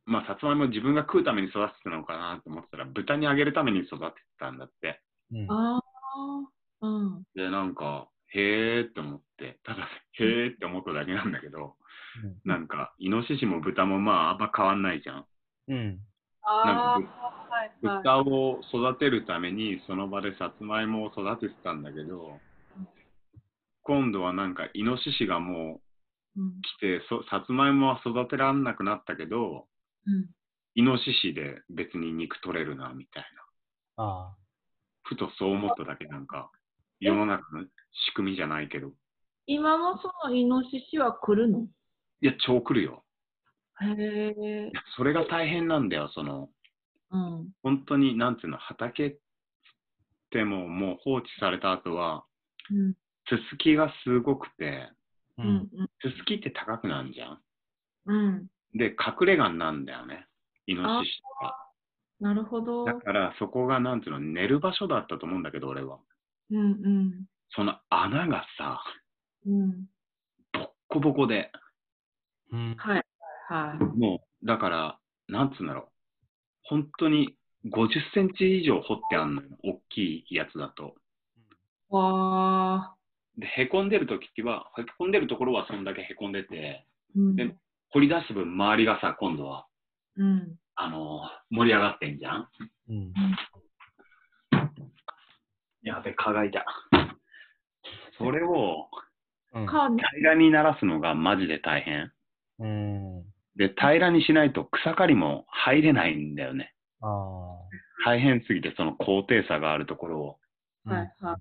[0.07, 5.01] まあさつまいも自分が食うために育ててたのかなと思ってたら、豚にあげるために育ててたんだって。
[5.33, 5.51] うん。
[5.51, 7.23] ああ、うん。
[7.35, 11.77] で、なんか、へーって思って、ただ、へーって思っただけなんだけど、
[12.45, 15.27] なんか、イノシシも豚もまああんま変わんないじゃん。
[15.69, 16.01] うん。
[16.43, 17.73] ああ、なんはいはい。
[17.81, 22.43] 豚を育てるためにその場でさつまいもを育ててたんだけど、
[23.83, 25.81] 今度はなんかイノシシがも
[26.37, 29.67] うんう来てそさつまいもは育てらんなくなったけど
[30.07, 30.27] うん。
[30.77, 33.25] イノシシで別に肉取れるなみたい
[33.97, 34.37] なああ。
[35.05, 36.27] ふとそう思っただけなん。
[36.27, 36.51] か
[37.01, 38.93] 世の中の仕組みじゃないけど
[39.47, 41.61] 今もそのイノシシは来るの
[42.21, 43.05] いや超来るよ
[43.81, 43.87] へ
[44.67, 44.73] え。
[44.97, 45.89] それが大変なん。
[45.89, 46.49] だよその
[47.11, 47.49] うん。
[47.63, 48.37] 本当になん。
[48.37, 49.17] ていうの畑っ
[50.31, 52.25] てももう放置された後は
[52.71, 52.95] うん。
[53.29, 54.89] ススキがすごくて
[55.39, 55.47] うん。
[55.47, 55.51] う
[55.85, 55.91] ん。
[56.01, 57.13] ススキって高くなん。
[57.13, 57.41] じゃん。
[58.07, 58.47] うん。
[58.75, 60.27] で、隠れ家なんだよね。
[60.67, 61.71] イノシシとか。
[62.21, 62.85] なるほど。
[62.85, 65.99] だから、そこが、なんていうの、寝る場所だったと思うんだけど、俺は。
[66.51, 67.27] うんうん。
[67.51, 68.83] その穴がさ、
[69.47, 69.87] うん。
[70.53, 71.51] ボッコボコで、
[72.53, 72.75] うん。
[72.77, 73.03] はい
[73.49, 73.99] はい。
[73.99, 74.99] もう、だから、
[75.29, 75.89] なんつうんだろう。
[76.63, 77.37] 本当に
[77.67, 79.49] 50センチ以上掘ってあんのよ。
[79.63, 80.95] 大きいやつだと。
[81.91, 82.95] わあ。
[83.37, 86.87] で、へこんでる時は、へこんでるところはそんだけへこんでて、
[87.17, 87.37] うん。
[87.37, 87.55] で
[87.95, 89.67] 掘り出す分、周りがさ、今度は、
[90.17, 90.57] うん。
[90.75, 92.49] あの盛り上がってんじゃん？
[92.89, 93.13] うん。
[95.83, 96.67] やべ、蚊がいた。
[98.19, 98.89] それを、
[99.55, 99.67] うん。
[99.67, 102.11] か平らにならすのがマジで大変。
[102.59, 103.23] うん。
[103.55, 106.75] で、平らにしないと草刈りも入れないんだよね。
[107.01, 107.11] ああ。
[108.05, 110.39] 大変すぎて、その高低差があるところを。
[110.85, 111.39] はいは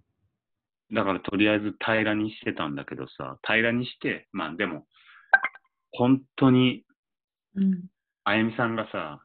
[0.92, 0.94] い。
[0.94, 4.86] だからとりあえず平らにしてたんだけどさ、平らにして、まあでも、
[5.94, 6.84] 本当に、
[7.56, 7.86] うん。
[8.24, 9.24] あやみさんがさ、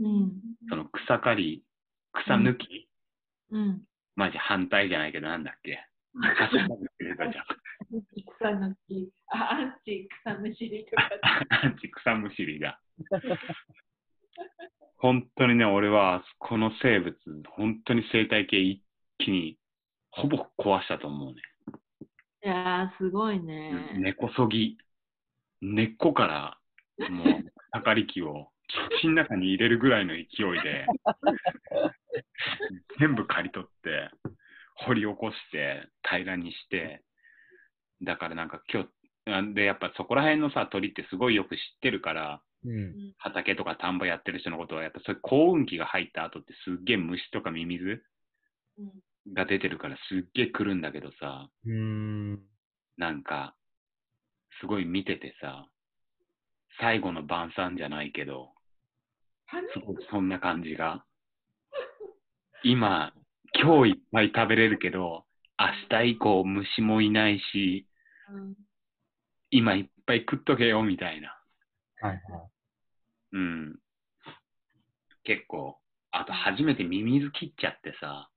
[0.00, 0.32] うん。
[0.68, 1.64] その草刈り、
[2.12, 2.88] 草抜き、
[3.50, 3.82] うん。
[4.16, 5.78] マジ反対じゃないけど、なんだっけ？
[8.38, 11.10] 草抜きアンチ草むしりとか。
[11.62, 12.80] アンチ草むしりだ。
[14.96, 17.14] 本当にね、俺はこの生物、
[17.50, 18.82] 本当に生態系一
[19.18, 19.56] 気に
[20.10, 21.42] ほぼ壊したと思うね。
[22.44, 23.92] いやー、すごいね。
[23.96, 24.76] 根こそぎ、
[25.60, 26.58] 根っこから
[27.10, 27.26] もう
[27.72, 28.48] 草刈り機を
[29.00, 30.26] 土の中に入れるぐらいの勢い
[30.62, 30.86] で、
[33.00, 34.10] 全部刈り取って、
[34.86, 37.02] 掘り起こして、平らにして、
[38.02, 38.88] だからなんか今日、
[39.26, 43.14] あで、やっぱそこら辺のさ、鳥ってすごいよく知ってるから、うん。
[43.18, 48.02] 畑とか田んぼやってる人のことは、やっぱそういう幸運期が入った後ってすっげえ虫とかミミズ
[48.78, 48.90] うん
[49.34, 52.40] が出てるからすっげえ来るんだけどさ、うん。
[52.96, 53.54] なんか、
[54.60, 55.66] すごい見ててさ、
[56.80, 58.50] 最後の晩餐じゃないけど、
[59.72, 61.04] すごいそんな感じが。
[62.64, 63.12] 今、
[63.54, 65.24] 今日いっぱい食べれるけど、
[65.58, 67.86] 明日以降虫もいないし、
[68.30, 68.54] うん
[69.50, 71.28] 今いっぱい食っとけよみたいな。
[72.00, 72.20] はいはい。
[73.32, 73.78] うん。
[75.24, 75.78] 結構、
[76.10, 78.28] あと初めてミミズ切っちゃってさ、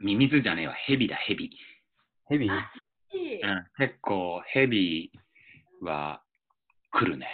[0.00, 1.50] ミミズじゃねえわ、ヘビだ、ヘビ。
[2.28, 2.48] ヘビ
[3.16, 5.12] いいうん、結構ヘビ
[5.80, 6.22] は
[6.90, 7.26] 来るね。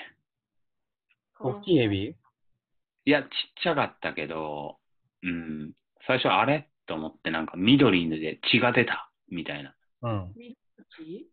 [1.39, 2.15] 大きいヘビ？
[3.07, 3.29] いや、ちっ
[3.63, 4.79] ちゃかったけど、
[5.23, 5.73] うん、
[6.07, 6.69] 最初あれ？
[6.87, 9.75] と思ってなんか緑で血が出たみたいな。
[10.03, 10.33] うん。
[10.37, 11.27] 緑？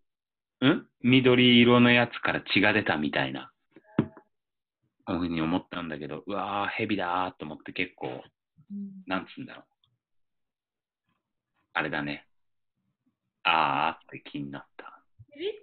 [0.61, 0.87] うん？
[1.03, 3.51] 緑色のやつから血が出たみたいな、
[5.05, 9.63] こういうふうに思ったんだけど、うわー、蛇だーと思って結構、うんなんつうんだろう。
[11.73, 12.26] あれだね。
[13.49, 15.01] あーって気になった。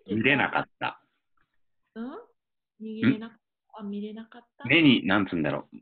[0.08, 1.02] 見れなかった。
[1.94, 2.12] うん？
[2.80, 3.38] 逃げれなかっ
[3.74, 3.80] た？
[3.80, 4.64] あ、見れなかった？
[4.64, 5.76] 目に、なんつうんだろう。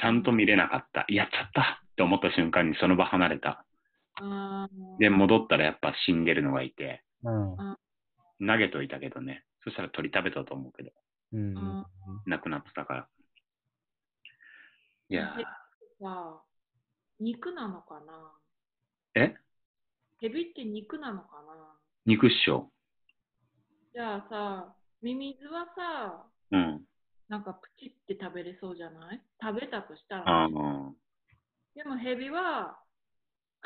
[0.00, 1.04] ちゃんと見れなかった。
[1.08, 3.64] やっちゃったって思った瞬間にその場離れた。
[4.16, 7.56] あーで、戻ったらやっぱ死んでるのがいて、うん。
[8.46, 9.44] 投げといたけどね。
[9.62, 10.90] そしたら鳥食べたと思うけど、
[11.32, 11.56] うん。
[11.56, 11.86] あ
[12.26, 13.08] 亡くなってたから。
[15.08, 15.36] いや
[16.00, 16.42] さあ、
[17.20, 18.32] 肉なのかな？
[19.16, 19.36] ー、え？
[20.20, 21.76] ヘビって肉なのかな？
[22.06, 22.70] 肉っしょ
[23.94, 26.84] じゃあさ、ミミズはさ、うん。
[27.28, 29.22] なんかプチって食べれそうじゃない？
[29.42, 30.48] 食べたとしたあら。
[30.48, 30.92] ー
[31.74, 32.78] でもヘビは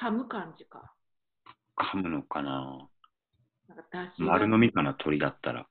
[0.01, 0.95] 噛む感じか。
[1.77, 2.89] 噛むのかな？
[3.69, 3.85] なんか
[4.19, 5.67] 丸飲みかな、鳥だったら。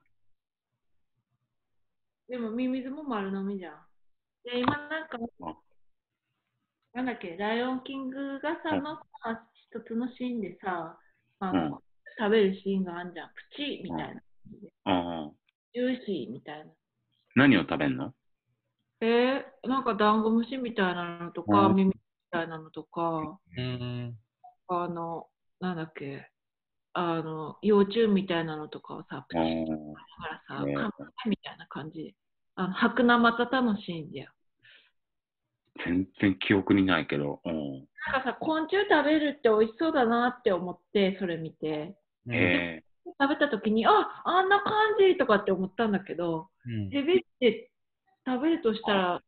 [2.30, 3.74] でもミミズも丸飲みじゃん。
[4.44, 5.56] で、今なんかあ、
[6.94, 10.98] なんだっけ、ライオンキングがさ、うんのさ、一つのシーンでさ、
[11.40, 11.82] あうんの、
[12.18, 13.30] 食べるシーンがあるじゃん。
[13.30, 14.22] プチみたいな。
[15.74, 16.66] ジューシーみたいな。
[17.36, 18.14] 何を食べんの？
[19.02, 24.18] えー、なんかダンゴムシみたいなのとか、うんミミズみたいなのとか、うん。
[24.70, 25.28] あの、
[25.60, 26.32] なんだっけ、
[26.94, 30.92] あの、幼虫みたいなのとかをさ、プチあッーからさ、ね噛む
[31.30, 32.16] みたいな感じで。
[32.56, 34.32] あの、白生たたのシーンだよ。
[35.86, 37.42] 全然記憶にないけど。
[37.46, 41.98] うんなんかさ、昆虫食べるって美味しそうだなって思って、それ見て。
[42.32, 42.82] え
[43.20, 46.90] 食べた時に、ああんな感じとかって思ったんだけど、うん。
[46.90, 47.70] ヘビって
[48.26, 49.22] 食べるとしたら、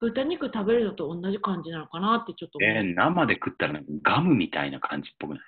[0.00, 5.42] 豚肉食べるのと同じ感じなのかなってちょっとー、思えー生で食ったらなんかガムみたいな感じっぽくない？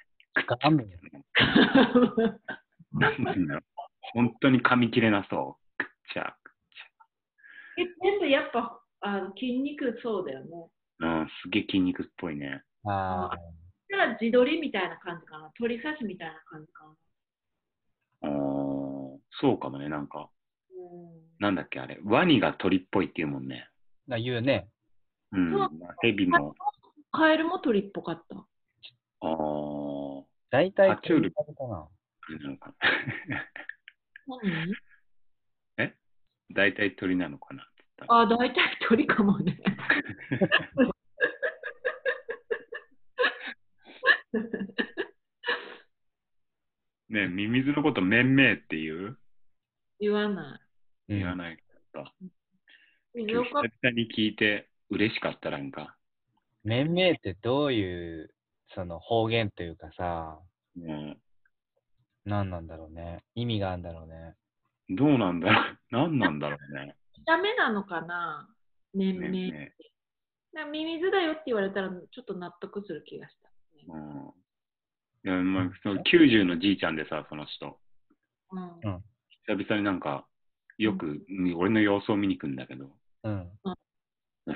[0.62, 0.82] ガム。
[0.82, 2.40] う。
[2.98, 3.62] なんなんだろう。
[4.14, 5.84] 本当に噛み切れなそう。
[5.84, 6.34] くっちゃ。
[7.78, 10.68] え全部やっぱあの筋肉そうだよね。
[10.98, 12.62] うん、すげえ筋肉っぽいね。
[12.84, 13.36] ああ。
[13.88, 15.52] だから地鶏みたいな感じかな。
[15.60, 16.90] 鶏刺しみたいな感じかな。
[18.22, 20.28] あーそうかもね、なんか。
[20.70, 22.00] うんなんだっけ、あれ。
[22.04, 23.68] ワニが鳥っぽいって言うもんね。
[24.08, 24.68] な言うね。
[25.30, 25.70] うん。
[26.02, 26.56] ヘビも。
[27.12, 28.36] カエルも鳥っぽかった。
[29.20, 31.88] あー大体爬虫類かな。
[32.50, 33.44] のかな。
[35.76, 35.92] 何？
[36.50, 37.68] 大体鳥なのかな。
[38.08, 39.58] あ、大体鳥かもね。
[47.08, 49.18] ねえミミズのことめんめいって言う？
[50.00, 50.60] 言わな
[51.08, 51.62] うん言わないか
[52.00, 52.14] った。
[53.18, 53.24] い。
[53.26, 55.96] 静今日岡久々に聞いて嬉しかったなんか。
[56.64, 58.34] めんめいってどういう、
[58.74, 60.40] その方言というかさ、
[60.76, 61.16] うん、
[62.24, 63.22] 何なんだろうね。
[63.36, 64.34] 意味があるんだろうね。
[64.90, 65.78] どうなんだろう。
[65.90, 66.96] 何なんだろうね。
[67.24, 68.48] ダメなのかな？
[68.94, 69.28] 年め々。
[69.28, 69.52] んめい
[70.52, 73.50] なんかミミズだよって言われたらちょっと納得する気がした。
[73.94, 74.32] うん
[75.24, 77.80] いやまあ、その90のじいちゃんでさ、その人。
[78.52, 79.02] うんうん
[79.48, 80.26] 久々になんか、
[80.76, 81.24] よく、
[81.56, 82.90] 俺の様子を見に行くんだけど、
[83.22, 83.48] うん。
[84.46, 84.54] すっ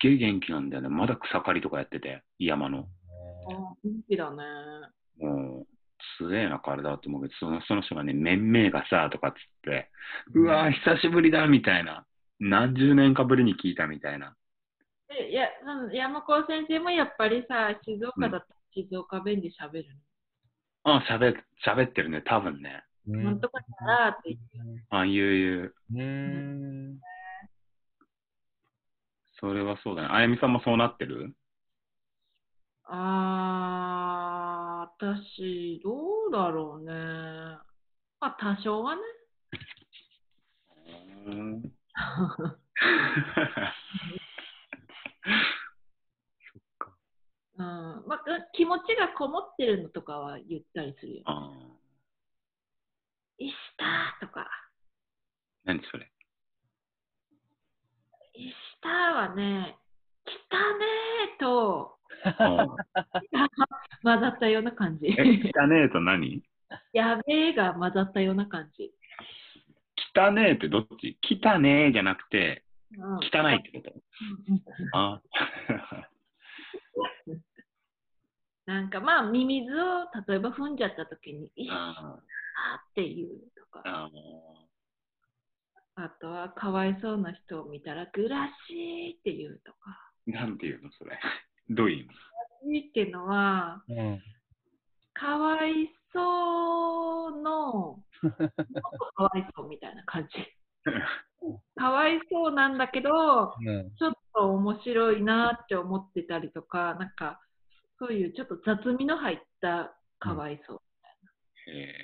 [0.00, 0.88] げえ元気なんだよね。
[0.88, 2.88] まだ草刈りとかやってて、山の。
[3.48, 4.42] あ元気だね。
[5.18, 5.68] もう、す
[6.28, 9.90] げえな体と思うけど、そのその人がね、めんめいがさ、とかっつって、
[10.34, 12.06] うわー、久しぶりだみたいな。
[12.40, 14.34] 何十年かぶりに聞いたみたいな。
[15.08, 18.44] でいや、その山子先生もやっぱりさ、静岡だったら
[18.74, 19.86] 静岡弁で喋る
[20.84, 22.82] あ、喋喋ってるね、多分ね。
[23.08, 23.22] うの。
[23.24, 24.84] なんとかだなって言って。
[24.90, 26.02] あ、言う言
[26.94, 26.98] う。
[29.40, 30.08] それはそうだね。
[30.10, 31.34] あやみさんもそうなってる？
[32.86, 36.92] あー、私、どうだろうね。
[38.20, 39.02] まあ、多少はね。
[41.26, 41.72] うん
[47.56, 47.64] うん。
[48.06, 51.22] まあ、気持ちがこもってるのとかは言ったりするよ。
[51.26, 51.52] あ
[53.38, 54.50] イスターとか。
[55.64, 56.10] 何それ？
[58.34, 59.78] イスターはね、
[60.24, 61.50] 来たねーとう
[61.92, 61.93] ん
[64.02, 65.06] 混ざったような感じ。
[65.06, 66.42] え、汚ねえと何？
[66.92, 68.92] やべえが混ざったような感じ。
[70.16, 71.18] 汚ねえってどっち？
[71.22, 72.64] 汚ねえじゃなくて、
[72.96, 73.16] うん。
[73.16, 73.92] 汚いってこと？
[74.92, 75.20] あ。
[78.66, 84.08] なんかまあ、ミミズを例えば踏んじゃった時に、イスタあーっていうとか、あ
[85.96, 89.78] あとはかわいそうな人を見たら、グラシーっていうとか。
[90.26, 91.20] なんていうのそれ？
[91.70, 92.06] どういう
[92.64, 92.88] 意味？
[92.88, 94.22] っていうのは、うん。
[95.12, 98.02] かわいそうの
[99.16, 100.30] かわいそうみたいな感じ。
[101.76, 103.94] かわいそうなんだけど、うん。
[103.96, 107.40] ちょっと面白いなって思ってたりとか、なんか、
[107.98, 110.80] そういうちょっと雑味の入ったかわいそう。
[111.70, 111.94] へ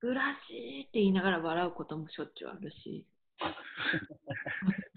[0.00, 3.06] ブラシーって言いながら笑うこともしょっちゅうあるし。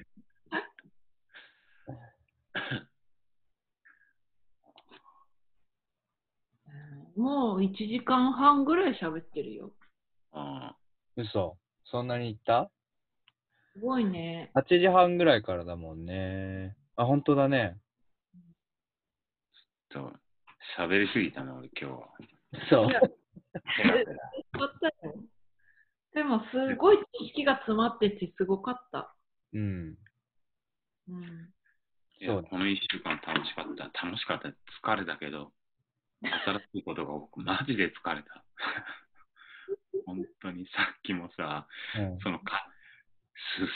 [7.16, 9.72] もう1時間半ぐらい喋ってるよ。
[10.32, 10.76] あ
[11.16, 11.58] 嘘。
[11.86, 12.72] そんなに行った？
[13.74, 14.52] すごいね。
[14.56, 16.76] ?8 時半ぐらいからだもんね。
[16.96, 17.80] あ、本当だね。
[19.90, 20.14] ーと、
[20.78, 22.10] 喋りすぎたな、俺今日は。
[22.70, 22.94] そうい。
[22.94, 24.20] やペラペラよ
[24.54, 25.16] かったよ
[26.14, 29.16] でもすごい知識が詰まっててすごかった。
[29.54, 29.98] うん。
[31.10, 31.24] うん、
[32.20, 34.06] いやそうこの1週間楽しかった。
[34.06, 34.50] 楽しかった。
[34.50, 35.52] 疲れたけど、
[36.22, 38.44] 新しいことが多く、マジで疲れた。
[40.06, 41.68] 本当にさっきもさ、
[42.24, 42.68] そのか、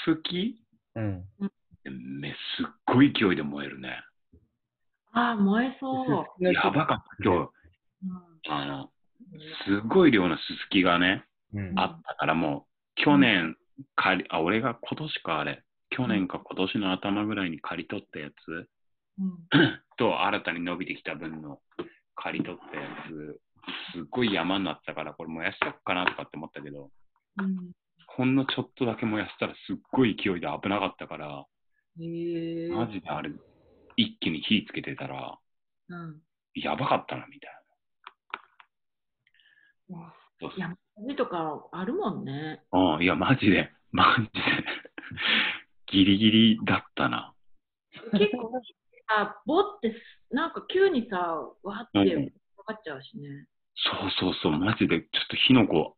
[0.05, 0.61] すすき？
[0.95, 1.25] うん。
[1.39, 1.45] う
[1.89, 2.19] ん。
[2.19, 4.03] めすっごい勢いで燃えるね。
[5.11, 6.43] ああ、燃えそう。
[6.51, 7.51] やばかった、今日。
[8.03, 8.91] うんあの、
[9.65, 11.79] すごい量のすすきがね、うん。
[11.79, 13.57] あったから、もう、去年、
[13.95, 15.63] 借り、あ、俺が今年か、あれ。
[15.89, 18.69] 去年か今年の頭ぐらいに借り取ったやつ
[19.17, 21.61] うんと、新たに伸びてきた分の
[22.15, 23.41] 借り取ったやつ、
[23.93, 26.89] すっごい山になってたから、これ燃やしとくかなとかって思ったけど、
[27.37, 27.71] うん
[28.07, 31.45] ほんのちょっとだけ燃やしたらすっごい勢いで危なかったから、
[31.99, 33.31] へえマジであれ、
[33.97, 35.37] 一気に火つけてたら、
[35.89, 36.21] うん
[36.53, 37.51] やばかったな、みたい
[39.89, 40.13] わな。
[40.39, 42.63] そうそう山火事とかあるもんね。
[42.71, 44.41] うん、いや、マジで、マジで、
[45.87, 47.33] ギリギリだったな。
[48.13, 48.51] 結構
[49.07, 49.95] あ、ボって
[50.31, 51.17] なんか急にさ、
[51.63, 53.47] わーってかかっちゃうしね。
[53.75, 55.95] そうそうそう、マジで、ちょっと火の粉、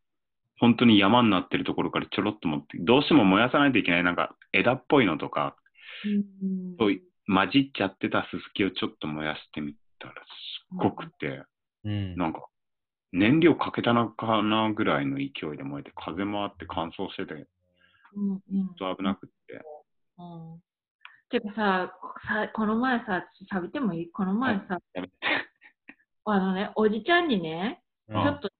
[0.58, 5.56] 本当に山になってるところからちょろっと持って、どうしても燃やさないといけない、なんか枝っぽいのとか、
[6.04, 10.16] うんそうい混じっちゃってたすすきをちょっと燃やしてみたら、す
[10.74, 11.42] っごくて、
[11.84, 12.16] うん。
[12.16, 12.46] なんか、
[13.12, 17.34] 燃料かけたのかなぐらいの勢いで燃えて、風もあって乾燥してて、
[18.14, 19.62] うんうんちょっと危なくって。
[20.18, 20.22] う
[20.56, 20.62] ん
[21.30, 21.92] てかさ、
[22.26, 24.10] さこの前さ、喋ってもいい？
[24.10, 24.78] この前さ、
[26.24, 28.50] あのね、おじちゃんにね、ちうんょっと、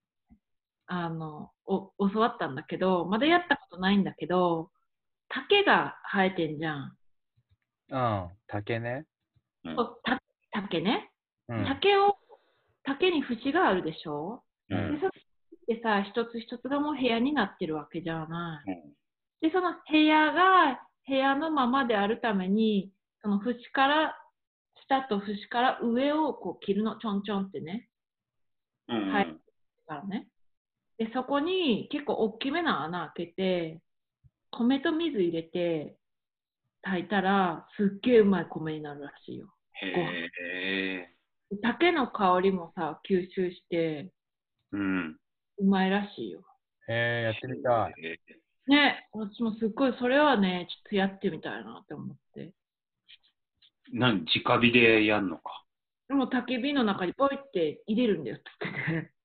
[0.86, 4.70] あの、お教わったんだけど、まだやったことないんだけど、
[5.28, 6.96] 竹が生えてんじゃん。
[7.90, 8.30] うん。
[8.46, 9.06] 竹ね。
[9.64, 10.20] うんそうた
[10.52, 11.10] 竹ね。
[11.48, 11.64] うん。
[11.66, 12.16] 竹を、
[12.84, 15.10] 竹に節があるでしょ、うんで、そっ
[15.66, 18.70] てさ、一つ一つがもう部屋になってるわけじゃない。
[18.72, 18.94] うん
[19.40, 22.90] で、その部屋が部屋のままであるために、
[23.28, 24.18] その縁から、
[24.86, 27.90] 下と縁から上をこう切るの、ちょんちょんってね。
[28.88, 29.36] うんはい
[29.86, 30.28] からね。
[30.96, 33.82] で、そこに結構大きめな穴開けて、
[34.50, 35.98] 米と水入れて
[36.82, 39.52] 炊いたら、すっげえうまい米になるらしいよ。
[39.74, 41.14] へえ。
[41.50, 44.10] で竹の香りもさ、吸収して、
[44.72, 45.18] うん。
[45.58, 46.40] うまいらしいよ。
[46.88, 47.94] へえ、やってみたい。
[48.68, 52.16] ね、私もすっごい、それはね、ちょっとやってみたいなって思っ
[53.90, 53.98] て。
[53.98, 55.64] なん、直火でやんのか。
[56.08, 59.18] でも焚き火の中にポイって入れるんだよって言ってて。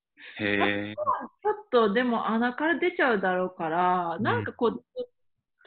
[0.44, 0.96] へえ。
[0.96, 4.84] ちょっとでも穴から出ちゃうだろうから、んなんかこう、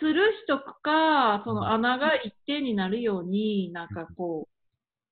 [0.00, 4.48] 吊るしとくか、その穴が一定になるように、なんかこ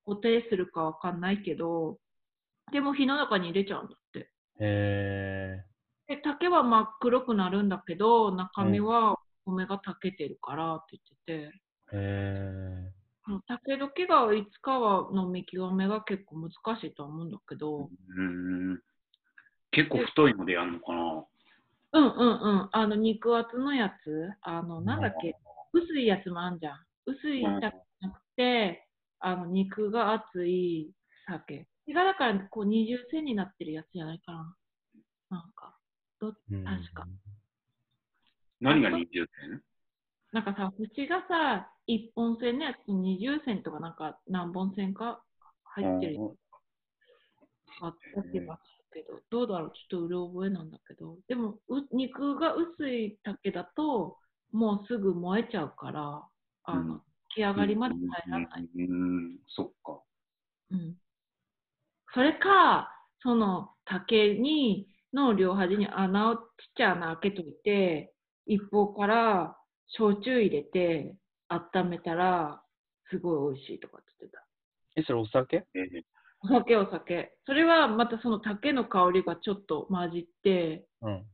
[0.05, 1.97] う、固定するかわかんないけど、
[2.71, 4.19] でも火の中に入れちゃうんだって。
[4.19, 4.27] へ
[4.59, 5.65] え。
[6.07, 10.97] で、竹は真っ黒くなるんだけど、中身は米が炊けてるからって
[11.27, 11.57] 言ってて、
[11.93, 13.04] へえ。
[13.27, 18.79] うん竹時がいつかはの見極めが結構難しいとは思うんだけど、うん。
[19.71, 21.25] 結構太いのでやんのかな。
[21.93, 22.69] うんうんうん。
[22.71, 25.35] あの、肉厚のやつ、あの、なんだっけ、
[25.73, 26.79] 薄いやつもあんじゃん。
[27.05, 28.87] 薄いうんだけじゃなくて、
[29.19, 30.91] あの、肉が厚い
[31.25, 31.67] 酒。
[31.83, 34.55] それがだから、こう、二重線になってるやつじゃないかな。
[35.29, 35.77] なんか、
[36.19, 37.07] どうん確か。
[38.61, 39.61] 何が20点
[40.35, 45.23] なんかさ、縁がさ、一本線のやつと二重線とかなんか何本線か
[45.63, 46.19] 入ってる
[47.81, 48.59] あった気が
[48.91, 49.69] するけど、どうだろう？
[49.69, 54.17] ちょっとうろ覚えなんだけど、でも、う肉が薄い竹だと、
[54.51, 56.27] もうすぐ燃えちゃうから、
[56.65, 57.01] あの、うん。
[57.33, 58.69] 起上がりまで耐えられない。
[58.75, 60.01] うん、そっか。
[60.71, 60.95] うん。
[62.13, 62.91] それか、
[63.23, 66.41] その竹に、の両端に穴を、ちっ
[66.75, 68.13] ちゃい穴開けといて、
[68.47, 69.57] 一方から
[69.87, 71.15] 焼酎入れて、
[71.47, 72.61] 温めたら、
[73.09, 74.45] すごい美味しいとかって言ってた。
[74.97, 75.65] え、それお酒？
[75.73, 76.03] えー
[76.41, 77.37] お酒お酒。
[77.47, 81.25] それはまたその竹の香りがちょっと混じって、うん。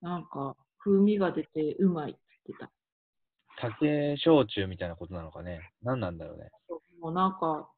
[0.00, 2.72] なんか風味が出てうまいって言ってた。
[3.60, 5.60] 竹焼酎みたいなことなのかね。
[5.82, 6.50] 何なんだろうね。
[7.00, 7.70] もうなんか、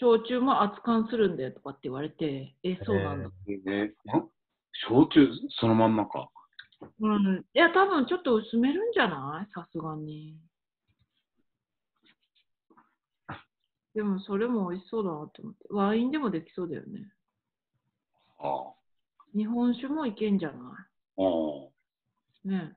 [0.00, 3.28] 焼酎も熱燗するんだよとかって言われて、え、そうなんだ。
[3.66, 3.92] え
[4.88, 5.28] 焼酎
[5.60, 6.30] そのまんまか。
[7.00, 7.44] うん。
[7.54, 9.52] いや、多分ちょっと薄めるんじゃない？
[9.52, 10.36] さすがに。
[13.94, 15.58] でもそれも美味しそうだなと思って。
[15.70, 17.10] ワインでもできそうだよね。
[18.38, 18.72] あ
[19.34, 20.86] 日本酒もいけんじゃな
[21.18, 21.20] あ。
[21.20, 21.24] あ
[22.44, 22.76] いね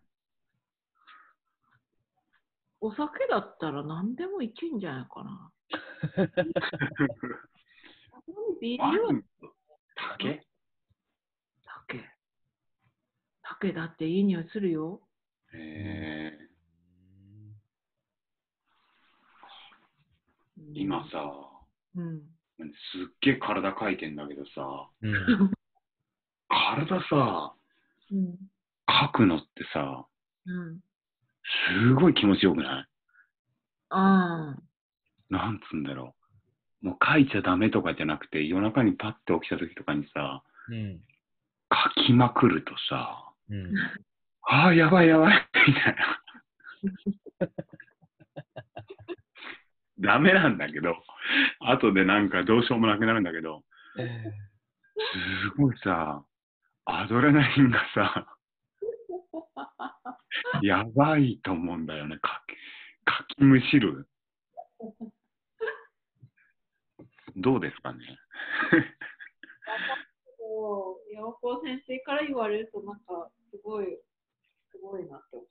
[2.80, 5.52] お酒だったら何でもいけんじゃないかな。
[8.60, 8.91] ビーあ。
[8.91, 9.14] ルは
[10.18, 10.44] 竹
[11.88, 12.10] 竹。
[13.62, 15.02] 竹だっていい匂いするよ。
[15.54, 16.38] へえ
[20.58, 21.32] うん今さ、
[21.96, 22.22] うん。
[22.60, 25.52] すっげえ体かいてんだけどさ、うん。
[26.48, 27.54] 体さ、
[28.12, 28.38] うん。
[28.86, 30.08] かくのってさ、
[30.46, 30.80] うん。
[31.70, 32.86] すごい気持ちよくない？
[33.90, 34.62] ああ。
[35.30, 36.16] なんつうんだろ
[36.84, 36.86] う。
[36.88, 41.00] もう書いちゃダメとかじゃなくて、夜中にパッて起きた時とかにさ、うん。
[41.98, 43.73] 書きまくるとさ、うん。
[44.44, 46.22] ああ、やばいやばい、みたいな。
[49.99, 50.95] ダメなんだけど、
[51.60, 53.64] 後でなんかどうしようもなくなるんだけど、
[53.95, 54.02] す
[55.57, 56.23] ごいさ、
[56.86, 58.26] アドレナリンがさ、
[60.64, 62.56] やばいと思うんだよね、かき
[63.06, 64.07] かきむしる。
[67.36, 67.99] どうですかね。
[71.12, 73.98] そう、山子先生から言われると、なんか、すごい、
[74.72, 75.48] すごいなって思っ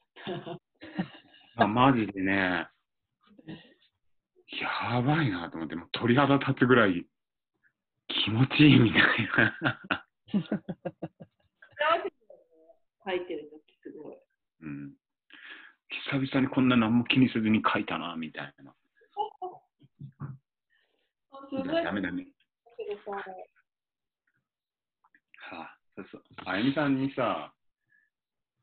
[1.57, 1.65] た。
[1.65, 2.67] あマジでね、
[4.61, 7.07] やばいなと思って、もう鳥肌立つぐらい
[8.09, 9.09] 気持ちいいみたいな。
[13.07, 14.17] 書いてるときすごい。
[14.63, 14.95] うん、
[16.11, 18.75] 久々にこんな何も気にせずに書いたな、みたいな。
[21.51, 22.27] すごいダメだね。
[25.51, 26.23] さ、はあ、そうそう。
[26.47, 27.53] あゆみさんにさ、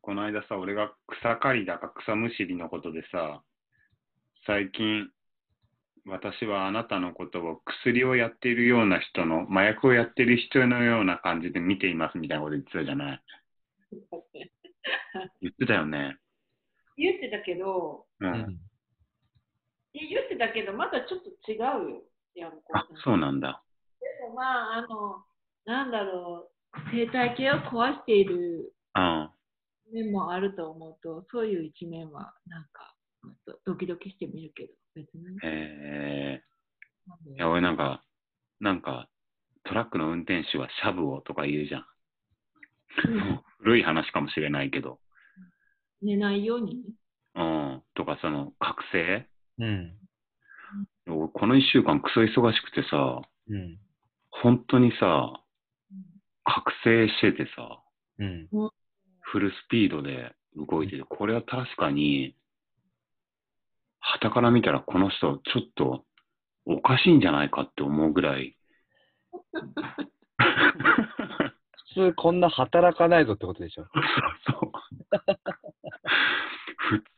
[0.01, 3.43] この間さ、俺が草刈りだか草むしりのことでさ、
[4.45, 5.09] 最近、
[6.05, 13.22] 私はあなたのことを薬をやっているような人の、麻薬をやっている人のような感じで見ていますみたいなこと言ってたじゃない？
[15.41, 16.18] 言ってたよね。
[16.95, 18.59] 言ってたけど、うん。
[19.93, 21.59] 言ってたけど、またちょっと違う
[22.39, 23.61] よ、あ、そうなんだ。
[23.99, 25.26] でもまあ、あの、
[25.65, 26.56] なんだろう、
[26.91, 29.30] 生態系を壊しているうん。
[29.94, 32.94] 面もあると思うと、そういう一面は、なんか、
[33.45, 35.23] ドドキドキしてみるけど、別に。
[35.44, 38.03] えー、いや、俺なんか、
[38.60, 39.07] なんか、
[39.64, 41.85] トラックの運転手はシャブをとか言うじゃん。
[43.60, 44.99] 古い話かもしれないけど。
[46.02, 46.84] 寝ないように？
[47.35, 47.84] うん。
[47.95, 49.27] とか、その、覚醒？
[49.60, 49.98] うん。
[51.07, 53.80] 俺この一週間クソ忙しくてさ、うん。
[54.31, 55.34] 本当にさ、
[56.48, 57.82] 覚醒しててさ、
[58.19, 58.48] うん。
[59.19, 62.36] フルスピードで動いてて、これは確かに、
[63.99, 66.06] 旗から見たらこの人、ちょっと
[66.65, 68.57] おかしいんじゃないかって思うぐらい。
[71.94, 73.88] 普通こんな働かないぞってことでしょ。
[74.49, 74.72] そう。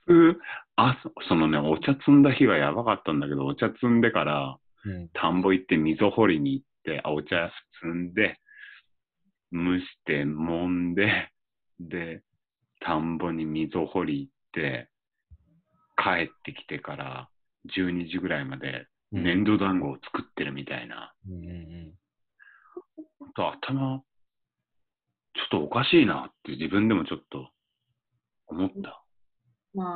[0.08, 0.40] 普通、
[0.78, 5.10] あ、そそのね、お茶摘んだ日はやばかったんだけど、お茶摘んでから、うん。
[5.10, 7.52] 田んぼ行って溝掘りに行って、あお茶
[7.84, 8.40] 摘んで、
[9.52, 11.32] 蒸して、揉んで、
[11.80, 12.24] で、
[12.80, 14.90] 田んぼに溝掘り行って、
[15.98, 17.30] 帰ってきてから
[17.76, 21.14] 12時ぐらいまでうん粘土団子を作ってるみたいな。
[21.28, 21.94] うんうん
[23.36, 24.04] と頭、
[25.34, 27.52] ちょっとおかしいなって自分でもちょっと
[28.48, 29.04] 思った。
[29.74, 29.96] ま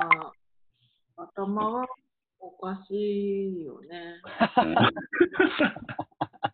[1.18, 1.88] あ、頭は
[2.40, 4.22] おかしいよね。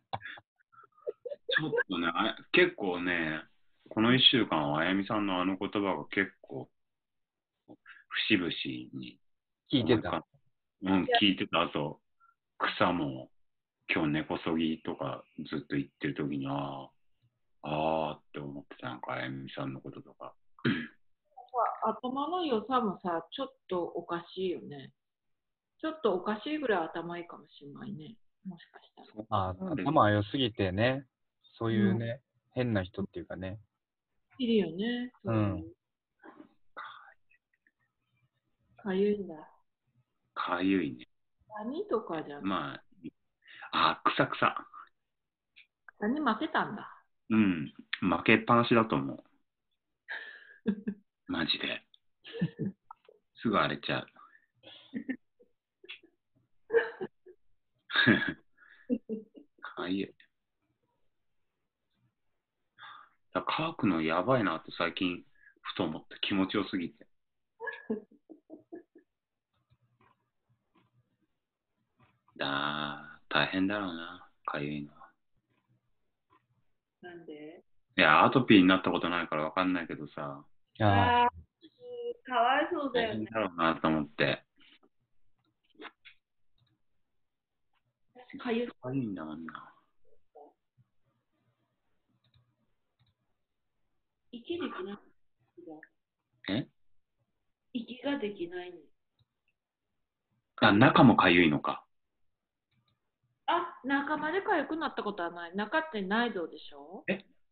[1.66, 3.42] うんちょっとね、あ結構ね、
[3.90, 6.70] この1週間はあやみさんのあの言葉が結構、
[8.28, 8.50] 節々
[9.00, 9.20] に。
[9.72, 10.26] 聞いてた。
[10.82, 11.62] うん、聞いてた。
[11.62, 12.00] あと、
[12.58, 13.30] 草も、
[13.94, 20.34] 今日根こそぎとかずっと言ってる時に、ああ、ああって思ってた、なんかあやみさんのこととか。
[21.84, 24.92] 頭の良さもさ、ちょっとおかしいよね。
[25.82, 28.16] ちょっとおかしいぐらい頭いいかもしれないね。
[28.46, 29.50] もしかしたら。
[29.50, 31.06] あ頭良すぎてね、
[31.60, 32.22] そういうね、
[32.54, 33.60] 変な人っていうかね。
[34.38, 35.12] いるよね。
[35.26, 35.66] そうん
[38.82, 39.36] かゆいんだ。
[40.34, 41.06] かゆいね。
[41.62, 42.46] ダニとかじゃん。
[42.46, 42.76] ま
[43.74, 44.56] あ、あ、草草。
[46.00, 46.90] 何負けたんだ。
[47.30, 47.74] うん。
[48.00, 49.24] 負けっぱなしだと思う。
[51.28, 51.86] マジで。
[53.42, 54.08] すぐ荒れちゃう。
[59.62, 60.19] かゆい。
[63.34, 65.24] だ乾くのやばいなって最近
[65.62, 67.08] ふと思って気持ちよすぎて。
[72.38, 75.12] だ大変だろうな、かゆいのは。
[77.02, 77.64] なんで？
[77.98, 80.44] いや、アトピーになったことないからわかんないけどさ、
[80.82, 81.30] ああ、ああ、
[82.24, 83.26] かわいそうだ大よね。
[83.26, 84.46] 変だろうなと思って。
[88.38, 89.69] かゆいんだもんな。
[94.40, 94.98] 息できない。
[96.50, 96.68] え
[97.74, 98.78] 息ができないの。
[100.62, 101.86] あ、中もかゆいのか。
[103.48, 105.56] あ、中までかゆくなったことはない。
[105.56, 107.04] 中って内臓でしょ？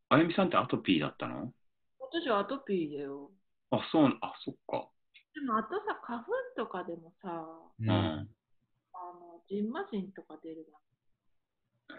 [0.09, 1.51] あゆみさんってアトピーだったの？
[1.99, 3.31] 私はアトピーだよ。
[3.72, 4.89] あ、そう、あ、そっか。
[5.35, 7.30] でもあとさ、花粉とかでもさ、
[7.80, 7.84] う。
[7.84, 7.91] うんん。
[7.91, 10.80] あの、ジンマシンとか出るわ。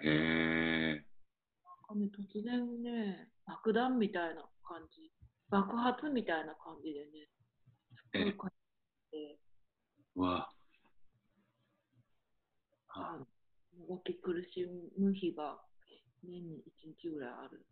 [0.03, 1.05] へえ。
[1.65, 5.11] なんかね、突然ね、爆弾みたいな感じ。
[5.49, 7.25] 爆発みたいな感じでね。
[7.97, 8.53] すっごいか
[9.11, 9.39] ゆくて、
[10.17, 10.53] うわ。
[12.89, 13.27] あの
[13.89, 14.67] 動き苦し
[14.99, 15.57] む日が
[16.23, 17.65] 年に1日ぐらいある。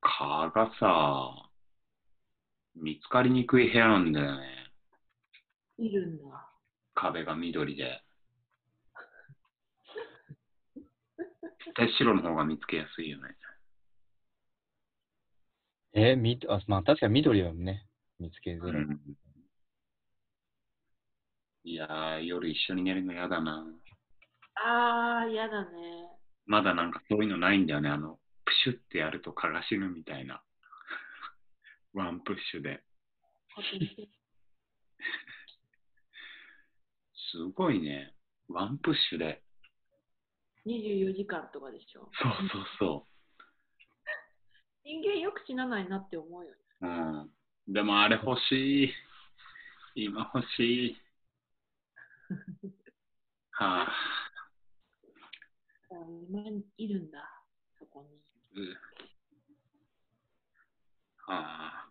[0.00, 1.50] 蚊がさ、
[2.74, 4.72] 見つかりにくい部屋なんだよね。
[5.78, 6.48] いるんだ。
[6.94, 8.02] 壁が緑で。
[11.64, 13.36] 絶対白の方が見つけやすいよね。
[15.94, 17.86] え、み、あ、まあ確かに緑だもんね。
[18.18, 18.82] 見つけづらい。
[18.82, 19.00] うん
[21.64, 23.66] いやー、夜一緒に寝るの嫌だな。
[24.54, 26.08] あー、やだね。
[26.46, 27.90] まだなんかそういうのないんだよね。
[27.90, 28.18] あの、
[28.48, 30.42] プシュってやると蚊が死ぬみたいな。
[31.92, 32.82] ワンプッシュで。
[33.54, 34.08] 私
[37.30, 38.14] すごいね。
[38.48, 39.42] ワンプッシュで。
[40.64, 42.10] 24時間とかでしょ。
[42.14, 43.08] そうそうそ
[44.82, 46.58] 人間よく死なないなって思うよね。
[46.80, 46.86] う。
[46.86, 47.30] うん。
[47.68, 48.94] でもあれ欲しい。
[49.94, 50.96] 今欲しい。
[53.52, 53.92] はあ。
[55.90, 55.94] あ
[56.28, 56.40] 今
[56.78, 57.42] いるんだ、
[57.78, 58.27] そこに。
[58.54, 58.60] う
[61.30, 61.88] はあ。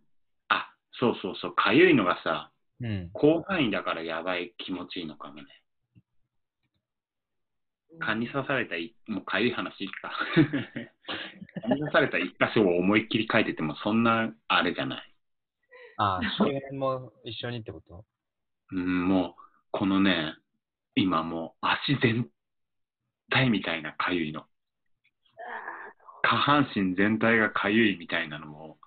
[0.50, 1.56] あ、そうそうそう。
[1.56, 2.52] かゆいのがさ、
[2.82, 3.12] うん。
[3.20, 5.44] 広範囲だからやばい気持ちいいのかもね。
[8.00, 10.12] 蚊に刺されたい、もうかゆい話か。
[11.62, 15.14] 蚊に刺された一箇所を思いっきり書いてても、そんなあれじゃない。
[15.98, 18.06] ああ、少年も一緒にってこと？
[18.72, 20.36] うん、もう、このね、
[20.96, 22.30] 今もう足全
[23.30, 24.46] 体みたいなかゆいの。
[26.30, 28.78] 下半身全体がかゆいみたいなのも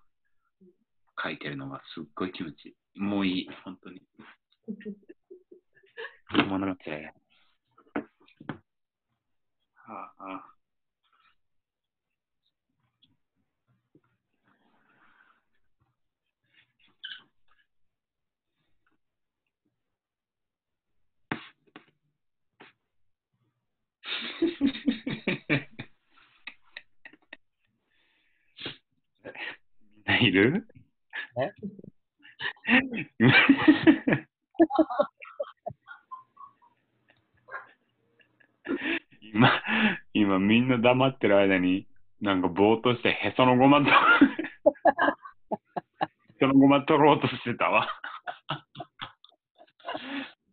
[1.23, 3.01] 書いてるのがすっごい気持ちいい。
[3.01, 4.03] もういい、本当に。
[6.35, 7.15] 止まらなくて。
[9.75, 10.43] はあ、
[26.07, 26.11] あ
[29.81, 30.67] みんないる？
[31.39, 31.53] え？
[39.33, 39.63] 今、
[40.15, 41.87] 今みんな黙ってる間に、
[42.21, 43.93] なんかぼーっとしてへそのごまと、へ
[46.41, 47.89] そのごま取ろうとしてたわ。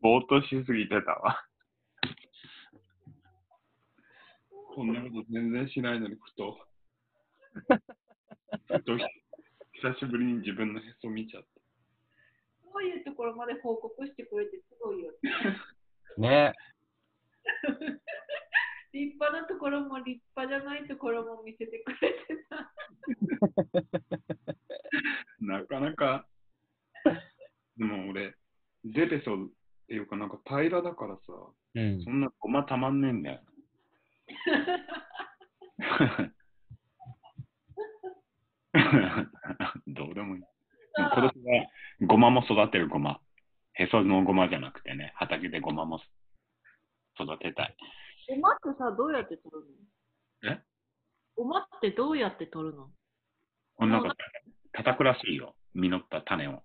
[0.02, 1.44] ぼーっとしすぎてたわ。
[4.76, 6.60] こんなこと全然しないのにふと、
[8.68, 8.96] ふと
[9.82, 11.50] 久しぶりに自分のへそ見ちゃった。
[12.74, 15.12] そういうところまで報告してくれてすごいよ
[16.18, 16.30] ね。
[16.30, 16.54] ね。
[18.94, 22.18] 立派なところも立派じゃないところも見せてくれて
[22.50, 22.74] た。
[25.40, 26.28] なかなか、
[27.78, 28.36] でも俺、
[28.84, 29.50] デペソっ
[29.88, 31.22] ていうかなんか平らだからさ、
[31.76, 32.10] うんそ。
[32.10, 33.42] んなごまたまんねえんだよ。
[39.88, 40.42] どうでもいい。
[40.42, 41.68] でも今年は
[42.08, 43.20] ごまも育てるごま。
[43.74, 46.00] へそのごまじゃなくてね、畑でごまも
[47.20, 47.76] 育てたい。
[48.30, 49.62] ごまってさ、どうやって取る
[50.50, 50.52] の？
[50.52, 50.64] え？
[51.36, 52.90] ごまってってどうやって取るの？
[53.86, 54.16] なんか
[54.74, 55.56] 叩くらしいよ。
[55.76, 56.64] 実った種を。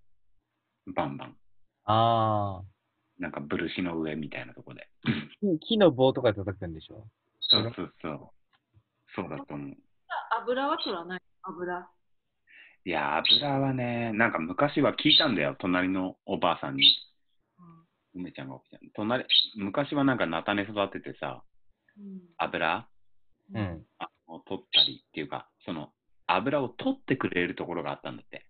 [0.97, 1.37] バンバン。
[1.85, 2.65] ああ。
[3.19, 4.89] なんかブルシの上みたいなとこで。
[5.69, 7.07] 木の棒とかで叩くんでしょ？
[7.41, 8.31] そうそうそう。
[9.15, 9.77] そうだと思う。
[10.41, 11.21] 油は取らない？
[11.43, 11.87] 油。
[12.85, 16.93] いや、油はね、なんか昔は聞いたんだよ、隣のおばあさんに。
[18.15, 18.79] 梅ちゃんが起きた。
[18.95, 19.25] 隣、
[19.57, 21.43] 昔はなんか菜種育ててさ、
[21.97, 22.89] うん油？
[23.55, 23.87] うん。
[23.99, 25.93] あを取ったりっていうか、その
[26.27, 28.47] 油を取ってくれるところがあったんだって。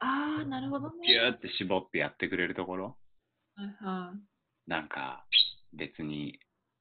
[0.00, 1.06] ああ、なるほどね。
[1.06, 2.96] ギューって絞ってやってくれるところ？
[3.54, 4.70] はいはい。
[4.70, 5.24] なんか、
[5.72, 6.38] 別に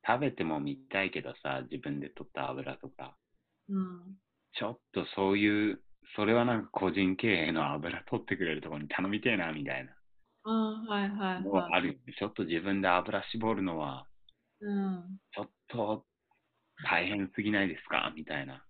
[0.07, 3.15] 食べてもみたいけどさ、自分で取った油とか。
[3.69, 4.17] うん。
[4.53, 5.81] ちょっとそういう、
[6.15, 9.91] それはなんか個人経営の油取ってくれるところに頼みてえな、みたいな。
[10.43, 11.69] ああ、はいはいのはい。
[11.71, 12.13] はあるよね。
[12.17, 14.07] ちょっと自分で油絞るのは、
[14.59, 15.17] うん。
[15.33, 16.05] ちょっと
[16.83, 18.11] 大変すぎないですか？
[18.15, 18.65] みたいな。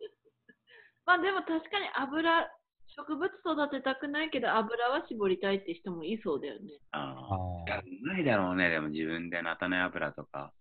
[1.06, 2.48] まあでも確かに油、
[2.96, 6.72] 植物育てたくないけど油は絞りたいって人もいそうだよね。
[6.90, 6.98] あ
[7.30, 7.70] ああ。
[7.70, 10.52] やんないだろうね、でも自分で菜種油とか。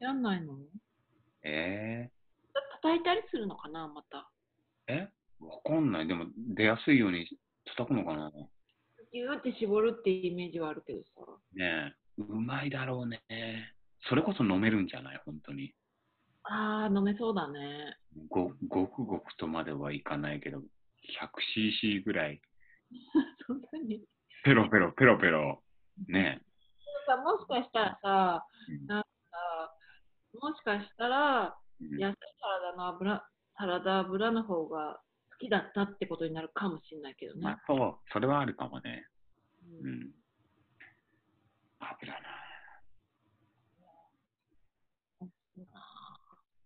[0.00, 0.56] やんないの？
[1.42, 2.10] え
[2.82, 4.30] 叩いたりするのかな、また。
[4.88, 5.08] ー、え？
[5.40, 6.08] わかんない。
[6.08, 7.26] でも出やすいように
[7.76, 8.30] 叩くのかな？
[9.12, 11.06] ギューって絞るってイメージはあるけどさ。
[11.54, 13.20] ねえ、うまいだろうね。
[14.08, 15.20] それこそ飲めるんじゃない？
[15.24, 15.72] 本当に。
[16.44, 17.96] ああ、飲めそうだね。
[18.28, 22.40] ごごくごくとまではいかないけど、100cc ぐらい、
[23.46, 24.04] そんなに。
[24.44, 25.62] ペロペロペロペロ、
[26.08, 26.42] ね
[27.06, 29.08] さもしかしたらさ、うんなんか、
[30.42, 31.84] もしかしたら、え。
[31.86, 35.00] うん安いサラダの油、サラダ油の方が
[35.30, 37.42] 好きだったってことになるかもしれないけどね。
[37.42, 39.06] まあ、そう、それはあるかもね。
[39.82, 40.14] ううんん。
[41.78, 42.18] 油な。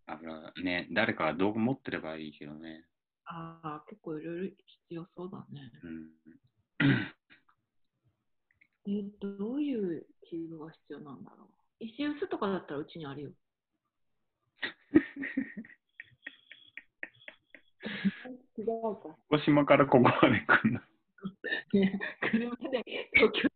[0.07, 2.85] 油、ね、誰かが道具持ってればいいけどね。
[3.27, 5.71] ああ、結構いろいろ必要そうだね。
[5.83, 6.11] うん。
[8.87, 11.85] えどういう器具が必要なんだろう。
[11.85, 13.31] 石臼とかだったらうちにあるよ。
[18.57, 18.67] 違う
[18.97, 19.17] か。
[19.31, 20.81] 広島からここまで来るの。
[21.73, 23.49] ね、車で東京。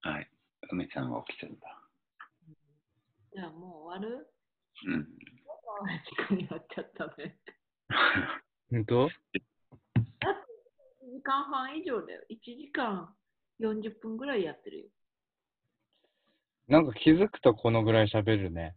[0.00, 0.30] はい。
[0.70, 1.56] 梅ちゃんが起きちゃった。
[3.34, 4.28] じゃあもう終わる？
[4.86, 5.06] うん。
[6.04, 7.38] 時間になっちゃったね。
[8.70, 9.10] 本当？1
[11.12, 12.22] 時間半以上だよ。
[12.30, 13.14] 1時間
[13.60, 14.88] 40分ぐらいやってるよ。
[16.68, 18.76] なんか気づくとこのぐらい喋るね。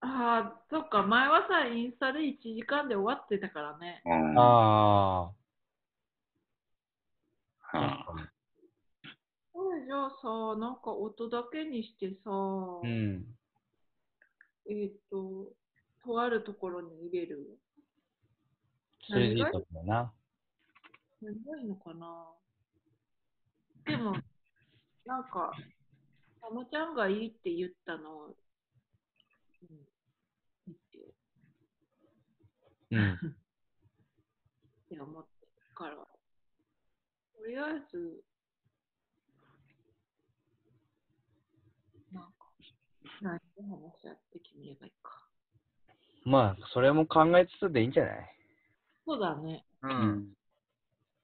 [0.00, 1.02] ああ、そっか。
[1.02, 4.02] 前はさ、インスタで1時間で終わってたからね。
[4.04, 5.32] うんあ
[7.60, 7.74] はあ。
[7.74, 8.04] あ、
[9.52, 13.24] これじゃあさ、なんか音だけにしてさ、うん。
[14.70, 15.52] えっ、と、
[16.04, 17.58] とあるところに入れる
[19.10, 20.12] ？3G とかもな。
[21.20, 22.26] 何がいいのかな？
[23.86, 24.12] でも、
[25.06, 25.52] なんか、
[26.40, 28.36] たまちゃんがいいって言ったの、うん、
[32.90, 33.14] うん。
[33.14, 33.18] っ
[34.88, 36.06] て思ってるから、と
[37.46, 38.24] りあえず、
[42.12, 42.30] なんか、
[43.20, 45.28] 何で話し合って決めればいいか。
[46.24, 48.34] まあ、それも考えつつでいいんじゃない？
[49.06, 49.66] そうだね。
[49.82, 49.90] うう。
[49.90, 50.34] ん。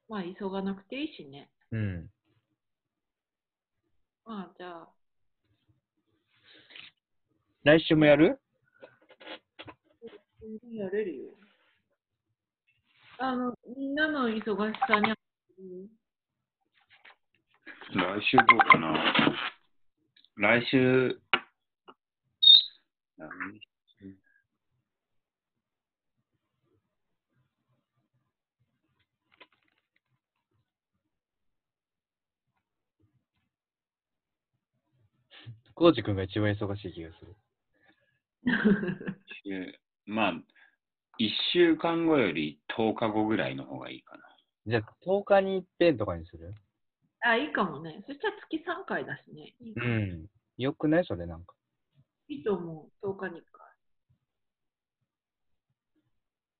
[0.09, 1.51] まあ、急がなくていいしね。
[1.73, 2.11] うん。
[4.25, 4.89] まあ、じゃあ、
[7.65, 8.39] 来週もやる？
[10.39, 11.31] 全然やれるよ。
[13.19, 14.37] あの、みんなの忙
[14.71, 15.15] しさに、
[17.95, 19.35] 来週どうかな？
[20.37, 21.09] 来週、
[23.17, 23.29] 来
[23.99, 24.15] 週
[35.75, 37.35] コーチ君が一番忙しい気がする。
[39.45, 44.23] 週まあ、1週間後より10日後ぐらいの方がいいかな。
[44.67, 46.55] じゃあ、10日に一遍とかにする？
[47.21, 48.03] あ、いいかもね。
[48.07, 49.55] そしたら月3回だしね。
[49.61, 50.27] いいかうん。
[50.59, 51.05] よくない？
[51.07, 51.55] それなんか。
[52.29, 53.07] いいと思う。
[53.07, 53.67] 10日に1回。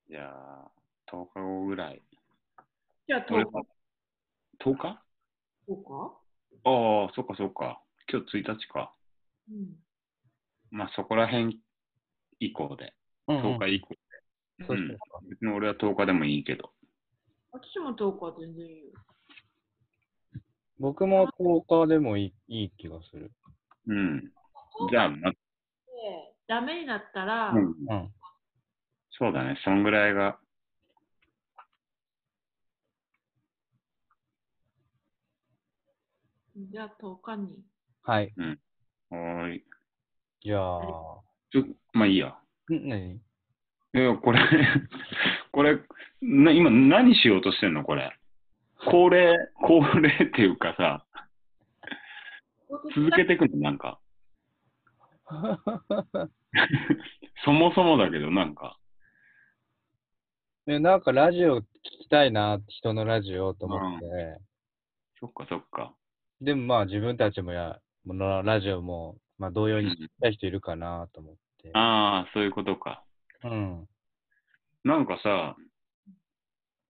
[0.09, 0.71] じゃあ、
[1.13, 2.03] 10日後ぐらい。
[3.07, 3.51] じゃあ10俺日。
[4.65, 5.03] 10日
[5.69, 6.21] ？10日？
[6.65, 7.83] ああ、そっかそっか。
[8.11, 8.95] 今日1日か。
[9.51, 9.77] うん。
[10.71, 11.61] まあそこら辺
[12.41, 12.95] 以降で。
[13.29, 13.99] うん、10日以降で。
[14.67, 14.89] そううん
[15.29, 16.71] 別に俺は10日でもいいけど。
[17.53, 18.93] 私も10日は全然いいよ。
[20.79, 23.33] 僕も10日でもいいいい気がする。
[23.87, 24.33] うん。
[24.91, 25.37] じゃあ、ま、で、
[26.47, 28.13] ダメになったら、うん、うん。
[29.11, 29.57] そうだね。
[29.65, 30.39] そんぐらいが。
[36.57, 37.65] じゃあ10日に。
[38.03, 38.33] はい。
[39.11, 39.65] おーい。
[40.43, 41.24] じゃあ、
[41.55, 42.37] ちょ、まあいいや。
[42.69, 43.15] ん何？
[43.15, 43.21] い
[43.93, 44.41] や、これ、
[45.53, 45.79] これ、
[46.21, 47.85] な今何しようとしてんの？
[47.85, 48.11] これ。
[48.91, 51.07] 恒例、恒例っていうかさ、
[52.97, 53.59] 続けていくの？
[53.59, 54.01] なんか。
[57.45, 58.77] そもそもだけど、なんか。
[60.67, 61.65] ね、なんかラジオ聞
[62.03, 64.41] きたいな、人のラジオと思って、
[65.21, 65.95] そっかそっか。
[66.41, 71.44] でもまあ自分たちもや、ものラジオも、まあ同様に聞きたい人いるかなと思って。
[71.73, 73.03] ああ、そういうことか。
[73.45, 73.89] うん。
[74.85, 75.57] なんかさ、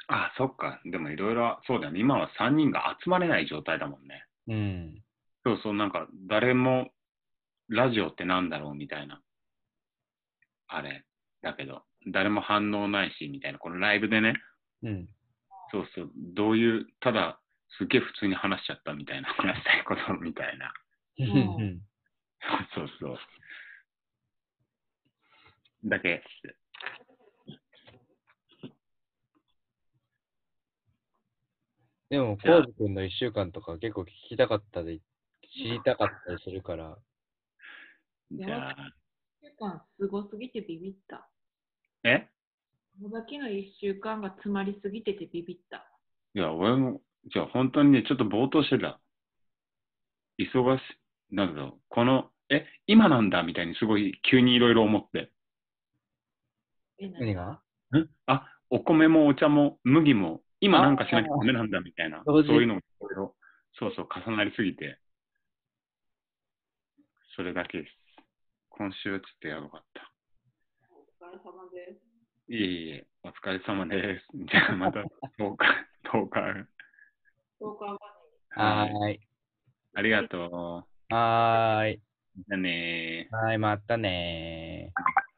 [0.09, 0.81] あ、そっか。
[0.85, 2.01] でもいろいろ、そうだよね。
[2.01, 4.27] 今は3人が集まれない状態だもんね。
[4.49, 5.03] うん。
[5.45, 6.91] そうそう、なんか誰も
[7.69, 9.21] ラジオってなんだろうみたいな。
[10.69, 11.05] あれ。
[11.43, 13.59] だけど、誰も反応ないし、みたいな。
[13.59, 14.35] このライブでね、
[14.83, 15.09] うん。
[15.71, 17.41] そうそう、どういう、ただ、
[17.79, 20.73] すげえ普通に話しちゃったみたいな、話したいことみたいな。
[21.25, 21.81] ん
[22.75, 23.19] そうそうそう。
[25.85, 26.56] だけです。
[32.11, 35.02] でも、コウジ君の一週間とか結構聞きたかったり、
[35.52, 36.97] 知りたかったりするから、
[38.31, 38.77] じゃあ、
[39.43, 41.28] 1週間すごすぎてビビった。
[42.05, 42.28] え？
[43.01, 45.90] 野崎の1週間が詰まりすぎててビビった。
[46.35, 47.01] いや、俺も、
[47.32, 49.01] じゃあ本当にね、ちょっとぼーっとしてた。
[50.39, 50.81] 忙し
[51.31, 55.32] い、なんだろう、この、え、今なんだみたいにすごい急にいろいろ思って。
[56.99, 57.35] え、何？
[57.35, 57.61] が？
[57.93, 58.09] ん？
[58.27, 63.37] あ、お米もお茶も麦も、今なんかしなきゃダメなんだみたいな、そういうのがいろいろ、
[63.79, 64.99] そうそう、重なりすぎて、
[67.37, 67.91] それだけです。
[68.71, 70.11] 今週はちょっとやばかった。
[70.91, 72.15] お疲れ様です。
[72.49, 74.27] いえいえ、お疲れ様です。
[74.35, 75.66] じゃあまた10日、
[76.11, 76.41] 10日。
[77.61, 77.99] 10日後に。
[78.51, 79.21] はーい。
[79.95, 81.95] ありがとはーい。
[81.95, 82.01] う。
[82.37, 83.37] じゃあねー。
[83.37, 85.34] はい、またねー。